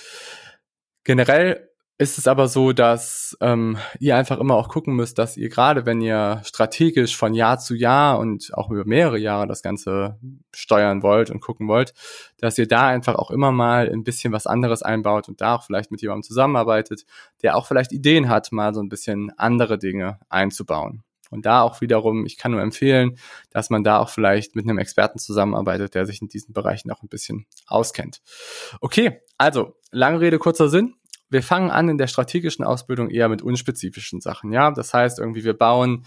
Generell 1.06 1.70
ist 1.98 2.18
es 2.18 2.28
aber 2.28 2.50
so, 2.50 2.74
dass 2.74 3.38
ähm, 3.40 3.78
ihr 4.02 4.18
einfach 4.18 4.38
immer 4.38 4.56
auch 4.56 4.68
gucken 4.68 4.94
müsst, 4.94 5.18
dass 5.18 5.38
ihr 5.38 5.48
gerade, 5.48 5.86
wenn 5.86 6.02
ihr 6.02 6.42
strategisch 6.44 7.16
von 7.16 7.34
Jahr 7.34 7.58
zu 7.58 7.74
Jahr 7.74 8.20
und 8.20 8.54
auch 8.54 8.70
über 8.70 8.84
mehrere 8.84 9.18
Jahre 9.18 9.48
das 9.48 9.62
Ganze 9.62 10.20
steuern 10.54 11.04
wollt 11.04 11.30
und 11.30 11.40
gucken 11.40 11.70
wollt, 11.70 11.94
dass 12.38 12.58
ihr 12.58 12.68
da 12.68 12.88
einfach 12.88 13.16
auch 13.16 13.32
immer 13.32 13.54
mal 13.54 13.90
ein 13.90 14.04
bisschen 14.04 14.34
was 14.34 14.46
anderes 14.46 14.84
einbaut 14.84 15.30
und 15.30 15.40
da 15.40 15.56
auch 15.56 15.64
vielleicht 15.64 15.90
mit 15.90 16.02
jemandem 16.02 16.24
zusammenarbeitet, 16.24 17.06
der 17.44 17.56
auch 17.56 17.66
vielleicht 17.66 17.94
Ideen 17.94 18.28
hat, 18.28 18.52
mal 18.52 18.74
so 18.74 18.82
ein 18.82 18.90
bisschen 18.90 19.32
andere 19.38 19.80
Dinge 19.80 20.20
einzubauen. 20.28 21.06
Und 21.36 21.46
da 21.46 21.62
auch 21.62 21.82
wiederum, 21.82 22.26
ich 22.26 22.38
kann 22.38 22.52
nur 22.52 22.62
empfehlen, 22.62 23.18
dass 23.52 23.70
man 23.70 23.84
da 23.84 24.00
auch 24.00 24.10
vielleicht 24.10 24.56
mit 24.56 24.66
einem 24.66 24.78
Experten 24.78 25.20
zusammenarbeitet, 25.20 25.94
der 25.94 26.06
sich 26.06 26.22
in 26.22 26.30
diesen 26.30 26.54
Bereichen 26.54 26.92
auch 26.92 27.04
ein 27.04 27.10
bisschen 27.10 27.46
auskennt. 27.68 28.22
Okay, 28.82 29.22
also 29.38 29.76
lange 29.92 30.22
Rede, 30.22 30.40
kurzer 30.40 30.70
Sinn. 30.70 30.96
Wir 31.30 31.44
fangen 31.44 31.72
an 31.72 31.90
in 31.90 31.98
der 31.98 32.08
strategischen 32.08 32.64
Ausbildung 32.64 33.10
eher 33.10 33.30
mit 33.30 33.42
unspezifischen 33.42 34.22
Sachen. 34.22 34.52
Ja, 34.52 34.72
das 34.72 34.94
heißt 34.94 35.20
irgendwie, 35.20 35.44
wir 35.44 35.58
bauen 35.58 36.06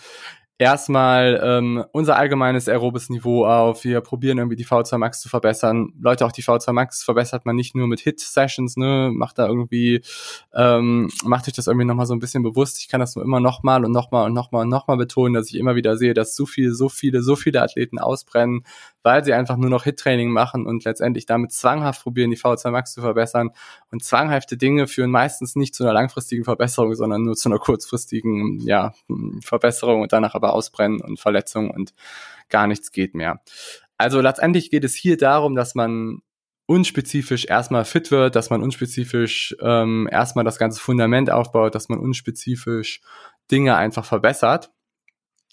erstmal 0.58 1.40
ähm, 1.42 1.84
unser 1.92 2.16
allgemeines 2.16 2.68
aerobes 2.68 3.10
Niveau 3.10 3.46
auf. 3.46 3.84
Wir 3.84 4.00
probieren 4.00 4.38
irgendwie 4.38 4.56
die 4.56 4.66
V2 4.66 4.98
Max 4.98 5.20
zu 5.20 5.28
verbessern. 5.28 5.92
Leute, 6.00 6.26
auch 6.26 6.32
die 6.32 6.42
V2 6.42 6.72
Max 6.72 7.04
verbessert 7.04 7.46
man 7.46 7.54
nicht 7.54 7.76
nur 7.76 7.86
mit 7.86 8.00
Hit-Sessions, 8.00 8.76
ne? 8.76 9.10
Macht 9.14 9.38
da 9.38 9.46
irgendwie, 9.46 10.02
ähm, 10.52 11.10
macht 11.24 11.46
euch 11.46 11.54
das 11.54 11.68
irgendwie 11.68 11.86
nochmal 11.86 12.06
so 12.06 12.14
ein 12.14 12.18
bisschen 12.18 12.42
bewusst. 12.42 12.78
Ich 12.80 12.88
kann 12.88 12.98
das 12.98 13.14
nur 13.14 13.24
immer 13.24 13.38
nochmal 13.38 13.84
und 13.84 13.92
nochmal 13.92 14.26
und 14.26 14.34
nochmal 14.34 14.62
und 14.62 14.68
nochmal 14.68 14.96
betonen, 14.96 15.34
dass 15.34 15.48
ich 15.48 15.54
immer 15.56 15.76
wieder 15.76 15.96
sehe, 15.96 16.12
dass 16.12 16.34
so 16.34 16.44
viele, 16.44 16.74
so 16.74 16.88
viele, 16.88 17.22
so 17.22 17.36
viele 17.36 17.62
Athleten 17.62 18.00
ausbrennen, 18.00 18.64
weil 19.04 19.24
sie 19.24 19.34
einfach 19.34 19.56
nur 19.56 19.70
noch 19.70 19.84
Hit-Training 19.84 20.30
machen 20.30 20.66
und 20.66 20.84
letztendlich 20.84 21.24
damit 21.24 21.52
zwanghaft 21.52 22.02
probieren, 22.02 22.30
die 22.30 22.36
V2 22.36 22.70
Max 22.72 22.94
zu 22.94 23.00
verbessern. 23.00 23.50
Und 23.92 24.02
zwanghafte 24.02 24.56
Dinge 24.56 24.88
führen 24.88 25.10
meistens 25.12 25.54
nicht 25.54 25.74
zu 25.74 25.84
einer 25.84 25.92
langfristigen 25.92 26.42
Verbesserung, 26.42 26.94
sondern 26.94 27.22
nur 27.22 27.36
zu 27.36 27.48
einer 27.48 27.58
kurzfristigen, 27.58 28.58
ja, 28.60 28.92
Verbesserung 29.40 30.02
und 30.02 30.12
danach 30.12 30.34
aber 30.34 30.47
über 30.48 30.54
Ausbrennen 30.54 31.00
und 31.00 31.20
Verletzungen 31.20 31.70
und 31.70 31.92
gar 32.48 32.66
nichts 32.66 32.92
geht 32.92 33.14
mehr. 33.14 33.40
Also 33.98 34.20
letztendlich 34.20 34.70
geht 34.70 34.84
es 34.84 34.94
hier 34.94 35.16
darum, 35.16 35.54
dass 35.54 35.74
man 35.74 36.20
unspezifisch 36.66 37.46
erstmal 37.46 37.84
fit 37.84 38.10
wird, 38.10 38.36
dass 38.36 38.50
man 38.50 38.62
unspezifisch 38.62 39.56
ähm, 39.60 40.08
erstmal 40.10 40.44
das 40.44 40.58
ganze 40.58 40.80
Fundament 40.80 41.30
aufbaut, 41.30 41.74
dass 41.74 41.88
man 41.88 41.98
unspezifisch 41.98 43.00
Dinge 43.50 43.76
einfach 43.76 44.04
verbessert. 44.04 44.70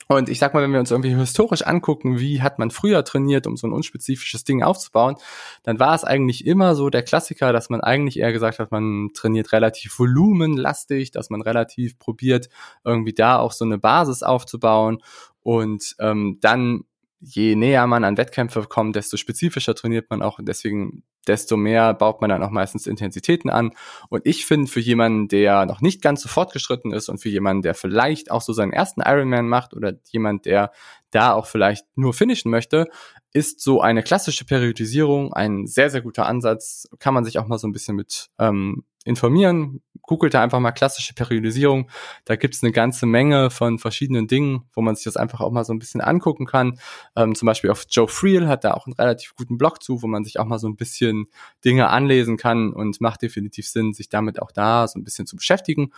Und 0.08 0.30
ich 0.30 0.39
sag 0.39 0.53
mal, 0.53 0.62
wenn 0.62 0.72
wir 0.72 0.80
uns 0.80 0.91
irgendwie 0.91 1.16
historisch 1.16 1.64
angucken, 1.64 2.20
wie 2.20 2.41
hat 2.41 2.60
man 2.60 2.70
früher 2.70 3.03
trainiert, 3.03 3.47
um 3.47 3.58
so 3.58 3.68
ein 3.68 3.74
unspezifisches 3.74 4.43
Ding 4.43 4.62
aufzubauen, 4.62 5.16
dann 5.64 5.80
war 5.80 5.95
es 5.95 6.03
eigentlich 6.03 6.45
immer 6.45 6.76
so 6.76 6.89
der 6.89 7.03
Klassiker, 7.03 7.53
dass 7.53 7.70
man 7.70 7.82
eigentlich 7.82 8.20
eher 8.20 8.32
gesagt 8.32 8.60
hat, 8.60 8.72
man 8.72 9.10
trainiert 9.14 9.51
relativ 9.51 9.97
volumenlastig, 9.97 11.12
dass 11.12 11.30
man 11.30 11.41
relativ 11.41 11.97
probiert, 11.97 12.49
irgendwie 12.84 13.14
da 13.14 13.39
auch 13.39 13.51
so 13.51 13.66
eine 13.66 13.80
Basis 13.80 14.22
aufzubauen. 14.22 15.01
Und 15.41 15.95
ähm, 15.99 16.38
dann 16.41 16.84
je 17.20 17.56
näher 17.56 17.88
man 17.88 18.03
an 18.03 18.18
Wettkämpfe 18.18 18.64
kommt, 18.64 18.95
desto 18.95 19.18
spezifischer 19.18 19.74
trainiert 19.74 20.10
man 20.10 20.22
auch. 20.22 20.38
Und 20.38 20.47
deswegen 20.47 21.03
desto 21.28 21.57
mehr 21.57 21.93
baut 21.93 22.21
man 22.21 22.30
dann 22.30 22.43
auch 22.43 22.49
meistens 22.49 22.88
Intensitäten 22.88 23.49
an. 23.49 23.71
Und 24.09 24.26
ich 24.26 24.45
finde, 24.45 24.71
für 24.71 24.80
jemanden, 24.80 25.28
der 25.28 25.65
noch 25.65 25.82
nicht 25.82 26.01
ganz 26.01 26.21
so 26.21 26.30
fortgeschritten 26.30 26.91
ist 26.91 27.09
und 27.09 27.19
für 27.19 27.30
jemanden, 27.30 27.63
der 27.63 27.73
vielleicht 27.73 28.32
auch 28.32 28.41
so 28.41 28.53
seinen 28.53 28.73
ersten 28.73 29.01
Ironman 29.01 29.47
macht 29.47 29.73
oder 29.73 29.93
jemand, 30.11 30.45
der 30.45 30.71
da 31.11 31.34
auch 31.34 31.45
vielleicht 31.45 31.86
nur 31.95 32.13
finishen 32.13 32.51
möchte, 32.51 32.88
ist 33.32 33.61
so 33.61 33.82
eine 33.82 34.03
klassische 34.03 34.45
Periodisierung 34.45 35.34
ein 35.34 35.67
sehr, 35.67 35.89
sehr 35.89 36.01
guter 36.01 36.26
Ansatz. 36.26 36.88
Kann 36.99 37.13
man 37.13 37.26
sich 37.26 37.39
auch 37.39 37.47
mal 37.47 37.57
so 37.57 37.67
ein 37.67 37.73
bisschen 37.73 37.95
mit 37.95 38.30
ähm, 38.39 38.84
informieren. 39.05 39.82
Googelt 40.08 40.34
da 40.34 40.41
einfach 40.41 40.60
mal 40.60 40.72
klassische 40.72 41.14
Periodisierung. 41.14 41.89
Da 42.26 42.36
gibt's 42.36 42.64
eine 42.64 42.72
ganze 42.72 43.06
Menge 43.06 43.49
von 43.49 43.80
verschiedenen 43.80 44.28
Dingen, 44.28 44.64
wo 44.74 44.82
man 44.82 44.95
sich 44.95 45.06
das 45.06 45.18
einfach 45.18 45.41
auch 45.41 45.51
mal 45.51 45.64
so 45.64 45.74
ein 45.74 45.80
bisschen 45.80 46.01
angucken 46.01 46.45
kann. 46.45 46.80
Ähm, 47.16 47.36
zum 47.36 47.45
Beispiel 47.45 47.72
auf 47.72 47.86
Joe 47.89 48.08
Friel 48.08 48.47
hat 48.47 48.64
da 48.64 48.74
auch 48.74 48.86
einen 48.86 48.93
relativ 48.93 49.36
guten 49.36 49.58
Blog 49.58 49.82
zu, 49.82 50.01
wo 50.01 50.08
man 50.08 50.24
sich 50.24 50.39
auch 50.39 50.45
mal 50.45 50.60
so 50.60 50.68
ein 50.68 50.76
bisschen 50.76 51.28
Dinge 51.64 51.89
anlesen 51.89 52.38
kann 52.38 52.74
und 52.74 53.01
macht 53.01 53.22
definitiv 53.22 53.68
Sinn, 53.68 53.93
sich 53.93 54.10
damit 54.10 54.41
auch 54.41 54.51
da 54.51 54.88
so 54.88 54.99
ein 54.99 55.03
bisschen 55.03 55.28
zu 55.28 55.36
beschäftigen. 55.36 55.91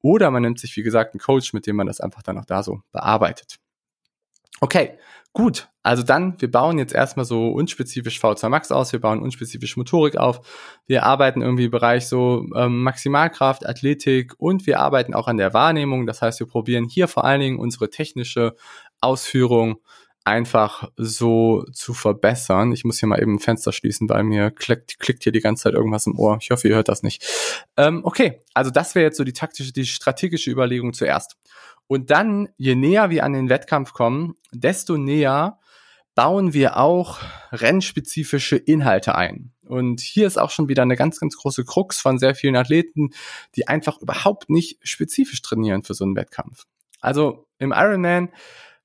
Oder 0.00 0.30
man 0.30 0.42
nimmt 0.42 0.58
sich, 0.58 0.76
wie 0.76 0.82
gesagt, 0.82 1.14
einen 1.14 1.20
Coach, 1.20 1.52
mit 1.52 1.66
dem 1.66 1.76
man 1.76 1.86
das 1.86 2.00
einfach 2.00 2.22
dann 2.22 2.38
auch 2.38 2.44
da 2.44 2.62
so 2.62 2.82
bearbeitet. 2.90 3.61
Okay, 4.62 4.96
gut. 5.32 5.68
Also 5.82 6.04
dann, 6.04 6.40
wir 6.40 6.48
bauen 6.48 6.78
jetzt 6.78 6.94
erstmal 6.94 7.24
so 7.24 7.48
unspezifisch 7.48 8.20
V2 8.20 8.48
Max 8.48 8.70
aus, 8.70 8.92
wir 8.92 9.00
bauen 9.00 9.20
unspezifisch 9.20 9.76
Motorik 9.76 10.16
auf, 10.16 10.40
wir 10.86 11.02
arbeiten 11.02 11.42
irgendwie 11.42 11.64
im 11.64 11.72
Bereich 11.72 12.06
so 12.06 12.46
ähm, 12.54 12.84
Maximalkraft, 12.84 13.66
Athletik 13.66 14.34
und 14.38 14.64
wir 14.68 14.78
arbeiten 14.78 15.14
auch 15.14 15.26
an 15.26 15.38
der 15.38 15.52
Wahrnehmung. 15.52 16.06
Das 16.06 16.22
heißt, 16.22 16.38
wir 16.38 16.46
probieren 16.46 16.84
hier 16.84 17.08
vor 17.08 17.24
allen 17.24 17.40
Dingen 17.40 17.58
unsere 17.58 17.90
technische 17.90 18.54
Ausführung 19.00 19.78
einfach 20.24 20.88
so 20.96 21.64
zu 21.72 21.92
verbessern. 21.92 22.70
Ich 22.70 22.84
muss 22.84 23.00
hier 23.00 23.08
mal 23.08 23.20
eben 23.20 23.34
ein 23.34 23.40
Fenster 23.40 23.72
schließen, 23.72 24.08
weil 24.08 24.22
mir 24.22 24.52
klickt, 24.52 25.00
klickt 25.00 25.24
hier 25.24 25.32
die 25.32 25.40
ganze 25.40 25.64
Zeit 25.64 25.74
irgendwas 25.74 26.06
im 26.06 26.16
Ohr. 26.16 26.38
Ich 26.40 26.52
hoffe, 26.52 26.68
ihr 26.68 26.76
hört 26.76 26.88
das 26.88 27.02
nicht. 27.02 27.26
Ähm, 27.76 28.02
okay, 28.04 28.40
also 28.54 28.70
das 28.70 28.94
wäre 28.94 29.06
jetzt 29.06 29.16
so 29.16 29.24
die 29.24 29.32
taktische, 29.32 29.72
die 29.72 29.86
strategische 29.86 30.52
Überlegung 30.52 30.92
zuerst. 30.92 31.36
Und 31.92 32.10
dann, 32.10 32.48
je 32.56 32.74
näher 32.74 33.10
wir 33.10 33.22
an 33.22 33.34
den 33.34 33.50
Wettkampf 33.50 33.92
kommen, 33.92 34.34
desto 34.50 34.96
näher 34.96 35.58
bauen 36.14 36.54
wir 36.54 36.78
auch 36.78 37.18
rennspezifische 37.50 38.56
Inhalte 38.56 39.14
ein. 39.14 39.52
Und 39.66 40.00
hier 40.00 40.26
ist 40.26 40.38
auch 40.38 40.48
schon 40.48 40.70
wieder 40.70 40.80
eine 40.80 40.96
ganz, 40.96 41.20
ganz 41.20 41.36
große 41.36 41.66
Krux 41.66 42.00
von 42.00 42.18
sehr 42.18 42.34
vielen 42.34 42.56
Athleten, 42.56 43.10
die 43.56 43.68
einfach 43.68 44.00
überhaupt 44.00 44.48
nicht 44.48 44.78
spezifisch 44.82 45.42
trainieren 45.42 45.82
für 45.82 45.92
so 45.92 46.04
einen 46.04 46.16
Wettkampf. 46.16 46.64
Also 47.02 47.46
im 47.58 47.74
Ironman 47.76 48.30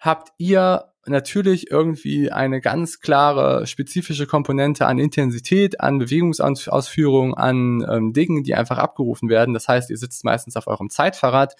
habt 0.01 0.33
ihr 0.37 0.91
natürlich 1.09 1.71
irgendwie 1.71 2.31
eine 2.31 2.61
ganz 2.61 2.99
klare 2.99 3.67
spezifische 3.67 4.27
Komponente 4.27 4.85
an 4.85 4.99
Intensität, 4.99 5.79
an 5.81 5.99
Bewegungsausführung, 5.99 7.33
an 7.33 7.85
ähm, 7.89 8.13
Dingen, 8.13 8.43
die 8.43 8.55
einfach 8.55 8.77
abgerufen 8.77 9.29
werden. 9.29 9.53
Das 9.53 9.67
heißt, 9.67 9.89
ihr 9.89 9.97
sitzt 9.97 10.23
meistens 10.23 10.55
auf 10.55 10.67
eurem 10.67 10.89
Zeitfahrrad. 10.89 11.55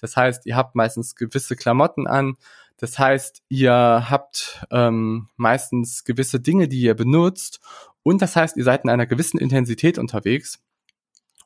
Das 0.00 0.16
heißt, 0.16 0.46
ihr 0.46 0.56
habt 0.56 0.74
meistens 0.74 1.14
gewisse 1.16 1.56
Klamotten 1.56 2.06
an. 2.06 2.36
Das 2.76 2.98
heißt, 2.98 3.42
ihr 3.48 4.06
habt 4.10 4.64
ähm, 4.70 5.28
meistens 5.36 6.04
gewisse 6.04 6.40
Dinge, 6.40 6.68
die 6.68 6.80
ihr 6.80 6.94
benutzt. 6.94 7.60
Und 8.02 8.22
das 8.22 8.36
heißt, 8.36 8.56
ihr 8.56 8.64
seid 8.64 8.84
in 8.84 8.90
einer 8.90 9.06
gewissen 9.06 9.38
Intensität 9.38 9.98
unterwegs. 9.98 10.60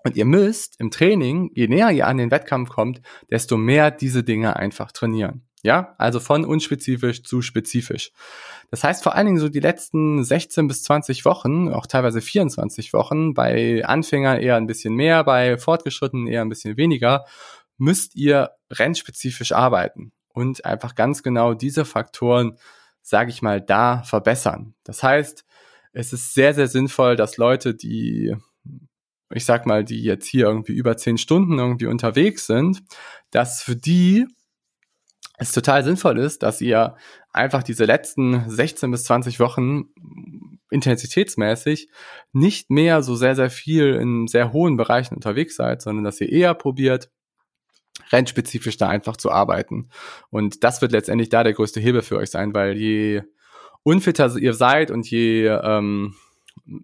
Und 0.05 0.17
ihr 0.17 0.25
müsst 0.25 0.79
im 0.79 0.91
Training, 0.91 1.51
je 1.55 1.69
näher 1.69 1.91
ihr 1.91 2.07
an 2.07 2.19
den 2.19 2.31
Wettkampf 2.31 2.71
kommt, 2.71 3.03
desto 3.31 3.57
mehr 3.57 3.91
diese 3.91 4.23
Dinge 4.23 4.57
einfach 4.57 4.93
trainieren. 4.93 5.46
Ja, 5.67 5.97
also 5.99 6.21
von 6.21 6.45
unspezifisch 6.45 7.25
zu 7.25 7.43
spezifisch. 7.43 8.13
Das 8.71 8.85
heißt 8.85 9.03
vor 9.03 9.17
allen 9.17 9.27
Dingen 9.27 9.41
so 9.41 9.49
die 9.49 9.59
letzten 9.59 10.23
16 10.23 10.69
bis 10.69 10.85
20 10.85 11.25
Wochen, 11.25 11.73
auch 11.73 11.89
teilweise 11.89 12.21
24 12.21 12.93
Wochen, 12.93 13.35
bei 13.35 13.85
Anfängern 13.85 14.39
eher 14.39 14.55
ein 14.55 14.69
bisschen 14.69 14.95
mehr, 14.95 15.25
bei 15.25 15.59
Fortgeschrittenen 15.59 16.29
eher 16.29 16.43
ein 16.43 16.49
bisschen 16.49 16.77
weniger, 16.77 17.25
müsst 17.79 18.15
ihr 18.15 18.53
rennspezifisch 18.71 19.51
arbeiten 19.51 20.13
und 20.33 20.65
einfach 20.65 20.95
ganz 20.95 21.25
genau 21.25 21.53
diese 21.53 21.85
Faktoren, 21.85 22.59
sage 23.03 23.31
ich 23.31 23.43
mal, 23.43 23.61
da 23.61 24.05
verbessern. 24.05 24.77
Das 24.85 25.03
heißt, 25.03 25.45
es 25.95 26.13
ist 26.13 26.33
sehr, 26.33 26.55
sehr 26.55 26.69
sinnvoll, 26.69 27.17
dass 27.17 27.39
Leute, 27.39 27.75
die 27.75 28.37
ich 29.35 29.45
sag 29.45 29.67
mal, 29.67 29.85
die 29.85 30.03
jetzt 30.05 30.27
hier 30.27 30.47
irgendwie 30.47 30.75
über 30.75 30.97
zehn 30.97 31.19
Stunden 31.19 31.59
irgendwie 31.59 31.87
unterwegs 31.87 32.47
sind, 32.47 32.85
dass 33.33 33.63
für 33.63 33.75
die 33.75 34.29
es 35.39 35.53
total 35.53 35.85
sinnvoll 35.85 36.19
ist, 36.19 36.43
dass 36.43 36.61
ihr 36.61 36.97
einfach 37.33 37.63
diese 37.63 37.85
letzten 37.85 38.49
16 38.49 38.91
bis 38.91 39.05
20 39.05 39.41
Wochen 39.41 39.91
intensitätsmäßig 40.71 41.91
nicht 42.33 42.71
mehr 42.71 43.03
so 43.03 43.15
sehr, 43.15 43.35
sehr 43.35 43.51
viel 43.51 43.95
in 43.95 44.27
sehr 44.27 44.53
hohen 44.53 44.77
Bereichen 44.77 45.15
unterwegs 45.15 45.57
seid, 45.57 45.83
sondern 45.83 46.05
dass 46.05 46.21
ihr 46.21 46.31
eher 46.31 46.55
probiert, 46.55 47.11
rennspezifisch 48.11 48.77
da 48.77 48.89
einfach 48.89 49.17
zu 49.17 49.31
arbeiten. 49.31 49.91
Und 50.31 50.65
das 50.65 50.83
wird 50.83 50.93
letztendlich 50.93 51.29
da 51.29 51.45
der 51.45 51.55
größte 51.55 51.81
Hebel 51.81 52.03
für 52.03 52.17
euch 52.17 52.31
sein, 52.31 52.55
weil 52.55 52.77
je 52.77 53.23
unfitter 53.83 54.37
ihr 54.37 54.55
seid 54.55 54.91
und 54.91 55.09
je 55.09 55.47
ähm, 55.47 56.15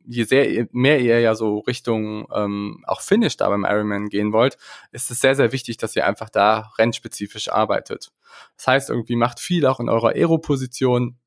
je 0.06 0.24
sehr 0.24 0.66
mehr 0.72 1.00
ihr 1.00 1.20
ja 1.20 1.34
so 1.34 1.58
Richtung 1.60 2.26
ähm, 2.34 2.84
auch 2.86 3.00
Finish 3.00 3.36
da 3.36 3.48
beim 3.48 3.64
Ironman 3.64 4.08
gehen 4.08 4.32
wollt, 4.32 4.56
ist 4.92 5.10
es 5.10 5.20
sehr, 5.20 5.34
sehr 5.34 5.52
wichtig, 5.52 5.76
dass 5.76 5.96
ihr 5.96 6.06
einfach 6.06 6.30
da 6.30 6.72
rennspezifisch 6.78 7.48
arbeitet. 7.48 8.12
Das 8.56 8.66
heißt, 8.66 8.90
irgendwie 8.90 9.16
macht 9.16 9.40
viel 9.40 9.66
auch 9.66 9.80
in 9.80 9.88
eurer 9.88 10.10
Aero-Position. 10.10 11.18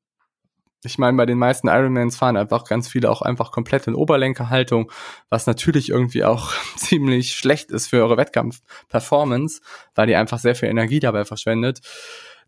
Ich 0.84 0.98
meine, 0.98 1.16
bei 1.16 1.26
den 1.26 1.38
meisten 1.38 1.68
Ironmans 1.68 2.16
fahren 2.16 2.36
einfach 2.36 2.64
ganz 2.64 2.88
viele 2.88 3.10
auch 3.10 3.22
einfach 3.22 3.50
komplett 3.50 3.86
in 3.86 3.94
Oberlenkerhaltung, 3.94 4.90
was 5.28 5.46
natürlich 5.46 5.90
irgendwie 5.90 6.24
auch 6.24 6.52
ziemlich 6.76 7.34
schlecht 7.34 7.70
ist 7.70 7.88
für 7.88 8.02
eure 8.02 8.16
Wettkampf-Performance, 8.16 9.60
weil 9.94 10.08
ihr 10.08 10.18
einfach 10.18 10.38
sehr 10.38 10.54
viel 10.54 10.68
Energie 10.68 11.00
dabei 11.00 11.24
verschwendet 11.24 11.80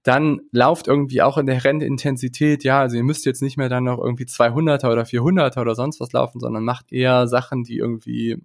dann 0.03 0.41
lauft 0.53 0.87
irgendwie 0.87 1.23
auch 1.23 1.39
in 1.39 1.47
der 1.47 1.65
Rennintensität, 1.65 2.65
ja, 2.65 2.81
also 2.81 2.97
ihr 2.97 3.03
müsst 3.03 3.27
jetzt 3.27 3.43
nicht 3.43 3.57
mehr 3.57 3.69
dann 3.69 3.85
noch 3.85 3.99
irgendwie 3.99 4.25
200er 4.25 4.91
oder 4.91 5.03
400er 5.03 5.61
oder 5.61 5.75
sonst 5.75 6.01
was 6.01 6.13
laufen, 6.13 6.41
sondern 6.41 6.65
macht 6.65 6.93
eher 6.93 7.27
Sachen, 7.29 7.65
die 7.65 7.77
irgendwie, 7.77 8.37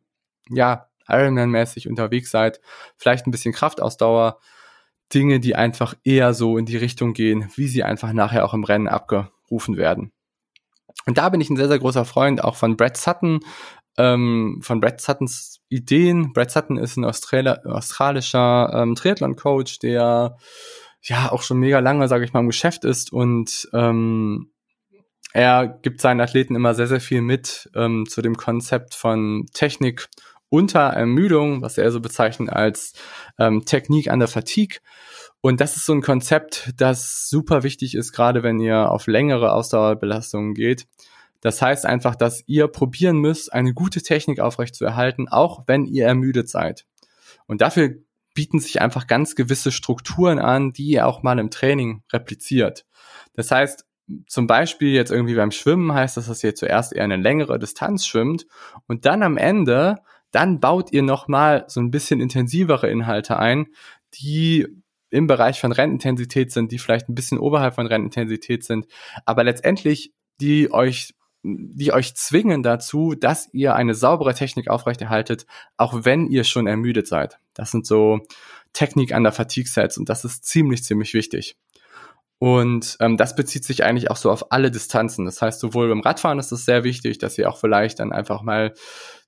ja, 0.49 0.87
Ironman-mäßig 1.07 1.87
unterwegs 1.89 2.31
seid, 2.31 2.61
vielleicht 2.97 3.27
ein 3.27 3.31
bisschen 3.31 3.53
Kraftausdauer, 3.53 4.39
Dinge, 5.13 5.39
die 5.39 5.55
einfach 5.55 5.95
eher 6.03 6.33
so 6.33 6.57
in 6.57 6.65
die 6.65 6.77
Richtung 6.77 7.13
gehen, 7.13 7.49
wie 7.55 7.67
sie 7.67 7.83
einfach 7.83 8.13
nachher 8.13 8.45
auch 8.45 8.53
im 8.53 8.63
Rennen 8.63 8.87
abgerufen 8.87 9.77
werden. 9.77 10.11
Und 11.05 11.17
da 11.17 11.29
bin 11.29 11.41
ich 11.41 11.49
ein 11.49 11.57
sehr, 11.57 11.67
sehr 11.67 11.79
großer 11.79 12.05
Freund 12.05 12.43
auch 12.43 12.55
von 12.55 12.77
Brad 12.77 12.97
Sutton, 12.97 13.41
ähm, 13.97 14.59
von 14.61 14.79
Brad 14.79 15.01
Suttons 15.01 15.59
Ideen. 15.69 16.33
Brad 16.33 16.51
Sutton 16.51 16.77
ist 16.77 16.97
ein 16.97 17.05
Australi 17.05 17.49
australischer 17.65 18.71
ähm, 18.73 18.95
Triathlon-Coach, 18.95 19.79
der 19.79 20.37
ja 21.03 21.31
auch 21.31 21.41
schon 21.41 21.57
mega 21.57 21.79
lange, 21.79 22.07
sage 22.07 22.25
ich 22.25 22.33
mal, 22.33 22.39
im 22.39 22.47
Geschäft 22.47 22.85
ist 22.85 23.11
und 23.11 23.69
ähm, 23.73 24.49
er 25.33 25.67
gibt 25.67 25.99
seinen 25.99 26.21
Athleten 26.21 26.55
immer 26.55 26.75
sehr, 26.75 26.87
sehr 26.87 27.01
viel 27.01 27.21
mit 27.21 27.69
ähm, 27.75 28.05
zu 28.07 28.21
dem 28.21 28.37
Konzept 28.37 28.93
von 28.93 29.47
Technik 29.53 30.07
unter 30.49 30.81
Ermüdung, 30.81 31.63
was 31.63 31.79
er 31.79 31.91
so 31.91 31.99
bezeichnet 31.99 32.51
als 32.51 32.93
ähm, 33.39 33.65
Technik 33.65 34.11
an 34.11 34.19
der 34.19 34.27
Fatigue. 34.27 34.79
Und 35.41 35.59
das 35.59 35.75
ist 35.75 35.87
so 35.87 35.93
ein 35.93 36.03
Konzept, 36.03 36.71
das 36.77 37.27
super 37.27 37.63
wichtig 37.63 37.95
ist, 37.95 38.13
gerade 38.13 38.43
wenn 38.43 38.59
ihr 38.59 38.91
auf 38.91 39.07
längere 39.07 39.51
Ausdauerbelastungen 39.53 40.53
geht. 40.53 40.85
Das 41.41 41.61
heißt 41.61 41.85
einfach, 41.87 42.15
dass 42.15 42.43
ihr 42.45 42.67
probieren 42.67 43.17
müsst, 43.17 43.51
eine 43.51 43.73
gute 43.73 44.01
Technik 44.03 44.39
aufrechtzuerhalten, 44.39 45.27
auch 45.27 45.63
wenn 45.65 45.85
ihr 45.85 46.05
ermüdet 46.05 46.47
seid. 46.47 46.85
Und 47.47 47.61
dafür 47.61 47.95
bieten 48.33 48.59
sich 48.59 48.81
einfach 48.81 49.07
ganz 49.07 49.35
gewisse 49.35 49.71
Strukturen 49.71 50.39
an, 50.39 50.73
die 50.73 50.87
ihr 50.87 51.07
auch 51.07 51.23
mal 51.23 51.39
im 51.39 51.51
Training 51.51 52.03
repliziert. 52.11 52.85
Das 53.33 53.51
heißt, 53.51 53.85
zum 54.27 54.47
Beispiel 54.47 54.93
jetzt 54.93 55.11
irgendwie 55.11 55.35
beim 55.35 55.51
Schwimmen 55.51 55.93
heißt 55.93 56.17
das, 56.17 56.27
dass 56.27 56.43
ihr 56.43 56.55
zuerst 56.55 56.93
eher 56.93 57.03
eine 57.03 57.17
längere 57.17 57.57
Distanz 57.57 58.05
schwimmt 58.05 58.45
und 58.87 59.05
dann 59.05 59.23
am 59.23 59.37
Ende, 59.37 59.97
dann 60.31 60.59
baut 60.59 60.91
ihr 60.91 61.03
nochmal 61.03 61.65
so 61.67 61.79
ein 61.79 61.91
bisschen 61.91 62.19
intensivere 62.19 62.89
Inhalte 62.89 63.37
ein, 63.37 63.67
die 64.15 64.67
im 65.09 65.27
Bereich 65.27 65.61
von 65.61 65.71
Rennintensität 65.71 66.51
sind, 66.51 66.71
die 66.71 66.79
vielleicht 66.79 67.07
ein 67.07 67.15
bisschen 67.15 67.37
oberhalb 67.37 67.75
von 67.75 67.87
Rennintensität 67.87 68.63
sind, 68.63 68.87
aber 69.25 69.43
letztendlich 69.43 70.11
die 70.41 70.71
euch 70.71 71.13
die 71.43 71.91
euch 71.91 72.15
zwingen 72.15 72.63
dazu, 72.63 73.15
dass 73.15 73.49
ihr 73.53 73.75
eine 73.75 73.95
saubere 73.95 74.33
Technik 74.33 74.69
aufrechterhaltet, 74.69 75.45
auch 75.77 76.05
wenn 76.05 76.27
ihr 76.27 76.45
schon 76.45 76.67
ermüdet 76.67 77.07
seid. 77.07 77.37
Das 77.53 77.71
sind 77.71 77.85
so 77.85 78.21
Technik 78.71 79.13
an 79.13 79.23
der 79.23 79.33
Fatigue-Sets 79.33 79.97
und 79.97 80.09
das 80.09 80.25
ist 80.25 80.45
ziemlich, 80.45 80.83
ziemlich 80.83 81.13
wichtig. 81.13 81.57
Und 82.39 82.97
ähm, 82.99 83.15
das 83.15 83.35
bezieht 83.35 83.63
sich 83.63 83.83
eigentlich 83.83 84.09
auch 84.09 84.17
so 84.17 84.31
auf 84.31 84.51
alle 84.51 84.71
Distanzen. 84.71 85.25
Das 85.25 85.41
heißt, 85.41 85.59
sowohl 85.59 85.87
beim 85.87 86.01
Radfahren 86.01 86.39
ist 86.39 86.51
es 86.51 86.65
sehr 86.65 86.83
wichtig, 86.83 87.17
dass 87.17 87.37
ihr 87.37 87.49
auch 87.49 87.57
vielleicht 87.57 87.99
dann 87.99 88.11
einfach 88.11 88.41
mal 88.41 88.73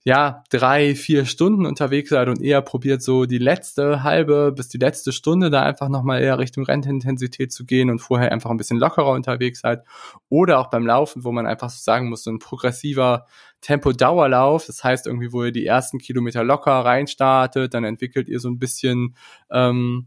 ja, 0.08 0.44
drei, 0.52 0.94
vier 0.94 1.26
Stunden 1.26 1.66
unterwegs 1.66 2.12
seid 2.12 2.30
und 2.30 2.40
eher 2.40 2.62
probiert 2.62 3.02
so 3.02 3.26
die 3.26 3.40
letzte 3.40 4.04
halbe 4.04 4.52
bis 4.52 4.70
die 4.70 4.78
letzte 4.78 5.12
Stunde 5.12 5.50
da 5.50 5.64
einfach 5.64 5.90
nochmal 5.90 6.22
eher 6.22 6.38
Richtung 6.38 6.64
Rennintensität 6.64 7.52
zu 7.52 7.66
gehen 7.66 7.90
und 7.90 7.98
vorher 7.98 8.32
einfach 8.32 8.52
ein 8.52 8.58
bisschen 8.58 8.78
lockerer 8.78 9.10
unterwegs 9.10 9.62
seid. 9.62 9.84
Oder 10.30 10.60
auch 10.60 10.70
beim 10.70 10.86
Laufen, 10.86 11.24
wo 11.24 11.32
man 11.32 11.48
einfach 11.48 11.72
so 11.72 11.82
sagen 11.82 12.10
muss, 12.10 12.24
so 12.24 12.30
ein 12.30 12.38
progressiver 12.38 13.26
Tempo-Dauerlauf. 13.62 14.68
Das 14.68 14.84
heißt 14.84 15.08
irgendwie, 15.08 15.34
wo 15.34 15.44
ihr 15.44 15.52
die 15.52 15.66
ersten 15.66 15.98
Kilometer 15.98 16.44
locker 16.44 16.74
reinstartet, 16.86 17.74
dann 17.74 17.84
entwickelt 17.84 18.30
ihr 18.30 18.40
so 18.40 18.50
ein 18.50 18.60
bisschen 18.60 19.16
ähm, 19.50 20.06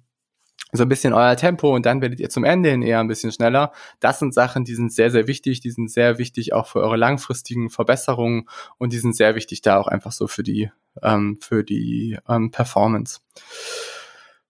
so 0.73 0.83
ein 0.83 0.89
bisschen 0.89 1.13
euer 1.13 1.37
Tempo 1.37 1.75
und 1.75 1.87
dann 1.87 2.01
werdet 2.01 2.21
ihr 2.21 2.29
zum 2.29 2.45
Ende 2.45 2.71
hin 2.71 2.83
eher 2.83 3.01
ein 3.01 3.09
bisschen 3.09 3.33
schneller. 3.33 3.73
Das 4.01 4.19
sind 4.19 4.35
Sachen, 4.35 4.65
die 4.65 4.75
sind 4.75 4.93
sehr, 4.93 5.11
sehr 5.11 5.27
wichtig. 5.27 5.61
Die 5.61 5.71
sind 5.71 5.91
sehr 5.91 6.19
wichtig 6.19 6.53
auch 6.53 6.67
für 6.67 6.81
eure 6.81 6.97
langfristigen 6.97 7.71
Verbesserungen 7.71 8.49
und 8.77 8.93
die 8.93 8.99
sind 8.99 9.17
sehr 9.17 9.35
wichtig 9.35 9.63
da 9.63 9.79
auch 9.79 9.89
einfach 9.89 10.13
so 10.13 10.27
für 10.27 10.43
die, 10.43 10.71
ähm, 11.03 11.39
für 11.41 11.65
die 11.65 12.19
ähm, 12.29 12.51
Performance. 12.51 13.21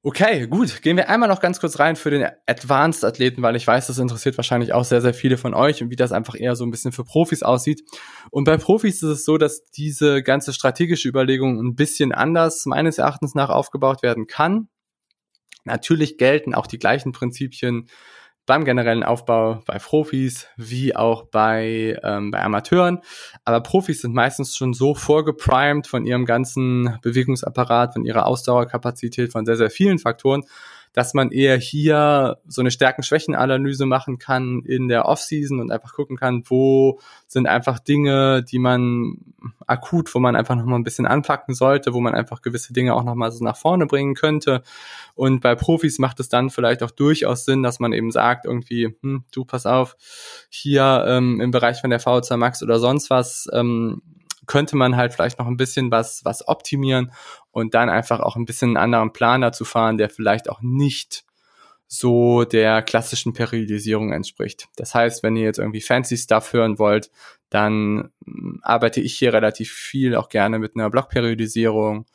Okay, 0.04 0.46
gut. 0.46 0.80
Gehen 0.82 0.96
wir 0.96 1.08
einmal 1.10 1.28
noch 1.28 1.40
ganz 1.40 1.58
kurz 1.58 1.80
rein 1.80 1.96
für 1.96 2.10
den 2.10 2.26
Advanced-Athleten, 2.46 3.42
weil 3.42 3.56
ich 3.56 3.66
weiß, 3.66 3.88
das 3.88 3.98
interessiert 3.98 4.38
wahrscheinlich 4.38 4.72
auch 4.72 4.84
sehr, 4.84 5.00
sehr 5.00 5.12
viele 5.12 5.36
von 5.36 5.54
euch 5.54 5.82
und 5.82 5.90
wie 5.90 5.96
das 5.96 6.12
einfach 6.12 6.36
eher 6.38 6.54
so 6.54 6.64
ein 6.64 6.70
bisschen 6.70 6.92
für 6.92 7.04
Profis 7.04 7.42
aussieht. 7.42 7.82
Und 8.30 8.44
bei 8.44 8.56
Profis 8.58 9.02
ist 9.02 9.10
es 9.10 9.24
so, 9.24 9.38
dass 9.38 9.64
diese 9.70 10.22
ganze 10.22 10.52
strategische 10.52 11.08
Überlegung 11.08 11.58
ein 11.58 11.74
bisschen 11.74 12.12
anders 12.12 12.64
meines 12.64 12.98
Erachtens 12.98 13.34
nach 13.34 13.50
aufgebaut 13.50 14.02
werden 14.02 14.28
kann. 14.28 14.68
Natürlich 15.68 16.18
gelten 16.18 16.54
auch 16.54 16.66
die 16.66 16.78
gleichen 16.78 17.12
Prinzipien 17.12 17.88
beim 18.46 18.64
generellen 18.64 19.04
Aufbau 19.04 19.62
bei 19.66 19.78
Profis 19.78 20.48
wie 20.56 20.96
auch 20.96 21.26
bei, 21.26 21.98
ähm, 22.02 22.30
bei 22.30 22.42
Amateuren. 22.42 23.00
Aber 23.44 23.60
Profis 23.60 24.00
sind 24.00 24.14
meistens 24.14 24.56
schon 24.56 24.72
so 24.72 24.94
vorgeprimed 24.94 25.86
von 25.86 26.06
ihrem 26.06 26.24
ganzen 26.24 26.98
Bewegungsapparat, 27.02 27.92
von 27.92 28.04
ihrer 28.04 28.26
Ausdauerkapazität, 28.26 29.32
von 29.32 29.44
sehr, 29.44 29.56
sehr 29.56 29.70
vielen 29.70 29.98
Faktoren, 29.98 30.44
dass 30.92 31.14
man 31.14 31.30
eher 31.30 31.56
hier 31.56 32.38
so 32.46 32.60
eine 32.60 32.70
Stärken-Schwächen-Analyse 32.70 33.86
machen 33.86 34.18
kann 34.18 34.62
in 34.64 34.88
der 34.88 35.06
Offseason 35.06 35.60
und 35.60 35.70
einfach 35.70 35.94
gucken 35.94 36.16
kann, 36.16 36.42
wo 36.46 37.00
sind 37.26 37.46
einfach 37.46 37.78
Dinge, 37.78 38.42
die 38.42 38.58
man 38.58 39.18
akut, 39.66 40.14
wo 40.14 40.18
man 40.18 40.36
einfach 40.36 40.56
nochmal 40.56 40.78
ein 40.78 40.84
bisschen 40.84 41.06
anpacken 41.06 41.54
sollte, 41.54 41.94
wo 41.94 42.00
man 42.00 42.14
einfach 42.14 42.42
gewisse 42.42 42.72
Dinge 42.72 42.94
auch 42.94 43.04
nochmal 43.04 43.30
so 43.30 43.44
nach 43.44 43.56
vorne 43.56 43.86
bringen 43.86 44.14
könnte. 44.14 44.62
Und 45.14 45.40
bei 45.40 45.54
Profis 45.54 45.98
macht 45.98 46.20
es 46.20 46.28
dann 46.28 46.50
vielleicht 46.50 46.82
auch 46.82 46.90
durchaus 46.90 47.44
Sinn, 47.44 47.62
dass 47.62 47.80
man 47.80 47.92
eben 47.92 48.10
sagt, 48.10 48.46
irgendwie, 48.46 48.96
hm, 49.02 49.24
du 49.32 49.44
pass 49.44 49.66
auf, 49.66 49.96
hier 50.48 51.04
ähm, 51.06 51.40
im 51.40 51.50
Bereich 51.50 51.80
von 51.80 51.90
der 51.90 52.00
VO2 52.00 52.36
Max 52.36 52.62
oder 52.62 52.78
sonst 52.78 53.10
was, 53.10 53.48
ähm, 53.52 54.02
könnte 54.48 54.76
man 54.76 54.96
halt 54.96 55.14
vielleicht 55.14 55.38
noch 55.38 55.46
ein 55.46 55.56
bisschen 55.56 55.92
was, 55.92 56.24
was 56.24 56.48
optimieren 56.48 57.12
und 57.52 57.74
dann 57.74 57.88
einfach 57.88 58.18
auch 58.18 58.34
ein 58.34 58.46
bisschen 58.46 58.70
einen 58.70 58.76
anderen 58.78 59.12
Plan 59.12 59.40
dazu 59.40 59.64
fahren, 59.64 59.98
der 59.98 60.10
vielleicht 60.10 60.50
auch 60.50 60.60
nicht 60.60 61.24
so 61.86 62.44
der 62.44 62.82
klassischen 62.82 63.32
Periodisierung 63.32 64.12
entspricht. 64.12 64.68
Das 64.76 64.94
heißt, 64.94 65.22
wenn 65.22 65.36
ihr 65.36 65.44
jetzt 65.44 65.58
irgendwie 65.58 65.80
fancy 65.80 66.16
Stuff 66.16 66.52
hören 66.52 66.78
wollt, 66.78 67.10
dann 67.48 68.10
hm, 68.24 68.60
arbeite 68.62 69.00
ich 69.00 69.16
hier 69.16 69.32
relativ 69.32 69.72
viel 69.72 70.14
auch 70.16 70.28
gerne 70.28 70.58
mit 70.58 70.76
einer 70.76 70.90
Blockperiodisierung 70.90 72.06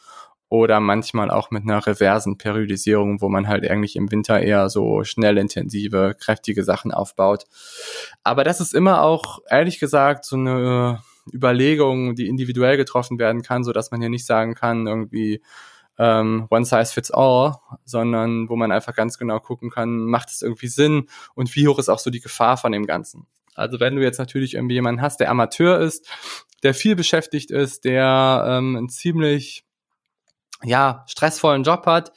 oder 0.50 0.80
manchmal 0.80 1.32
auch 1.32 1.50
mit 1.50 1.64
einer 1.64 1.86
reversen 1.86 2.38
Periodisierung, 2.38 3.22
wo 3.22 3.30
man 3.30 3.48
halt 3.48 3.68
eigentlich 3.68 3.96
im 3.96 4.12
Winter 4.12 4.40
eher 4.40 4.70
so 4.70 5.04
schnell 5.04 5.40
intensive, 5.40 6.16
kräftige 6.20 6.64
Sachen 6.64 6.92
aufbaut. 6.92 7.46
Aber 8.24 8.44
das 8.44 8.62
ist 8.62 8.76
immer 8.76 9.02
auch, 9.02 9.40
ehrlich 9.50 9.80
gesagt, 9.80 10.26
so 10.26 10.36
eine 10.36 11.02
Überlegung, 11.32 12.16
die 12.16 12.28
individuell 12.28 12.78
getroffen 12.78 13.20
werden 13.20 13.42
kann, 13.42 13.64
so 13.64 13.72
dass 13.72 13.92
man 13.92 14.02
hier 14.02 14.10
nicht 14.10 14.26
sagen 14.26 14.56
kann, 14.56 14.88
irgendwie 14.88 15.42
ähm, 15.98 16.48
one 16.50 16.66
size 16.66 16.92
fits 16.92 17.12
all, 17.12 17.56
sondern 17.86 18.50
wo 18.50 18.56
man 18.56 18.72
einfach 18.72 18.96
ganz 18.96 19.18
genau 19.18 19.40
gucken 19.40 19.70
kann, 19.70 20.06
macht 20.06 20.30
es 20.30 20.42
irgendwie 20.42 20.68
Sinn 20.68 21.08
und 21.36 21.56
wie 21.56 21.68
hoch 21.68 21.80
ist 21.80 21.90
auch 21.90 22.00
so 22.00 22.10
die 22.10 22.20
Gefahr 22.20 22.58
von 22.58 22.72
dem 22.72 22.86
Ganzen. 22.86 23.28
Also 23.56 23.80
wenn 23.80 23.96
du 23.96 24.02
jetzt 24.02 24.18
natürlich 24.18 24.56
irgendwie 24.56 24.76
jemanden 24.76 25.02
hast, 25.02 25.20
der 25.20 25.30
Amateur 25.30 25.80
ist, 25.80 26.08
der 26.64 26.74
viel 26.74 26.96
beschäftigt 26.96 27.52
ist, 27.52 27.86
der 27.86 28.46
ähm, 28.48 28.76
einen 28.76 28.90
ziemlich 28.90 29.66
ja 30.64 31.04
stressvollen 31.08 31.64
Job 31.64 31.86
hat, 31.86 32.14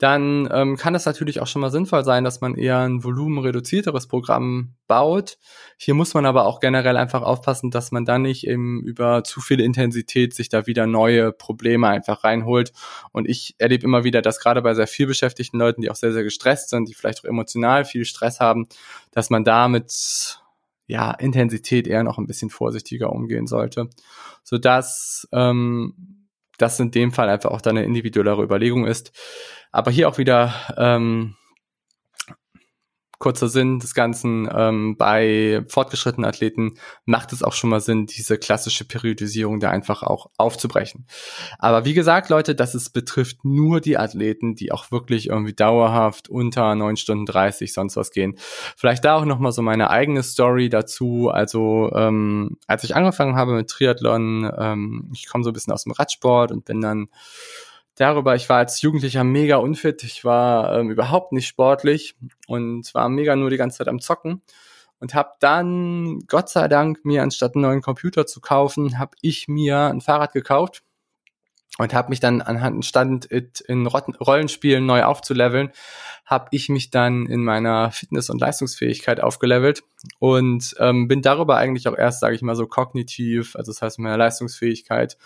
dann 0.00 0.48
ähm, 0.50 0.78
kann 0.78 0.94
es 0.94 1.04
natürlich 1.04 1.40
auch 1.40 1.46
schon 1.46 1.60
mal 1.60 1.70
sinnvoll 1.70 2.04
sein, 2.04 2.24
dass 2.24 2.40
man 2.40 2.54
eher 2.54 2.78
ein 2.78 3.04
volumenreduzierteres 3.04 4.08
Programm 4.08 4.74
baut. 4.86 5.36
Hier 5.76 5.92
muss 5.92 6.14
man 6.14 6.24
aber 6.24 6.46
auch 6.46 6.58
generell 6.58 6.96
einfach 6.96 7.20
aufpassen, 7.20 7.70
dass 7.70 7.92
man 7.92 8.06
dann 8.06 8.22
nicht 8.22 8.46
eben 8.46 8.82
über 8.82 9.24
zu 9.24 9.42
viel 9.42 9.60
Intensität 9.60 10.32
sich 10.32 10.48
da 10.48 10.66
wieder 10.66 10.86
neue 10.86 11.32
Probleme 11.32 11.88
einfach 11.88 12.24
reinholt. 12.24 12.72
Und 13.12 13.28
ich 13.28 13.54
erlebe 13.58 13.84
immer 13.84 14.02
wieder, 14.02 14.22
dass 14.22 14.40
gerade 14.40 14.62
bei 14.62 14.72
sehr 14.72 14.86
viel 14.86 15.06
beschäftigten 15.06 15.58
Leuten, 15.58 15.82
die 15.82 15.90
auch 15.90 15.96
sehr, 15.96 16.14
sehr 16.14 16.24
gestresst 16.24 16.70
sind, 16.70 16.88
die 16.88 16.94
vielleicht 16.94 17.20
auch 17.20 17.28
emotional 17.28 17.84
viel 17.84 18.06
Stress 18.06 18.40
haben, 18.40 18.68
dass 19.10 19.28
man 19.28 19.44
da 19.44 19.68
mit 19.68 20.40
ja, 20.86 21.10
Intensität 21.10 21.86
eher 21.86 22.04
noch 22.04 22.16
ein 22.16 22.26
bisschen 22.26 22.48
vorsichtiger 22.48 23.12
umgehen 23.12 23.46
sollte. 23.46 23.90
Sodass 24.44 25.28
ähm, 25.32 26.19
das 26.60 26.80
in 26.80 26.90
dem 26.90 27.12
Fall 27.12 27.28
einfach 27.28 27.50
auch 27.50 27.60
dann 27.60 27.76
eine 27.76 27.86
individuellere 27.86 28.42
Überlegung 28.42 28.86
ist. 28.86 29.12
Aber 29.72 29.90
hier 29.90 30.08
auch 30.08 30.18
wieder 30.18 30.52
ähm, 30.76 31.36
kurzer 33.20 33.48
Sinn 33.48 33.78
des 33.78 33.94
Ganzen, 33.94 34.48
ähm, 34.52 34.96
bei 34.96 35.62
fortgeschrittenen 35.68 36.28
Athleten 36.28 36.74
macht 37.04 37.32
es 37.32 37.42
auch 37.42 37.52
schon 37.52 37.70
mal 37.70 37.80
Sinn, 37.80 38.06
diese 38.06 38.38
klassische 38.38 38.86
Periodisierung 38.86 39.60
da 39.60 39.70
einfach 39.70 40.02
auch 40.02 40.30
aufzubrechen. 40.38 41.06
Aber 41.58 41.84
wie 41.84 41.92
gesagt, 41.92 42.30
Leute, 42.30 42.54
das 42.54 42.74
ist, 42.74 42.90
betrifft 42.90 43.44
nur 43.44 43.82
die 43.82 43.98
Athleten, 43.98 44.54
die 44.54 44.72
auch 44.72 44.90
wirklich 44.90 45.28
irgendwie 45.28 45.52
dauerhaft 45.52 46.30
unter 46.30 46.74
neun 46.74 46.96
Stunden 46.96 47.26
30 47.26 47.74
sonst 47.74 47.96
was 47.96 48.10
gehen. 48.10 48.36
Vielleicht 48.76 49.04
da 49.04 49.16
auch 49.16 49.26
nochmal 49.26 49.52
so 49.52 49.60
meine 49.60 49.90
eigene 49.90 50.22
Story 50.22 50.70
dazu. 50.70 51.28
Also 51.28 51.92
ähm, 51.94 52.56
als 52.66 52.84
ich 52.84 52.96
angefangen 52.96 53.36
habe 53.36 53.52
mit 53.52 53.68
Triathlon, 53.68 54.50
ähm, 54.58 55.10
ich 55.14 55.28
komme 55.28 55.44
so 55.44 55.50
ein 55.50 55.54
bisschen 55.54 55.74
aus 55.74 55.84
dem 55.84 55.92
Radsport 55.92 56.52
und 56.52 56.64
bin 56.64 56.80
dann 56.80 57.08
darüber, 58.00 58.34
ich 58.34 58.48
war 58.48 58.58
als 58.58 58.80
Jugendlicher 58.82 59.24
mega 59.24 59.56
unfit, 59.56 60.02
ich 60.04 60.24
war 60.24 60.78
ähm, 60.78 60.90
überhaupt 60.90 61.32
nicht 61.32 61.46
sportlich 61.46 62.16
und 62.46 62.92
war 62.94 63.08
mega 63.08 63.36
nur 63.36 63.50
die 63.50 63.56
ganze 63.56 63.78
Zeit 63.78 63.88
am 63.88 64.00
Zocken 64.00 64.42
und 65.00 65.14
habe 65.14 65.32
dann, 65.40 66.20
Gott 66.26 66.48
sei 66.48 66.68
Dank, 66.68 67.04
mir 67.04 67.22
anstatt 67.22 67.54
einen 67.54 67.62
neuen 67.62 67.82
Computer 67.82 68.26
zu 68.26 68.40
kaufen, 68.40 68.98
habe 68.98 69.16
ich 69.20 69.48
mir 69.48 69.86
ein 69.86 70.00
Fahrrad 70.00 70.32
gekauft 70.32 70.82
und 71.78 71.94
habe 71.94 72.10
mich 72.10 72.20
dann 72.20 72.42
anhand 72.42 72.84
Stand 72.84 73.26
in 73.26 73.86
Rollenspielen 73.86 74.84
neu 74.84 75.04
aufzuleveln, 75.04 75.70
habe 76.26 76.48
ich 76.52 76.68
mich 76.68 76.90
dann 76.90 77.26
in 77.26 77.42
meiner 77.42 77.90
Fitness- 77.90 78.30
und 78.30 78.40
Leistungsfähigkeit 78.40 79.20
aufgelevelt 79.20 79.82
und 80.18 80.74
ähm, 80.78 81.08
bin 81.08 81.22
darüber 81.22 81.56
eigentlich 81.56 81.88
auch 81.88 81.96
erst, 81.96 82.20
sage 82.20 82.34
ich 82.34 82.42
mal, 82.42 82.56
so 82.56 82.66
kognitiv, 82.66 83.56
also 83.56 83.72
das 83.72 83.82
heißt 83.82 83.98
in 83.98 84.04
meiner 84.04 84.18
Leistungsfähigkeit, 84.18 85.16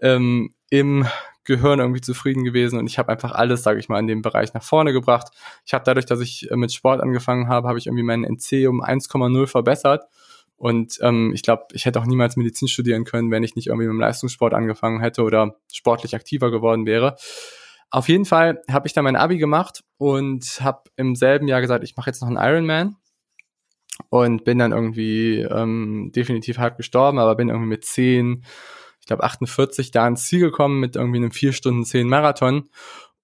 ähm, 0.00 0.54
im 0.68 1.06
Gehirn 1.46 1.78
irgendwie 1.78 2.00
zufrieden 2.00 2.44
gewesen 2.44 2.78
und 2.78 2.86
ich 2.86 2.98
habe 2.98 3.10
einfach 3.10 3.32
alles, 3.32 3.62
sage 3.62 3.80
ich 3.80 3.88
mal, 3.88 3.98
in 3.98 4.06
dem 4.06 4.22
Bereich 4.22 4.52
nach 4.52 4.62
vorne 4.62 4.92
gebracht. 4.92 5.28
Ich 5.64 5.74
habe 5.74 5.84
dadurch, 5.84 6.06
dass 6.06 6.20
ich 6.20 6.50
äh, 6.50 6.56
mit 6.56 6.72
Sport 6.72 7.00
angefangen 7.00 7.48
habe, 7.48 7.68
habe 7.68 7.78
ich 7.78 7.86
irgendwie 7.86 8.02
meinen 8.02 8.24
NC 8.24 8.68
um 8.68 8.82
1,0 8.82 9.46
verbessert 9.46 10.04
und 10.56 10.98
ähm, 11.02 11.32
ich 11.34 11.42
glaube, 11.42 11.66
ich 11.72 11.84
hätte 11.84 12.00
auch 12.00 12.06
niemals 12.06 12.36
Medizin 12.36 12.68
studieren 12.68 13.04
können, 13.04 13.30
wenn 13.30 13.42
ich 13.42 13.56
nicht 13.56 13.66
irgendwie 13.66 13.86
mit 13.86 13.94
dem 13.94 14.00
Leistungssport 14.00 14.54
angefangen 14.54 15.00
hätte 15.00 15.22
oder 15.22 15.56
sportlich 15.72 16.14
aktiver 16.14 16.50
geworden 16.50 16.86
wäre. 16.86 17.16
Auf 17.90 18.08
jeden 18.08 18.24
Fall 18.24 18.62
habe 18.70 18.86
ich 18.86 18.94
dann 18.94 19.04
mein 19.04 19.16
Abi 19.16 19.38
gemacht 19.38 19.84
und 19.98 20.60
habe 20.60 20.90
im 20.96 21.14
selben 21.14 21.46
Jahr 21.46 21.60
gesagt, 21.60 21.84
ich 21.84 21.96
mache 21.96 22.10
jetzt 22.10 22.20
noch 22.20 22.28
einen 22.28 22.38
Ironman 22.38 22.96
und 24.08 24.44
bin 24.44 24.58
dann 24.58 24.72
irgendwie 24.72 25.40
ähm, 25.40 26.10
definitiv 26.14 26.58
halb 26.58 26.78
gestorben, 26.78 27.18
aber 27.18 27.36
bin 27.36 27.48
irgendwie 27.48 27.68
mit 27.68 27.84
zehn 27.84 28.44
ich 29.06 29.08
glaube 29.08 29.22
48 29.22 29.92
da 29.92 30.08
ins 30.08 30.26
Ziel 30.26 30.40
gekommen 30.40 30.80
mit 30.80 30.96
irgendwie 30.96 31.18
einem 31.18 31.30
4 31.30 31.52
Stunden 31.52 31.84
10 31.84 32.08
Marathon. 32.08 32.68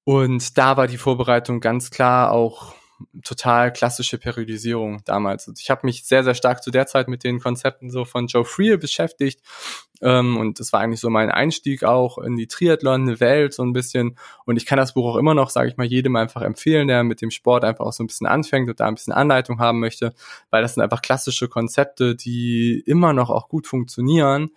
Und 0.05 0.57
da 0.57 0.77
war 0.77 0.87
die 0.87 0.97
Vorbereitung 0.97 1.59
ganz 1.59 1.91
klar 1.91 2.31
auch 2.31 2.77
total 3.25 3.73
klassische 3.73 4.17
Periodisierung 4.17 5.03
damals. 5.07 5.49
Also 5.49 5.59
ich 5.61 5.71
habe 5.71 5.85
mich 5.85 6.05
sehr, 6.05 6.23
sehr 6.23 6.37
stark 6.37 6.63
zu 6.63 6.71
der 6.71 6.87
Zeit 6.87 7.09
mit 7.09 7.25
den 7.25 7.41
Konzepten 7.41 7.91
so 7.91 8.05
von 8.05 8.29
Joe 8.29 8.45
Friel 8.45 8.79
beschäftigt. 8.79 9.41
Ähm, 10.01 10.37
und 10.37 10.61
das 10.61 10.73
war 10.73 10.79
eigentlich 10.79 11.01
so 11.01 11.11
mein 11.11 11.33
Einstieg 11.33 11.83
auch 11.83 12.19
in 12.19 12.37
die 12.37 12.47
Triathlon-Welt 12.47 13.53
so 13.53 13.65
ein 13.65 13.73
bisschen. 13.73 14.17
Und 14.45 14.59
ich 14.59 14.67
kann 14.67 14.79
das 14.79 14.95
Buch 14.95 15.13
auch 15.13 15.17
immer 15.17 15.35
noch, 15.35 15.51
sage 15.51 15.69
ich 15.69 15.77
mal, 15.77 15.87
jedem 15.89 16.15
einfach 16.15 16.43
empfehlen, 16.43 16.87
der 16.87 17.03
mit 17.03 17.21
dem 17.23 17.33
Sport 17.33 17.65
einfach 17.65 17.87
auch 17.87 17.93
so 17.93 18.05
ein 18.05 18.07
bisschen 18.07 18.29
anfängt 18.29 18.71
und 18.71 18.79
da 18.79 18.87
ein 18.87 18.95
bisschen 18.95 19.13
Anleitung 19.13 19.59
haben 19.59 19.81
möchte, 19.81 20.15
weil 20.51 20.63
das 20.63 20.75
sind 20.75 20.85
einfach 20.85 21.03
klassische 21.03 21.49
Konzepte, 21.49 22.15
die 22.15 22.85
immer 22.87 23.13
noch 23.13 23.31
auch 23.31 23.49
gut 23.49 23.67
funktionieren 23.67 24.53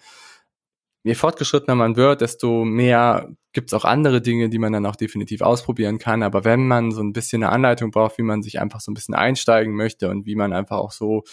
je 1.05 1.13
fortgeschrittener 1.13 1.75
man 1.75 1.95
wird, 1.95 2.21
desto 2.21 2.65
mehr 2.65 3.29
gibt 3.53 3.69
es 3.69 3.73
auch 3.75 3.85
andere 3.85 4.21
Dinge, 4.21 4.49
die 4.49 4.57
man 4.57 4.73
dann 4.73 4.87
auch 4.87 4.95
definitiv 4.95 5.41
ausprobieren 5.41 5.99
kann. 5.99 6.23
Aber 6.23 6.43
wenn 6.43 6.67
man 6.67 6.91
so 6.91 7.01
ein 7.01 7.13
bisschen 7.13 7.43
eine 7.43 7.51
Anleitung 7.51 7.91
braucht, 7.91 8.17
wie 8.17 8.23
man 8.23 8.41
sich 8.41 8.59
einfach 8.59 8.81
so 8.81 8.91
ein 8.91 8.95
bisschen 8.95 9.13
einsteigen 9.13 9.75
möchte 9.75 10.09
und 10.09 10.25
wie 10.25 10.35
man 10.35 10.51
einfach 10.51 10.77
auch 10.77 10.91
so 10.91 11.23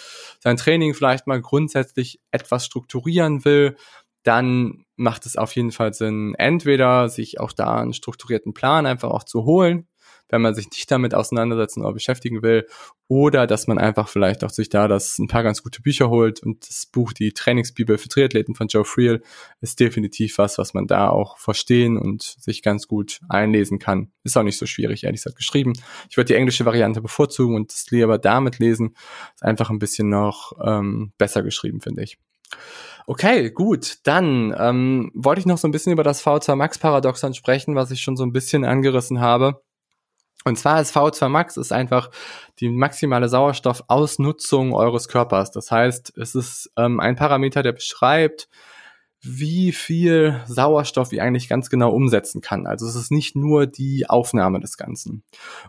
sein 0.40 0.58
Training 0.58 0.92
vielleicht 0.92 1.26
mal 1.26 1.40
grundsätzlich 1.40 2.20
etwas 2.30 2.66
strukturieren 2.66 3.46
will, 3.46 3.76
dann 4.24 4.84
macht 4.96 5.24
es 5.24 5.36
auf 5.36 5.56
jeden 5.56 5.72
Fall 5.72 5.94
Sinn, 5.94 6.34
entweder 6.36 7.08
sich 7.08 7.40
auch 7.40 7.52
da 7.52 7.76
einen 7.76 7.94
strukturierten 7.94 8.52
Plan 8.52 8.84
einfach 8.84 9.10
auch 9.10 9.24
zu 9.24 9.44
holen, 9.44 9.88
wenn 10.32 10.42
man 10.42 10.54
sich 10.54 10.70
nicht 10.70 10.90
damit 10.90 11.14
auseinandersetzen 11.14 11.82
oder 11.82 11.92
beschäftigen 11.92 12.42
will, 12.42 12.66
oder 13.06 13.46
dass 13.46 13.66
man 13.66 13.78
einfach 13.78 14.08
vielleicht 14.08 14.42
auch 14.42 14.50
sich 14.50 14.70
da 14.70 14.88
das 14.88 15.18
ein 15.18 15.28
paar 15.28 15.42
ganz 15.42 15.62
gute 15.62 15.82
Bücher 15.82 16.08
holt 16.08 16.42
und 16.42 16.66
das 16.66 16.86
Buch 16.86 17.12
Die 17.12 17.32
Trainingsbibel 17.32 17.98
für 17.98 18.08
Triathleten 18.08 18.54
von 18.54 18.68
Joe 18.68 18.86
Friel 18.86 19.22
ist 19.60 19.78
definitiv 19.78 20.38
was, 20.38 20.56
was 20.56 20.72
man 20.72 20.86
da 20.86 21.10
auch 21.10 21.36
verstehen 21.36 21.98
und 21.98 22.22
sich 22.22 22.62
ganz 22.62 22.88
gut 22.88 23.20
einlesen 23.28 23.78
kann. 23.78 24.10
Ist 24.24 24.38
auch 24.38 24.42
nicht 24.42 24.58
so 24.58 24.64
schwierig, 24.64 25.04
ehrlich 25.04 25.20
gesagt 25.20 25.36
geschrieben. 25.36 25.74
Ich 26.08 26.16
würde 26.16 26.28
die 26.28 26.34
englische 26.34 26.64
Variante 26.64 27.02
bevorzugen 27.02 27.54
und 27.54 27.70
das 27.70 27.90
lieber 27.90 28.16
damit 28.18 28.58
lesen. 28.58 28.94
Ist 29.34 29.44
einfach 29.44 29.68
ein 29.68 29.78
bisschen 29.78 30.08
noch 30.08 30.52
ähm, 30.64 31.12
besser 31.18 31.42
geschrieben, 31.42 31.82
finde 31.82 32.02
ich. 32.02 32.18
Okay, 33.06 33.50
gut. 33.50 33.98
Dann 34.04 34.54
ähm, 34.58 35.10
wollte 35.14 35.40
ich 35.40 35.46
noch 35.46 35.58
so 35.58 35.68
ein 35.68 35.72
bisschen 35.72 35.92
über 35.92 36.04
das 36.04 36.24
V2 36.24 36.54
Max 36.56 36.78
Paradoxon 36.78 37.34
sprechen, 37.34 37.74
was 37.74 37.90
ich 37.90 38.00
schon 38.00 38.16
so 38.16 38.24
ein 38.24 38.32
bisschen 38.32 38.64
angerissen 38.64 39.20
habe. 39.20 39.62
Und 40.44 40.58
zwar 40.58 40.80
ist 40.80 40.96
V2 40.96 41.28
Max 41.28 41.56
ist 41.56 41.72
einfach 41.72 42.10
die 42.60 42.68
maximale 42.68 43.28
Sauerstoffausnutzung 43.28 44.74
eures 44.74 45.08
Körpers. 45.08 45.50
Das 45.50 45.70
heißt, 45.70 46.16
es 46.16 46.34
ist 46.34 46.72
ähm, 46.76 47.00
ein 47.00 47.16
Parameter, 47.16 47.62
der 47.62 47.72
beschreibt, 47.72 48.48
wie 49.24 49.70
viel 49.70 50.40
Sauerstoff 50.46 51.12
ihr 51.12 51.22
eigentlich 51.22 51.48
ganz 51.48 51.70
genau 51.70 51.90
umsetzen 51.90 52.40
kann. 52.40 52.66
Also 52.66 52.88
es 52.88 52.96
ist 52.96 53.12
nicht 53.12 53.36
nur 53.36 53.66
die 53.66 54.10
Aufnahme 54.10 54.58
des 54.58 54.76
Ganzen. 54.76 55.22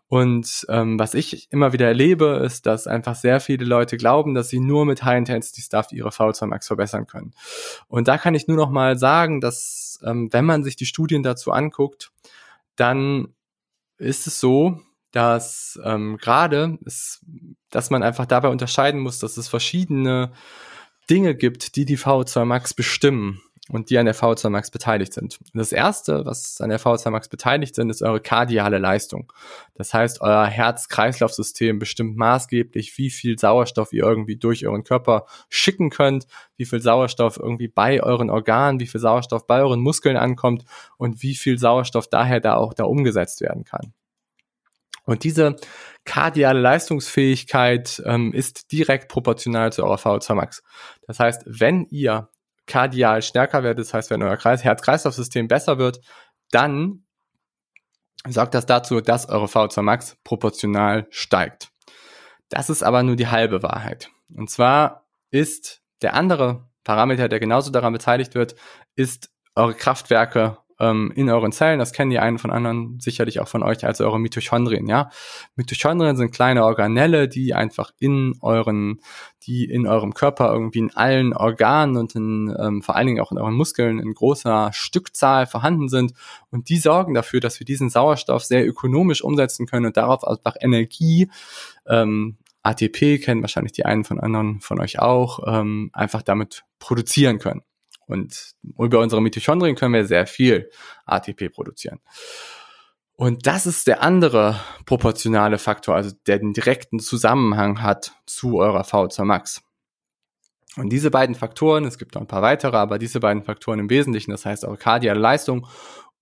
Und 0.08 0.66
ähm, 0.70 0.98
was 0.98 1.14
ich 1.14 1.52
immer 1.52 1.72
wieder 1.72 1.86
erlebe, 1.86 2.42
ist, 2.44 2.66
dass 2.66 2.88
einfach 2.88 3.14
sehr 3.14 3.40
viele 3.40 3.66
Leute 3.66 3.98
glauben, 3.98 4.34
dass 4.34 4.50
sie 4.50 4.60
nur 4.60 4.88
mit 4.88 5.04
High 5.04 5.20
Intensity 5.20 5.62
Stuff 5.62 5.92
ihre 5.92 6.10
V2 6.10 6.48
Max 6.48 6.66
verbessern 6.66 7.06
können. 7.06 7.34
Und 7.88 8.08
da 8.08 8.18
kann 8.18 8.34
ich 8.34 8.48
nur 8.48 8.58
noch 8.58 8.72
mal 8.72 8.98
sagen, 8.98 9.40
dass 9.40 10.00
ähm, 10.04 10.30
wenn 10.32 10.46
man 10.46 10.64
sich 10.64 10.76
die 10.76 10.88
Studien 10.88 11.22
dazu 11.22 11.52
anguckt, 11.52 12.12
dann 12.76 13.36
ist 13.98 14.28
es 14.28 14.40
so, 14.40 14.82
dass 15.12 15.80
ähm, 15.84 16.18
gerade, 16.18 16.78
dass 17.70 17.90
man 17.90 18.04
einfach 18.04 18.26
dabei 18.26 18.50
unterscheiden 18.50 19.00
muss, 19.00 19.20
dass 19.20 19.38
es 19.38 19.48
verschiedene 19.48 20.34
Dinge 21.10 21.36
gibt, 21.36 21.76
die 21.76 21.86
die 21.86 21.98
VO2 21.98 22.46
Max 22.46 22.74
bestimmen 22.74 23.42
und 23.70 23.90
die 23.90 23.98
an 23.98 24.06
der 24.06 24.16
VO2 24.16 24.50
Max 24.50 24.72
beteiligt 24.72 25.14
sind. 25.14 25.40
das 25.54 25.72
erste, 25.72 26.26
was 26.26 26.60
an 26.60 26.70
der 26.70 26.82
VO2 26.82 27.10
Max 27.12 27.30
beteiligt 27.30 27.76
sind, 27.76 27.90
ist 27.90 28.02
eure 28.02 28.20
kardiale 28.20 28.78
Leistung. 28.78 29.32
Das 29.76 29.94
heißt, 29.94 30.20
euer 30.20 30.46
Herz-Kreislauf-System 30.46 31.80
bestimmt 31.80 32.18
maßgeblich, 32.18 32.98
wie 32.98 33.10
viel 33.10 33.40
Sauerstoff 33.40 33.94
ihr 33.94 34.04
irgendwie 34.04 34.36
durch 34.36 34.68
euren 34.68 34.84
Körper 34.84 35.26
schicken 35.48 35.90
könnt, 35.90 36.28
wie 36.58 36.66
viel 36.66 36.82
Sauerstoff 36.82 37.38
irgendwie 37.38 37.70
bei 37.70 38.04
euren 38.04 38.30
Organen, 38.30 38.82
wie 38.82 38.88
viel 38.88 39.00
Sauerstoff 39.00 39.48
bei 39.48 39.62
euren 39.62 39.80
Muskeln 39.80 40.18
ankommt 40.18 40.66
und 40.98 41.24
wie 41.24 41.36
viel 41.36 41.58
Sauerstoff 41.58 42.10
daher 42.10 42.42
da 42.42 42.56
auch 42.56 42.74
da 42.74 42.84
umgesetzt 42.84 43.40
werden 43.40 43.64
kann. 43.64 43.94
Und 45.06 45.24
diese 45.24 45.56
kardiale 46.06 46.60
Leistungsfähigkeit 46.60 48.02
ähm, 48.06 48.34
ist 48.34 48.72
direkt 48.72 49.10
proportional 49.10 49.72
zu 49.72 49.84
eurer 49.84 49.98
VO2 49.98 50.34
Max. 50.34 50.64
Das 51.08 51.20
heißt, 51.20 51.44
wenn 51.46 51.86
ihr 51.86 52.30
kardial 52.66 53.22
stärker 53.22 53.64
werdet, 53.64 53.86
das 53.86 53.94
heißt, 53.94 54.10
wenn 54.10 54.24
euer 54.24 54.38
Herz-Kreislauf-System 54.38 55.48
besser 55.48 55.78
wird, 55.78 56.00
dann 56.52 57.06
sorgt 58.28 58.54
das 58.54 58.66
dazu, 58.66 59.02
dass 59.02 59.28
eure 59.28 59.46
VO2 59.46 59.82
Max 59.82 60.18
proportional 60.24 61.08
steigt. 61.10 61.70
Das 62.50 62.70
ist 62.70 62.84
aber 62.84 63.04
nur 63.04 63.16
die 63.16 63.28
halbe 63.28 63.64
Wahrheit. 63.64 64.10
Und 64.34 64.50
zwar 64.50 65.08
ist 65.32 65.82
der 66.02 66.14
andere 66.14 66.70
Parameter, 66.84 67.28
der 67.28 67.40
genauso 67.40 67.72
daran 67.72 67.94
beteiligt 67.94 68.36
wird, 68.36 68.56
ist 68.96 69.32
eure 69.56 69.74
Kraftwerke 69.74 70.58
ähm, 70.80 71.12
in 71.16 71.30
euren 71.30 71.52
Zellen. 71.52 71.80
Das 71.80 71.94
kennen 71.94 72.12
die 72.12 72.20
einen 72.20 72.38
von 72.38 72.52
anderen 72.52 73.00
sicherlich 73.00 73.40
auch 73.40 73.48
von 73.48 73.64
euch 73.64 73.86
als 73.86 74.02
eure 74.02 74.20
Mitochondrien, 74.20 74.88
ja. 74.88 75.10
Mitochondrien 75.56 76.16
sind 76.16 76.32
kleine 76.32 76.64
Organelle, 76.64 77.28
die 77.28 77.54
einfach 77.54 77.92
in 78.00 78.36
euren, 78.42 79.00
die 79.44 79.66
in 79.66 79.88
eurem 79.88 80.14
Körper 80.14 80.52
irgendwie 80.52 80.80
in 80.80 80.96
allen 80.96 81.34
Organen 81.34 81.98
und 81.98 82.16
in, 82.16 82.56
ähm, 82.60 82.82
vor 82.82 82.96
allen 82.96 83.08
Dingen 83.08 83.20
auch 83.20 83.32
in 83.32 83.38
euren 83.38 83.56
Muskeln 83.56 84.00
in 84.00 84.14
großer 84.14 84.72
Stückzahl 84.74 85.48
vorhanden 85.48 85.90
sind. 85.90 86.14
Und 86.50 86.70
die 86.70 86.78
sorgen 86.78 87.14
dafür, 87.14 87.40
dass 87.40 87.60
wir 87.60 87.66
diesen 87.66 87.90
Sauerstoff 87.90 88.44
sehr 88.44 88.68
ökonomisch 88.68 89.24
umsetzen 89.24 89.66
können 89.66 89.86
und 89.86 89.98
darauf 89.98 90.26
einfach 90.28 90.56
Energie 90.60 91.30
ähm, 91.88 92.38
ATP 92.64 93.20
kennen 93.20 93.42
wahrscheinlich 93.42 93.74
die 93.74 93.86
einen 93.86 94.06
von 94.06 94.20
anderen 94.20 94.62
von 94.62 94.80
euch 94.80 95.00
auch, 95.00 95.40
ähm, 95.46 95.90
einfach 95.94 96.22
damit 96.22 96.64
produzieren 96.80 97.38
können. 97.40 97.62
Und 98.08 98.54
über 98.78 99.00
unsere 99.00 99.22
Mitochondrien 99.22 99.76
können 99.76 99.94
wir 99.94 100.06
sehr 100.06 100.28
viel 100.28 100.70
ATP 101.06 101.50
produzieren. 101.50 102.00
Und 103.16 103.46
das 103.46 103.66
ist 103.66 103.88
der 103.88 104.02
andere 104.02 104.60
proportionale 104.86 105.58
Faktor, 105.58 105.96
also 105.96 106.16
der 106.26 106.40
den 106.40 106.54
direkten 106.54 107.00
Zusammenhang 107.00 107.82
hat 107.82 108.14
zu 108.26 108.58
eurer 108.58 108.82
V2 108.82 109.24
Max. 109.24 109.62
Und 110.76 110.90
diese 110.90 111.12
beiden 111.12 111.36
Faktoren, 111.36 111.86
es 111.86 112.00
gibt 112.00 112.16
noch 112.16 112.22
ein 112.22 112.28
paar 112.28 112.42
weitere, 112.42 112.76
aber 112.76 112.98
diese 112.98 113.20
beiden 113.20 113.44
Faktoren 113.44 113.80
im 113.80 113.90
Wesentlichen, 113.90 114.32
das 114.32 114.46
heißt 114.46 114.66
eure 114.66 114.78
kardiale 114.78 115.20
Leistung 115.20 115.68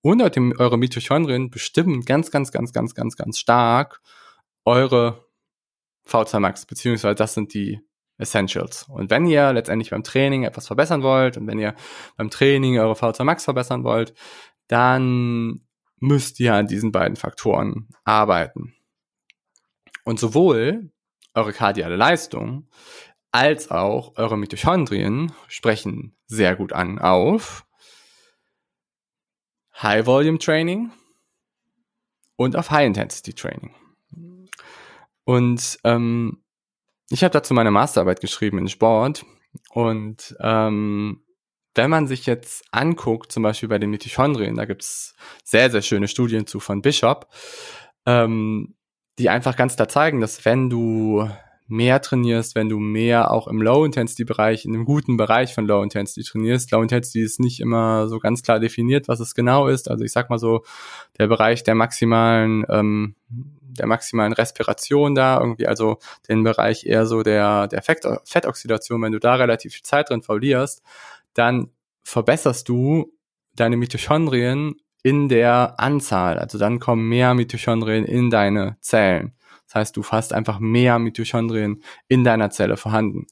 und 0.01 0.21
eure 0.21 0.77
Mitochondrien 0.77 1.49
bestimmen 1.49 2.01
ganz, 2.01 2.31
ganz, 2.31 2.51
ganz, 2.51 2.73
ganz, 2.73 2.93
ganz, 2.93 3.15
ganz 3.15 3.39
stark 3.39 4.01
eure 4.65 5.25
V2 6.07 6.39
Max, 6.39 6.65
beziehungsweise 6.65 7.15
das 7.15 7.33
sind 7.33 7.53
die 7.53 7.79
Essentials. 8.21 8.83
Und 8.89 9.09
wenn 9.09 9.25
ihr 9.25 9.51
letztendlich 9.53 9.89
beim 9.89 10.03
Training 10.03 10.43
etwas 10.43 10.67
verbessern 10.67 11.03
wollt 11.03 11.37
und 11.37 11.47
wenn 11.47 11.59
ihr 11.59 11.75
beim 12.17 12.29
Training 12.29 12.79
eure 12.79 12.93
V2 12.93 13.23
Max 13.23 13.43
verbessern 13.45 13.83
wollt, 13.83 14.13
dann 14.67 15.61
müsst 15.97 16.39
ihr 16.39 16.55
an 16.55 16.67
diesen 16.67 16.91
beiden 16.91 17.15
Faktoren 17.15 17.89
arbeiten. 18.03 18.73
Und 20.03 20.19
sowohl 20.19 20.91
eure 21.33 21.53
kardiale 21.53 21.95
Leistung 21.95 22.67
als 23.31 23.71
auch 23.71 24.17
eure 24.17 24.37
Mitochondrien 24.37 25.31
sprechen 25.47 26.17
sehr 26.27 26.55
gut 26.55 26.73
an 26.73 26.99
auf 26.99 27.65
High 29.81 30.05
Volume 30.05 30.37
Training 30.37 30.91
und 32.35 32.55
auf 32.55 32.71
High 32.71 32.87
Intensity 32.87 33.33
Training. 33.33 33.73
Und 35.23 35.79
ähm, 35.83 36.43
ich 37.11 37.23
habe 37.23 37.33
dazu 37.33 37.53
meine 37.53 37.71
Masterarbeit 37.71 38.21
geschrieben 38.21 38.57
in 38.57 38.69
Sport. 38.69 39.25
Und 39.73 40.35
ähm, 40.39 41.23
wenn 41.75 41.89
man 41.89 42.07
sich 42.07 42.25
jetzt 42.25 42.63
anguckt, 42.71 43.31
zum 43.31 43.43
Beispiel 43.43 43.69
bei 43.69 43.79
den 43.79 43.89
Mitochondrien, 43.89 44.55
da 44.55 44.65
gibt's 44.65 45.15
sehr, 45.43 45.69
sehr 45.69 45.81
schöne 45.81 46.07
Studien 46.07 46.47
zu 46.47 46.59
von 46.59 46.81
Bishop, 46.81 47.27
ähm, 48.05 48.75
die 49.19 49.29
einfach 49.29 49.55
ganz 49.55 49.75
klar 49.75 49.89
zeigen, 49.89 50.21
dass 50.21 50.45
wenn 50.45 50.69
du 50.69 51.29
mehr 51.71 52.01
trainierst, 52.01 52.55
wenn 52.55 52.69
du 52.69 52.79
mehr 52.79 53.31
auch 53.31 53.47
im 53.47 53.61
Low-Intensity-Bereich, 53.61 54.65
in 54.65 54.75
einem 54.75 54.85
guten 54.85 55.17
Bereich 55.17 55.53
von 55.53 55.65
Low-Intensity 55.65 56.23
trainierst. 56.23 56.71
Low-Intensity 56.71 57.21
ist 57.21 57.39
nicht 57.39 57.59
immer 57.59 58.07
so 58.07 58.19
ganz 58.19 58.43
klar 58.43 58.59
definiert, 58.59 59.07
was 59.07 59.19
es 59.19 59.33
genau 59.33 59.67
ist. 59.67 59.89
Also 59.89 60.03
ich 60.03 60.11
sag 60.11 60.29
mal 60.29 60.37
so, 60.37 60.63
der 61.17 61.27
Bereich 61.27 61.63
der 61.63 61.75
maximalen 61.75 62.65
ähm, 62.69 63.15
der 63.77 63.87
maximalen 63.87 64.33
Respiration 64.33 65.15
da, 65.15 65.39
irgendwie 65.39 65.67
also 65.67 65.97
den 66.27 66.43
Bereich 66.43 66.85
eher 66.85 67.05
so 67.05 67.23
der, 67.23 67.67
der 67.67 67.81
Fett, 67.81 68.05
Fettoxidation, 68.25 69.01
wenn 69.01 69.13
du 69.13 69.19
da 69.19 69.35
relativ 69.35 69.73
viel 69.73 69.83
Zeit 69.83 70.09
drin 70.09 70.21
verlierst, 70.21 70.81
dann 71.33 71.69
verbesserst 72.03 72.67
du 72.67 73.13
deine 73.55 73.77
Mitochondrien 73.77 74.75
in 75.03 75.29
der 75.29 75.75
Anzahl. 75.77 76.37
Also 76.37 76.57
dann 76.57 76.79
kommen 76.79 77.07
mehr 77.07 77.33
Mitochondrien 77.33 78.05
in 78.05 78.29
deine 78.29 78.77
Zellen. 78.81 79.33
Das 79.71 79.75
heißt, 79.75 79.97
du 79.97 80.03
hast 80.03 80.33
einfach 80.33 80.59
mehr 80.59 80.99
Mitochondrien 80.99 81.81
in 82.09 82.25
deiner 82.25 82.49
Zelle 82.49 82.75
vorhanden. 82.75 83.27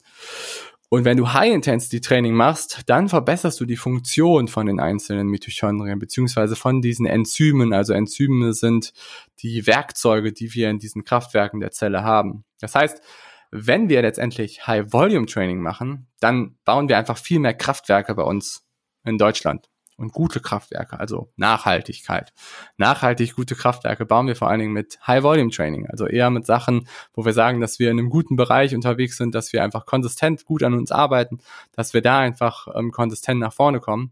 Und 0.88 1.04
wenn 1.04 1.18
du 1.18 1.34
High-Intensity-Training 1.34 2.32
machst, 2.32 2.80
dann 2.86 3.10
verbesserst 3.10 3.60
du 3.60 3.66
die 3.66 3.76
Funktion 3.76 4.48
von 4.48 4.66
den 4.66 4.80
einzelnen 4.80 5.28
Mitochondrien, 5.28 5.98
beziehungsweise 5.98 6.56
von 6.56 6.80
diesen 6.80 7.04
Enzymen. 7.04 7.74
Also 7.74 7.92
Enzyme 7.92 8.54
sind 8.54 8.94
die 9.40 9.66
Werkzeuge, 9.66 10.32
die 10.32 10.54
wir 10.54 10.70
in 10.70 10.78
diesen 10.78 11.04
Kraftwerken 11.04 11.60
der 11.60 11.72
Zelle 11.72 12.02
haben. 12.02 12.44
Das 12.58 12.74
heißt, 12.74 13.02
wenn 13.50 13.90
wir 13.90 14.00
letztendlich 14.00 14.66
High-Volume-Training 14.66 15.60
machen, 15.60 16.08
dann 16.20 16.56
bauen 16.64 16.88
wir 16.88 16.96
einfach 16.96 17.18
viel 17.18 17.38
mehr 17.38 17.54
Kraftwerke 17.54 18.14
bei 18.14 18.22
uns 18.22 18.66
in 19.04 19.18
Deutschland. 19.18 19.69
Und 20.00 20.12
gute 20.12 20.40
Kraftwerke, 20.40 20.98
also 20.98 21.30
Nachhaltigkeit. 21.36 22.32
Nachhaltig 22.78 23.36
gute 23.36 23.54
Kraftwerke 23.54 24.06
bauen 24.06 24.26
wir 24.26 24.34
vor 24.34 24.48
allen 24.48 24.60
Dingen 24.60 24.72
mit 24.72 24.98
High-Volume-Training, 25.06 25.86
also 25.88 26.06
eher 26.06 26.30
mit 26.30 26.46
Sachen, 26.46 26.88
wo 27.12 27.24
wir 27.24 27.34
sagen, 27.34 27.60
dass 27.60 27.78
wir 27.78 27.90
in 27.90 27.98
einem 27.98 28.10
guten 28.10 28.36
Bereich 28.36 28.74
unterwegs 28.74 29.18
sind, 29.18 29.34
dass 29.34 29.52
wir 29.52 29.62
einfach 29.62 29.84
konsistent 29.84 30.44
gut 30.46 30.62
an 30.62 30.74
uns 30.74 30.90
arbeiten, 30.90 31.38
dass 31.72 31.92
wir 31.92 32.00
da 32.00 32.18
einfach 32.18 32.66
ähm, 32.74 32.90
konsistent 32.90 33.40
nach 33.40 33.52
vorne 33.52 33.80
kommen. 33.80 34.10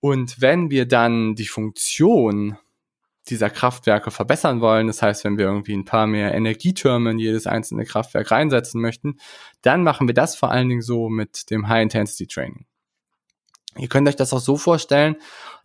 Und 0.00 0.40
wenn 0.40 0.70
wir 0.70 0.86
dann 0.88 1.34
die 1.34 1.46
Funktion 1.46 2.58
dieser 3.28 3.50
Kraftwerke 3.50 4.10
verbessern 4.10 4.60
wollen, 4.60 4.86
das 4.86 5.02
heißt, 5.02 5.24
wenn 5.24 5.38
wir 5.38 5.46
irgendwie 5.46 5.74
ein 5.74 5.84
paar 5.84 6.06
mehr 6.06 6.34
Energietürme 6.34 7.10
in 7.10 7.18
jedes 7.18 7.46
einzelne 7.46 7.84
Kraftwerk 7.84 8.30
reinsetzen 8.30 8.80
möchten, 8.80 9.18
dann 9.62 9.82
machen 9.82 10.06
wir 10.06 10.14
das 10.14 10.36
vor 10.36 10.50
allen 10.50 10.68
Dingen 10.68 10.82
so 10.82 11.08
mit 11.08 11.50
dem 11.50 11.68
High-Intensity-Training. 11.68 12.66
Ihr 13.78 13.88
könnt 13.88 14.08
euch 14.08 14.16
das 14.16 14.32
auch 14.32 14.40
so 14.40 14.56
vorstellen, 14.56 15.16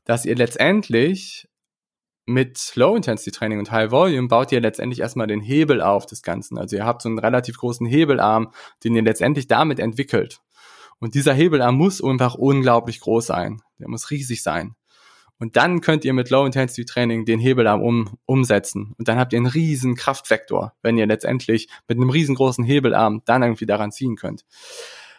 dass 0.06 0.26
ihr 0.26 0.36
letztendlich 0.36 1.48
mit 2.26 2.76
Low 2.76 2.96
Intensity 2.96 3.32
Training 3.32 3.60
und 3.60 3.72
High 3.72 3.92
Volume 3.92 4.28
baut 4.28 4.52
ihr 4.52 4.62
letztendlich 4.62 5.00
erstmal 5.00 5.28
den 5.28 5.42
Hebel 5.42 5.82
auf 5.82 6.06
des 6.06 6.22
Ganzen. 6.22 6.58
Also 6.58 6.76
ihr 6.76 6.86
habt 6.86 7.02
so 7.02 7.10
einen 7.10 7.20
relativ 7.20 7.58
großen 7.58 7.88
Hebelarm, 7.88 8.52
den 8.84 8.96
ihr 8.96 9.02
letztendlich 9.02 9.48
damit 9.48 9.80
entwickelt. 9.80 10.40
Und 11.00 11.16
dieser 11.16 11.34
Hebelarm 11.34 11.76
muss 11.76 12.04
einfach 12.04 12.36
unglaublich 12.36 13.00
groß 13.00 13.26
sein. 13.26 13.62
Der 13.80 13.90
muss 13.90 14.12
riesig 14.12 14.44
sein. 14.44 14.76
Und 15.40 15.56
dann 15.56 15.80
könnt 15.82 16.04
ihr 16.04 16.14
mit 16.14 16.30
Low 16.30 16.46
Intensity 16.46 16.86
Training 16.86 17.26
den 17.26 17.40
Hebelarm 17.40 17.82
um, 17.82 18.18
umsetzen. 18.26 18.94
Und 18.98 19.08
dann 19.08 19.18
habt 19.18 19.32
ihr 19.34 19.38
einen 19.38 19.46
riesen 19.46 19.96
Kraftvektor, 19.96 20.74
wenn 20.82 20.98
ihr 20.98 21.08
letztendlich 21.08 21.70
mit 21.88 21.98
einem 21.98 22.10
riesengroßen 22.10 22.66
Hebelarm 22.66 23.22
dann 23.26 23.42
irgendwie 23.42 23.66
daran 23.66 23.92
ziehen 23.92 24.18
könnt. 24.18 24.44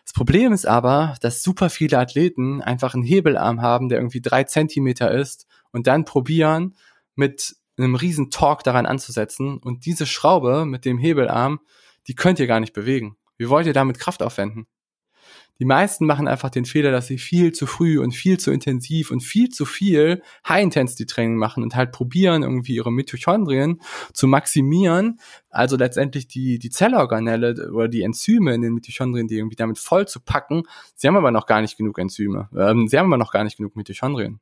Das 0.05 0.12
Problem 0.12 0.53
ist 0.53 0.66
aber, 0.66 1.16
dass 1.20 1.42
super 1.42 1.70
viele 1.70 1.98
Athleten 1.98 2.62
einfach 2.62 2.94
einen 2.94 3.03
Hebelarm 3.03 3.62
haben, 3.62 3.88
der 3.88 3.98
irgendwie 3.98 4.20
drei 4.20 4.44
Zentimeter 4.44 5.11
ist 5.11 5.46
und 5.72 5.86
dann 5.86 6.05
probieren, 6.05 6.76
mit 7.14 7.57
einem 7.76 7.94
riesen 7.94 8.30
Torque 8.30 8.62
daran 8.62 8.86
anzusetzen. 8.86 9.59
Und 9.59 9.86
diese 9.86 10.07
Schraube 10.07 10.64
mit 10.64 10.84
dem 10.84 10.98
Hebelarm, 10.98 11.61
die 12.07 12.14
könnt 12.14 12.38
ihr 12.38 12.46
gar 12.46 12.61
nicht 12.61 12.72
bewegen. 12.72 13.16
Wie 13.36 13.48
wollt 13.48 13.66
ihr 13.66 13.72
damit 13.72 13.98
Kraft 13.98 14.22
aufwenden? 14.22 14.66
Die 15.61 15.66
meisten 15.66 16.06
machen 16.06 16.26
einfach 16.26 16.48
den 16.48 16.64
Fehler, 16.64 16.90
dass 16.90 17.06
sie 17.06 17.18
viel 17.18 17.52
zu 17.52 17.66
früh 17.66 18.00
und 18.00 18.12
viel 18.12 18.40
zu 18.40 18.50
intensiv 18.50 19.11
und 19.11 19.20
viel 19.20 19.50
zu 19.50 19.66
viel 19.66 20.22
High-Intensity-Training 20.48 21.36
machen 21.36 21.62
und 21.62 21.76
halt 21.76 21.92
probieren, 21.92 22.42
irgendwie 22.42 22.74
ihre 22.74 22.90
Mitochondrien 22.90 23.80
zu 24.14 24.26
maximieren, 24.26 25.20
also 25.50 25.76
letztendlich 25.76 26.28
die, 26.28 26.58
die 26.58 26.70
Zellorganelle 26.70 27.70
oder 27.72 27.88
die 27.88 28.02
Enzyme 28.02 28.54
in 28.54 28.62
den 28.62 28.72
Mitochondrien, 28.72 29.28
die 29.28 29.36
irgendwie 29.36 29.56
damit 29.56 29.78
voll 29.78 30.08
zu 30.08 30.20
packen. 30.20 30.62
Sie 30.94 31.06
haben 31.06 31.16
aber 31.16 31.30
noch 31.30 31.44
gar 31.44 31.61
nicht 31.61 31.76
genug 31.76 31.98
Enzyme. 31.98 32.48
Ähm, 32.56 32.88
sie 32.88 32.98
haben 32.98 33.06
aber 33.06 33.18
noch 33.18 33.32
gar 33.32 33.44
nicht 33.44 33.58
genug 33.58 33.76
Mitochondrien. 33.76 34.40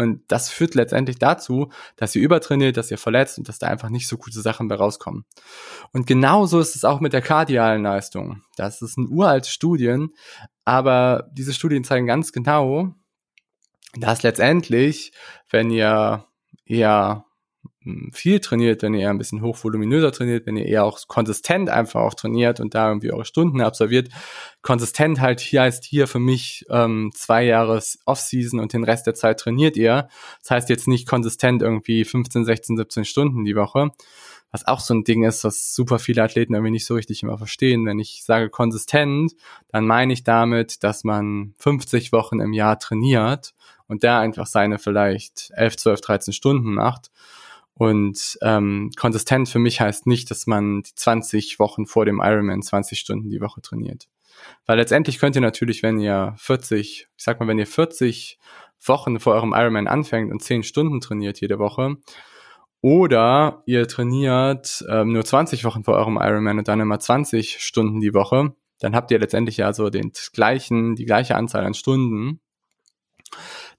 Und 0.00 0.22
das 0.28 0.48
führt 0.48 0.74
letztendlich 0.74 1.18
dazu, 1.18 1.70
dass 1.96 2.16
ihr 2.16 2.22
übertrainiert, 2.22 2.78
dass 2.78 2.90
ihr 2.90 2.96
verletzt 2.96 3.36
und 3.36 3.50
dass 3.50 3.58
da 3.58 3.66
einfach 3.66 3.90
nicht 3.90 4.08
so 4.08 4.16
gute 4.16 4.40
Sachen 4.40 4.66
bei 4.66 4.76
rauskommen. 4.76 5.26
Und 5.92 6.06
genauso 6.06 6.58
ist 6.58 6.74
es 6.74 6.86
auch 6.86 7.00
mit 7.00 7.12
der 7.12 7.20
kardialen 7.20 7.82
Leistung. 7.82 8.42
Das 8.56 8.80
ist 8.80 8.96
ein 8.96 9.10
uralte 9.10 9.50
Studien, 9.50 10.14
aber 10.64 11.28
diese 11.32 11.52
Studien 11.52 11.84
zeigen 11.84 12.06
ganz 12.06 12.32
genau, 12.32 12.94
dass 13.92 14.22
letztendlich, 14.22 15.12
wenn 15.50 15.70
ihr 15.70 16.24
eher 16.64 17.26
viel 18.12 18.40
trainiert, 18.40 18.82
wenn 18.82 18.92
ihr 18.92 19.00
eher 19.00 19.10
ein 19.10 19.16
bisschen 19.16 19.40
hochvoluminöser 19.40 20.12
trainiert, 20.12 20.46
wenn 20.46 20.56
ihr 20.56 20.66
eher 20.66 20.84
auch 20.84 20.98
konsistent 21.08 21.70
einfach 21.70 22.02
auch 22.02 22.12
trainiert 22.12 22.60
und 22.60 22.74
da 22.74 22.88
irgendwie 22.88 23.10
eure 23.10 23.24
Stunden 23.24 23.62
absolviert. 23.62 24.10
Konsistent 24.60 25.20
halt 25.20 25.40
hier 25.40 25.62
heißt 25.62 25.84
hier 25.84 26.06
für 26.06 26.18
mich 26.18 26.66
ähm, 26.68 27.10
zwei 27.14 27.44
Jahre 27.44 27.82
Off-Season 28.04 28.60
und 28.60 28.74
den 28.74 28.84
Rest 28.84 29.06
der 29.06 29.14
Zeit 29.14 29.40
trainiert 29.40 29.78
ihr. 29.78 30.08
Das 30.42 30.50
heißt 30.50 30.68
jetzt 30.68 30.88
nicht 30.88 31.08
konsistent 31.08 31.62
irgendwie 31.62 32.04
15, 32.04 32.44
16, 32.44 32.76
17 32.76 33.04
Stunden 33.06 33.44
die 33.44 33.56
Woche. 33.56 33.90
Was 34.52 34.66
auch 34.66 34.80
so 34.80 34.92
ein 34.92 35.04
Ding 35.04 35.22
ist, 35.22 35.44
was 35.44 35.74
super 35.74 35.98
viele 35.98 36.22
Athleten 36.22 36.54
irgendwie 36.54 36.72
nicht 36.72 36.84
so 36.84 36.94
richtig 36.94 37.22
immer 37.22 37.38
verstehen. 37.38 37.86
Wenn 37.86 38.00
ich 38.00 38.24
sage 38.24 38.50
konsistent, 38.50 39.32
dann 39.68 39.86
meine 39.86 40.12
ich 40.12 40.24
damit, 40.24 40.82
dass 40.82 41.04
man 41.04 41.54
50 41.60 42.12
Wochen 42.12 42.40
im 42.40 42.52
Jahr 42.52 42.78
trainiert 42.78 43.54
und 43.86 44.04
da 44.04 44.20
einfach 44.20 44.46
seine 44.46 44.78
vielleicht 44.78 45.50
11, 45.54 45.76
12, 45.76 46.00
13 46.00 46.34
Stunden 46.34 46.74
macht 46.74 47.10
und 47.80 48.38
ähm, 48.42 48.90
konsistent 48.94 49.48
für 49.48 49.58
mich 49.58 49.80
heißt 49.80 50.06
nicht, 50.06 50.30
dass 50.30 50.46
man 50.46 50.82
die 50.82 50.94
20 50.94 51.58
Wochen 51.58 51.86
vor 51.86 52.04
dem 52.04 52.20
Ironman 52.22 52.60
20 52.60 52.98
Stunden 52.98 53.30
die 53.30 53.40
Woche 53.40 53.62
trainiert. 53.62 54.06
Weil 54.66 54.76
letztendlich 54.76 55.18
könnt 55.18 55.34
ihr 55.34 55.40
natürlich, 55.40 55.82
wenn 55.82 55.98
ihr 55.98 56.34
40, 56.36 57.08
ich 57.16 57.24
sag 57.24 57.40
mal, 57.40 57.48
wenn 57.48 57.58
ihr 57.58 57.66
40 57.66 58.38
Wochen 58.84 59.18
vor 59.18 59.32
eurem 59.32 59.54
Ironman 59.54 59.86
anfängt 59.86 60.30
und 60.30 60.42
10 60.42 60.62
Stunden 60.62 61.00
trainiert 61.00 61.40
jede 61.40 61.58
Woche, 61.58 61.96
oder 62.82 63.62
ihr 63.64 63.88
trainiert 63.88 64.84
ähm, 64.90 65.12
nur 65.12 65.24
20 65.24 65.64
Wochen 65.64 65.82
vor 65.82 65.94
eurem 65.94 66.18
Ironman 66.20 66.58
und 66.58 66.68
dann 66.68 66.80
immer 66.80 67.00
20 67.00 67.60
Stunden 67.60 68.00
die 68.00 68.12
Woche, 68.12 68.52
dann 68.80 68.94
habt 68.94 69.10
ihr 69.10 69.18
letztendlich 69.18 69.56
ja 69.56 69.72
so 69.72 69.88
den 69.88 70.12
gleichen, 70.34 70.96
die 70.96 71.06
gleiche 71.06 71.34
Anzahl 71.34 71.64
an 71.64 71.72
Stunden. 71.72 72.40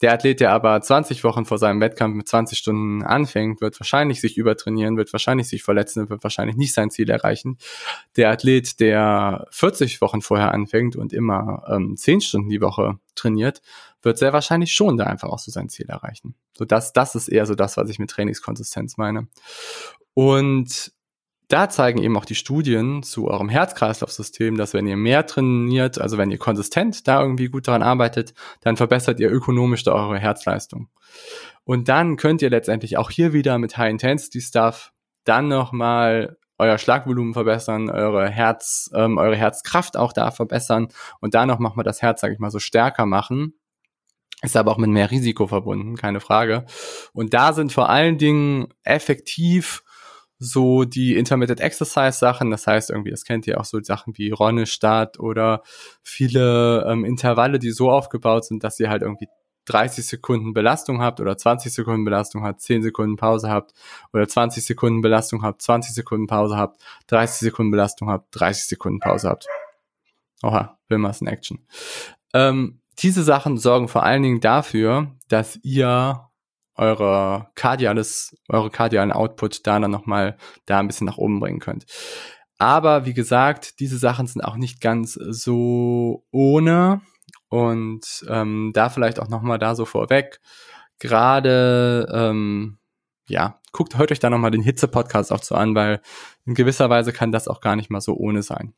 Der 0.02 0.14
Athlet, 0.14 0.40
der 0.40 0.52
aber 0.52 0.82
20 0.82 1.24
Wochen 1.24 1.46
vor 1.46 1.60
seinem 1.60 1.80
Wettkampf 1.80 2.16
mit 2.16 2.28
20 2.28 2.58
Stunden 2.58 3.04
anfängt, 3.04 3.62
wird 3.62 3.80
wahrscheinlich 3.80 4.20
sich 4.20 4.36
übertrainieren, 4.38 4.98
wird 4.98 5.14
wahrscheinlich 5.14 5.48
sich 5.48 5.64
verletzen, 5.64 6.10
wird 6.10 6.24
wahrscheinlich 6.24 6.58
nicht 6.58 6.74
sein 6.74 6.90
Ziel 6.90 7.10
erreichen. 7.10 7.58
Der 8.16 8.32
Athlet, 8.32 8.80
der 8.80 9.48
40 9.52 10.02
Wochen 10.02 10.22
vorher 10.22 10.54
anfängt 10.54 10.96
und 10.96 11.14
immer 11.14 11.64
ähm, 11.68 11.96
10 11.96 12.22
Stunden 12.22 12.50
die 12.50 12.62
Woche 12.62 13.00
trainiert, 13.14 13.62
wird 14.02 14.18
sehr 14.18 14.34
wahrscheinlich 14.34 14.74
schon 14.74 14.98
da 14.98 15.06
einfach 15.06 15.30
auch 15.30 15.40
so 15.40 15.52
sein 15.52 15.70
Ziel 15.70 15.88
erreichen. 15.90 16.36
So 16.58 16.66
das, 16.66 16.94
das 16.94 17.14
ist 17.14 17.28
eher 17.28 17.46
so 17.46 17.54
das, 17.54 17.78
was 17.78 17.90
ich 17.90 18.00
mit 18.00 18.10
Trainingskonsistenz 18.10 18.98
meine. 18.98 19.28
Und 20.14 20.92
da 21.52 21.70
zeigen 21.70 22.02
eben 22.02 22.18
auch 22.18 22.26
die 22.26 22.36
Studien 22.36 23.04
zu 23.04 23.28
eurem 23.28 23.50
Herz-Kreislauf-System, 23.50 24.58
dass 24.58 24.74
wenn 24.74 24.88
ihr 24.88 24.96
mehr 24.96 25.26
trainiert, 25.26 26.00
also 26.00 26.18
wenn 26.18 26.32
ihr 26.32 26.38
konsistent 26.38 27.08
da 27.08 27.22
irgendwie 27.22 27.48
gut 27.48 27.68
daran 27.68 27.84
arbeitet, 27.84 28.34
dann 28.62 28.78
verbessert 28.78 29.20
ihr 29.20 29.32
ökonomisch 29.32 29.84
da 29.84 29.94
eure 29.94 30.20
Herzleistung. 30.20 30.90
Und 31.64 31.90
dann 31.90 32.16
könnt 32.16 32.42
ihr 32.42 32.50
letztendlich 32.50 32.98
auch 32.98 33.10
hier 33.10 33.34
wieder 33.34 33.58
mit 33.58 33.78
High-Intensity-Stuff 33.78 34.94
dann 35.24 35.48
nochmal 35.48 36.38
euer 36.58 36.78
Schlagvolumen 36.78 37.34
verbessern, 37.34 37.90
eure 37.90 38.30
Herz, 38.30 38.90
ähm, 38.94 39.18
eure 39.18 39.36
Herzkraft 39.36 39.98
auch 39.98 40.14
da 40.14 40.32
verbessern 40.32 40.90
und 41.20 41.34
da 41.34 41.46
noch 41.46 41.60
mal 41.60 41.84
das 41.84 42.02
Herz, 42.02 42.22
sage 42.22 42.34
ich 42.34 42.40
mal, 42.40 42.52
so 42.52 42.60
stärker 42.60 43.06
machen. 43.06 43.56
Ist 44.44 44.56
aber 44.56 44.72
auch 44.72 44.78
mit 44.78 44.90
mehr 44.90 45.12
Risiko 45.12 45.48
verbunden, 45.48 45.96
keine 45.98 46.20
Frage. 46.20 46.66
Und 47.14 47.34
da 47.34 47.54
sind 47.54 47.74
vor 47.74 47.90
allen 47.90 48.18
Dingen 48.18 48.68
effektiv 48.84 49.84
so 50.44 50.86
die 50.86 51.16
Intermittent 51.18 51.60
Exercise 51.60 52.18
Sachen, 52.18 52.50
das 52.50 52.66
heißt 52.66 52.90
irgendwie, 52.90 53.12
das 53.12 53.26
kennt 53.26 53.46
ihr 53.46 53.60
auch 53.60 53.66
so 53.66 53.80
Sachen 53.80 54.18
wie 54.18 54.32
Ronne 54.32 54.66
Start 54.66 55.20
oder 55.20 55.62
viele 56.02 56.84
ähm, 56.90 57.06
Intervalle, 57.06 57.60
die 57.60 57.70
so 57.70 57.92
aufgebaut 57.92 58.46
sind, 58.46 58.64
dass 58.64 58.80
ihr 58.80 58.90
halt 58.90 59.04
irgendwie 59.04 59.28
30 59.66 60.04
Sekunden 60.04 60.54
Belastung 60.54 61.00
habt 61.00 61.20
oder 61.20 61.38
20 61.38 61.72
Sekunden 61.72 62.04
Belastung 62.06 62.44
habt, 62.44 62.60
10 62.60 62.82
Sekunden 62.82 63.18
Pause 63.18 63.50
habt 63.50 63.76
oder 64.14 64.28
20 64.28 64.66
Sekunden 64.66 65.02
Belastung 65.02 65.44
habt, 65.44 65.62
20 65.62 65.94
Sekunden 65.94 66.26
Pause 66.26 66.58
habt, 66.58 66.82
30 67.06 67.42
Sekunden 67.42 67.70
Belastung 67.70 68.10
habt, 68.10 68.28
30 68.32 68.66
Sekunden 68.66 69.00
Pause 69.00 69.30
habt. 69.30 69.46
Oha, 70.42 70.80
Wilmers 70.90 71.22
in 71.22 71.28
Action. 71.28 71.68
Ähm, 72.34 72.82
diese 72.98 73.22
Sachen 73.22 73.60
sorgen 73.60 73.88
vor 73.90 74.02
allen 74.02 74.24
Dingen 74.24 74.42
dafür, 74.42 75.12
dass 75.28 75.60
ihr 75.62 76.31
eure 76.82 77.52
kardiales, 77.56 78.36
eure 78.50 78.72
kardialen 78.72 79.12
Output 79.12 79.66
da 79.68 79.80
dann 79.80 79.92
nochmal 79.92 80.38
da 80.66 80.80
ein 80.80 80.88
bisschen 80.88 81.06
nach 81.06 81.18
oben 81.18 81.40
bringen 81.40 81.60
könnt. 81.60 81.86
Aber 82.58 83.06
wie 83.06 83.14
gesagt, 83.14 83.80
diese 83.80 83.98
Sachen 83.98 84.28
sind 84.28 84.42
auch 84.42 84.56
nicht 84.56 84.82
ganz 84.82 85.14
so 85.14 86.26
ohne 86.32 87.02
und 87.50 88.26
ähm, 88.28 88.72
da 88.74 88.90
vielleicht 88.90 89.20
auch 89.20 89.30
nochmal 89.30 89.60
da 89.60 89.76
so 89.76 89.86
vorweg. 89.86 90.42
Gerade 91.00 92.08
ähm, 92.12 92.80
ja, 93.28 93.60
guckt, 93.72 93.98
hört 93.98 94.12
euch 94.12 94.20
da 94.20 94.30
nochmal 94.30 94.52
den 94.52 94.64
Hitze-Podcast 94.64 95.32
auch 95.32 95.40
zu 95.40 95.56
an, 95.56 95.76
weil 95.76 96.02
in 96.46 96.56
gewisser 96.56 96.90
Weise 96.90 97.14
kann 97.14 97.32
das 97.32 97.48
auch 97.48 97.62
gar 97.62 97.76
nicht 97.76 97.90
mal 97.90 98.02
so 98.02 98.16
ohne 98.16 98.44
sein. 98.44 98.74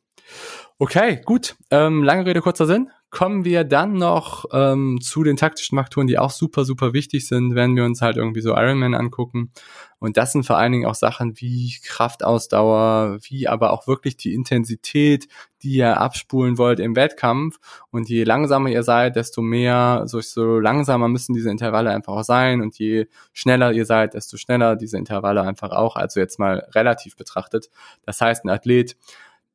Okay, 0.78 1.20
gut. 1.24 1.56
Ähm, 1.70 2.02
lange 2.02 2.26
Rede, 2.26 2.40
kurzer 2.40 2.66
Sinn 2.66 2.90
kommen 3.14 3.44
wir 3.44 3.62
dann 3.62 3.92
noch 3.92 4.44
ähm, 4.52 4.98
zu 5.00 5.22
den 5.22 5.36
taktischen 5.36 5.78
Faktoren, 5.78 6.08
die 6.08 6.18
auch 6.18 6.32
super, 6.32 6.64
super 6.64 6.92
wichtig 6.92 7.28
sind, 7.28 7.54
wenn 7.54 7.76
wir 7.76 7.84
uns 7.84 8.02
halt 8.02 8.16
irgendwie 8.16 8.40
so 8.40 8.50
Ironman 8.56 8.94
angucken. 8.94 9.52
Und 10.00 10.16
das 10.16 10.32
sind 10.32 10.44
vor 10.44 10.58
allen 10.58 10.72
Dingen 10.72 10.86
auch 10.86 10.96
Sachen 10.96 11.40
wie 11.40 11.76
Kraftausdauer, 11.84 13.18
wie 13.22 13.46
aber 13.46 13.72
auch 13.72 13.86
wirklich 13.86 14.16
die 14.16 14.34
Intensität, 14.34 15.28
die 15.62 15.76
ihr 15.76 16.00
abspulen 16.00 16.58
wollt 16.58 16.80
im 16.80 16.96
Wettkampf. 16.96 17.58
Und 17.90 18.08
je 18.08 18.24
langsamer 18.24 18.68
ihr 18.68 18.82
seid, 18.82 19.14
desto 19.14 19.42
mehr, 19.42 20.02
so, 20.06 20.20
so 20.20 20.58
langsamer 20.58 21.06
müssen 21.06 21.34
diese 21.34 21.50
Intervalle 21.50 21.90
einfach 21.90 22.14
auch 22.14 22.24
sein. 22.24 22.62
Und 22.62 22.76
je 22.80 23.06
schneller 23.32 23.72
ihr 23.72 23.86
seid, 23.86 24.14
desto 24.14 24.36
schneller 24.38 24.74
diese 24.74 24.98
Intervalle 24.98 25.42
einfach 25.42 25.70
auch. 25.70 25.94
Also 25.94 26.18
jetzt 26.18 26.40
mal 26.40 26.66
relativ 26.74 27.16
betrachtet. 27.16 27.70
Das 28.04 28.20
heißt, 28.20 28.44
ein 28.44 28.50
Athlet, 28.50 28.96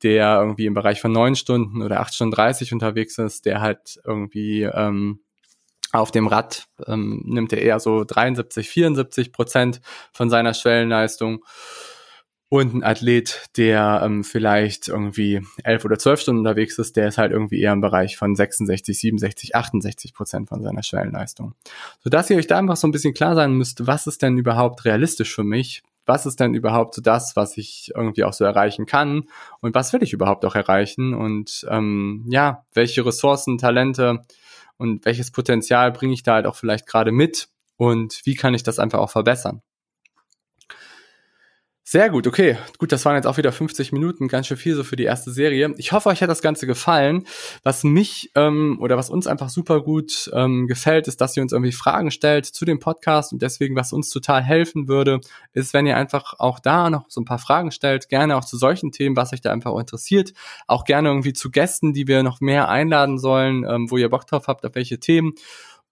der 0.04 0.39
irgendwie 0.39 0.66
im 0.66 0.74
Bereich 0.74 1.02
von 1.02 1.12
neun 1.12 1.36
Stunden 1.36 1.82
oder 1.82 2.00
acht 2.00 2.14
Stunden 2.14 2.36
30 2.36 2.74
unterwegs 2.74 3.18
ist, 3.18 3.45
der 3.45 3.62
halt 3.62 4.00
irgendwie 4.06 4.64
ähm, 4.64 5.22
Auf 5.91 6.12
dem 6.12 6.28
Rad 6.28 6.68
ähm, 6.86 7.24
nimmt 7.26 7.52
er 7.54 7.62
eher 7.62 7.80
so 7.80 8.04
73, 8.04 8.70
74 8.70 9.32
Prozent 9.32 9.82
von 10.12 10.30
seiner 10.30 10.54
Schwellenleistung 10.54 11.43
und 12.50 12.74
ein 12.74 12.84
Athlet, 12.84 13.47
der 13.58 14.02
ähm, 14.04 14.24
vielleicht 14.24 14.88
irgendwie 14.88 15.41
elf 15.64 15.86
oder 15.86 16.00
zwölf 16.00 16.20
Stunden 16.20 16.39
unterwegs 16.39 16.80
ist, 16.80 16.95
der 16.95 17.08
ist 17.08 17.20
halt 17.20 17.32
irgendwie 17.32 17.62
eher 17.62 17.74
im 17.74 17.82
Bereich 17.82 18.18
von 18.18 18.36
66, 18.36 19.00
67, 19.00 19.56
68 19.56 20.14
Prozent 20.16 20.50
von 20.50 20.64
seiner 20.64 20.82
Schwellenleistung. 20.82 21.54
Sodass 22.04 22.30
ihr 22.32 22.38
euch 22.38 22.47
da 22.47 22.58
einfach 22.58 22.76
so 22.76 22.88
ein 22.88 22.91
bisschen 22.91 23.14
klar 23.14 23.36
sein 23.36 23.54
müsst, 23.54 23.86
was 23.86 24.08
ist 24.08 24.24
denn 24.24 24.38
überhaupt 24.39 24.84
realistisch 24.84 25.34
für 25.34 25.43
mich? 25.43 25.84
Was 26.10 26.26
ist 26.26 26.39
denn 26.39 26.55
überhaupt 26.55 26.95
so 26.95 27.01
das, 27.03 27.36
was 27.36 27.55
ich 27.55 27.91
irgendwie 27.95 28.24
auch 28.24 28.34
so 28.34 28.43
erreichen 28.43 28.88
kann? 28.88 29.26
Und 29.62 29.76
was 29.76 29.93
will 29.93 30.01
ich 30.01 30.12
überhaupt 30.12 30.43
auch 30.43 30.55
erreichen? 30.55 31.14
Und 31.14 31.68
ähm, 31.70 32.26
ja, 32.28 32.66
welche 32.74 33.05
Ressourcen, 33.05 33.60
Talente 33.60 34.26
und 34.78 35.05
welches 35.05 35.30
Potenzial 35.30 35.91
bringe 35.91 36.14
ich 36.14 36.24
da 36.24 36.34
halt 36.34 36.47
auch 36.47 36.55
vielleicht 36.55 36.88
gerade 36.88 37.12
mit? 37.12 37.49
Und 37.78 38.22
wie 38.24 38.34
kann 38.34 38.55
ich 38.55 38.64
das 38.64 38.80
einfach 38.80 38.97
auch 38.97 39.12
verbessern? 39.12 39.62
Sehr 41.92 42.12
gut, 42.12 42.28
okay. 42.28 42.56
Gut, 42.78 42.92
das 42.92 43.04
waren 43.06 43.16
jetzt 43.16 43.26
auch 43.26 43.38
wieder 43.38 43.52
50 43.52 43.92
Minuten, 43.94 44.28
ganz 44.28 44.46
schön 44.46 44.58
viel 44.58 44.76
so 44.76 44.84
für 44.84 44.96
die 44.96 45.06
erste 45.06 45.32
Serie. 45.32 45.74
Ich 45.78 45.92
hoffe, 45.92 46.10
euch 46.10 46.22
hat 46.22 46.30
das 46.30 46.44
Ganze 46.44 46.68
gefallen. 46.68 47.26
Was 47.64 47.84
mich 47.84 48.30
ähm, 48.36 48.78
oder 48.80 48.96
was 48.96 49.10
uns 49.10 49.26
einfach 49.26 49.50
super 49.50 49.82
gut 49.82 50.30
ähm, 50.36 50.68
gefällt, 50.68 51.08
ist, 51.08 51.20
dass 51.20 51.36
ihr 51.36 51.42
uns 51.42 51.52
irgendwie 51.52 51.72
Fragen 51.72 52.12
stellt 52.12 52.46
zu 52.46 52.64
dem 52.64 52.78
Podcast 52.80 53.34
und 53.34 53.42
deswegen, 53.42 53.76
was 53.76 53.92
uns 53.92 54.12
total 54.12 54.44
helfen 54.44 54.88
würde, 54.88 55.20
ist, 55.54 55.74
wenn 55.74 55.88
ihr 55.88 55.98
einfach 55.98 56.36
auch 56.38 56.60
da 56.60 56.92
noch 56.92 57.10
so 57.10 57.22
ein 57.22 57.26
paar 57.26 57.40
Fragen 57.40 57.72
stellt, 57.72 58.08
gerne 58.08 58.38
auch 58.38 58.46
zu 58.46 58.58
solchen 58.58 58.92
Themen, 58.92 59.16
was 59.16 59.34
euch 59.34 59.42
da 59.42 59.52
einfach 59.52 59.76
interessiert, 59.76 60.34
auch 60.68 60.84
gerne 60.84 61.10
irgendwie 61.10 61.34
zu 61.34 61.50
Gästen, 61.50 61.94
die 61.94 62.08
wir 62.08 62.22
noch 62.22 62.40
mehr 62.40 62.70
einladen 62.70 63.18
sollen, 63.18 63.66
ähm, 63.68 63.90
wo 63.90 63.98
ihr 63.98 64.10
Bock 64.10 64.28
drauf 64.28 64.48
habt, 64.48 64.64
auf 64.64 64.76
welche 64.76 65.00
Themen. 65.00 65.34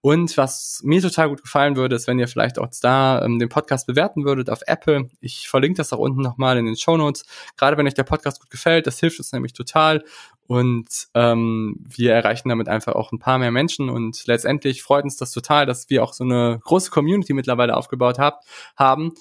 Und 0.00 0.36
was 0.36 0.80
mir 0.84 1.02
total 1.02 1.28
gut 1.28 1.42
gefallen 1.42 1.74
würde, 1.74 1.96
ist, 1.96 2.06
wenn 2.06 2.20
ihr 2.20 2.28
vielleicht 2.28 2.58
auch 2.58 2.68
da 2.80 3.22
ähm, 3.24 3.38
den 3.38 3.48
Podcast 3.48 3.86
bewerten 3.86 4.24
würdet 4.24 4.48
auf 4.48 4.60
Apple. 4.66 5.10
Ich 5.20 5.48
verlinke 5.48 5.78
das 5.78 5.92
auch 5.92 5.98
unten 5.98 6.20
nochmal 6.20 6.56
in 6.56 6.66
den 6.66 6.76
Show 6.76 6.96
Notes. 6.96 7.24
Gerade 7.56 7.76
wenn 7.76 7.86
euch 7.86 7.94
der 7.94 8.04
Podcast 8.04 8.40
gut 8.40 8.50
gefällt, 8.50 8.86
das 8.86 9.00
hilft 9.00 9.18
uns 9.18 9.32
nämlich 9.32 9.54
total. 9.54 10.04
Und 10.46 11.08
ähm, 11.14 11.84
wir 11.86 12.14
erreichen 12.14 12.48
damit 12.48 12.68
einfach 12.68 12.94
auch 12.94 13.10
ein 13.10 13.18
paar 13.18 13.38
mehr 13.38 13.50
Menschen. 13.50 13.90
Und 13.90 14.24
letztendlich 14.26 14.82
freut 14.82 15.04
uns 15.04 15.16
das 15.16 15.32
total, 15.32 15.66
dass 15.66 15.90
wir 15.90 16.04
auch 16.04 16.12
so 16.12 16.22
eine 16.22 16.60
große 16.62 16.90
Community 16.90 17.34
mittlerweile 17.34 17.76
aufgebaut 17.76 18.18
hab, 18.18 18.42
haben. 18.76 19.14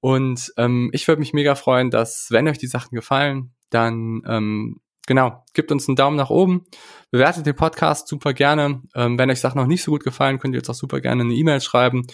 Und 0.00 0.52
ähm, 0.56 0.90
ich 0.92 1.06
würde 1.06 1.20
mich 1.20 1.32
mega 1.32 1.54
freuen, 1.54 1.90
dass, 1.90 2.30
wenn 2.30 2.48
euch 2.48 2.58
die 2.58 2.66
Sachen 2.66 2.94
gefallen, 2.94 3.52
dann 3.70 4.22
ähm, 4.26 4.80
genau, 5.06 5.44
gebt 5.54 5.72
uns 5.72 5.88
einen 5.88 5.96
Daumen 5.96 6.16
nach 6.16 6.30
oben, 6.30 6.66
bewertet 7.10 7.46
den 7.46 7.56
Podcast 7.56 8.08
super 8.08 8.34
gerne. 8.34 8.82
Ähm, 8.94 9.18
wenn 9.18 9.30
euch 9.30 9.40
Sachen 9.40 9.60
noch 9.60 9.66
nicht 9.66 9.82
so 9.82 9.92
gut 9.92 10.04
gefallen, 10.04 10.38
könnt 10.38 10.54
ihr 10.54 10.58
jetzt 10.58 10.68
auch 10.68 10.74
super 10.74 11.00
gerne 11.00 11.22
eine 11.22 11.34
E-Mail 11.34 11.60
schreiben 11.60 12.06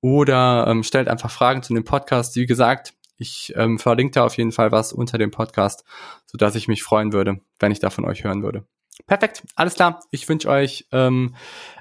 oder 0.00 0.66
ähm, 0.68 0.82
stellt 0.82 1.08
einfach 1.08 1.30
Fragen 1.30 1.62
zu 1.62 1.74
dem 1.74 1.84
Podcast. 1.84 2.34
Wie 2.36 2.46
gesagt, 2.46 2.94
ich 3.16 3.52
ähm, 3.56 3.78
verlinke 3.78 4.12
da 4.12 4.24
auf 4.24 4.36
jeden 4.36 4.52
Fall 4.52 4.72
was 4.72 4.92
unter 4.92 5.18
dem 5.18 5.30
Podcast, 5.30 5.84
so 6.26 6.38
dass 6.38 6.54
ich 6.54 6.68
mich 6.68 6.82
freuen 6.82 7.12
würde, 7.12 7.40
wenn 7.58 7.70
ich 7.70 7.78
da 7.78 7.90
von 7.90 8.06
euch 8.06 8.24
hören 8.24 8.42
würde. 8.42 8.64
Perfekt, 9.06 9.44
alles 9.54 9.74
klar. 9.74 10.00
Ich 10.10 10.28
wünsche 10.28 10.48
euch 10.48 10.86
ähm, 10.92 11.34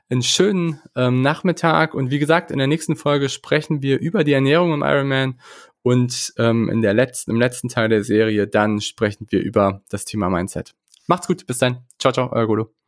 einen 0.09 0.21
schönen 0.21 0.81
ähm, 0.95 1.21
Nachmittag 1.21 1.93
und 1.93 2.11
wie 2.11 2.19
gesagt, 2.19 2.51
in 2.51 2.57
der 2.57 2.67
nächsten 2.67 2.95
Folge 2.95 3.29
sprechen 3.29 3.81
wir 3.81 3.99
über 3.99 4.23
die 4.23 4.33
Ernährung 4.33 4.73
im 4.73 4.81
Ironman 4.81 5.39
und 5.83 6.33
ähm, 6.37 6.69
in 6.69 6.81
der 6.81 6.93
letzten, 6.93 7.31
im 7.31 7.39
letzten 7.39 7.69
Teil 7.69 7.89
der 7.89 8.03
Serie 8.03 8.47
dann 8.47 8.81
sprechen 8.81 9.27
wir 9.29 9.41
über 9.41 9.81
das 9.89 10.05
Thema 10.05 10.29
Mindset. 10.29 10.75
Macht's 11.07 11.27
gut, 11.27 11.47
bis 11.47 11.57
dann. 11.57 11.85
Ciao, 11.97 12.13
ciao, 12.13 12.31
euer 12.31 12.47
Golo. 12.47 12.78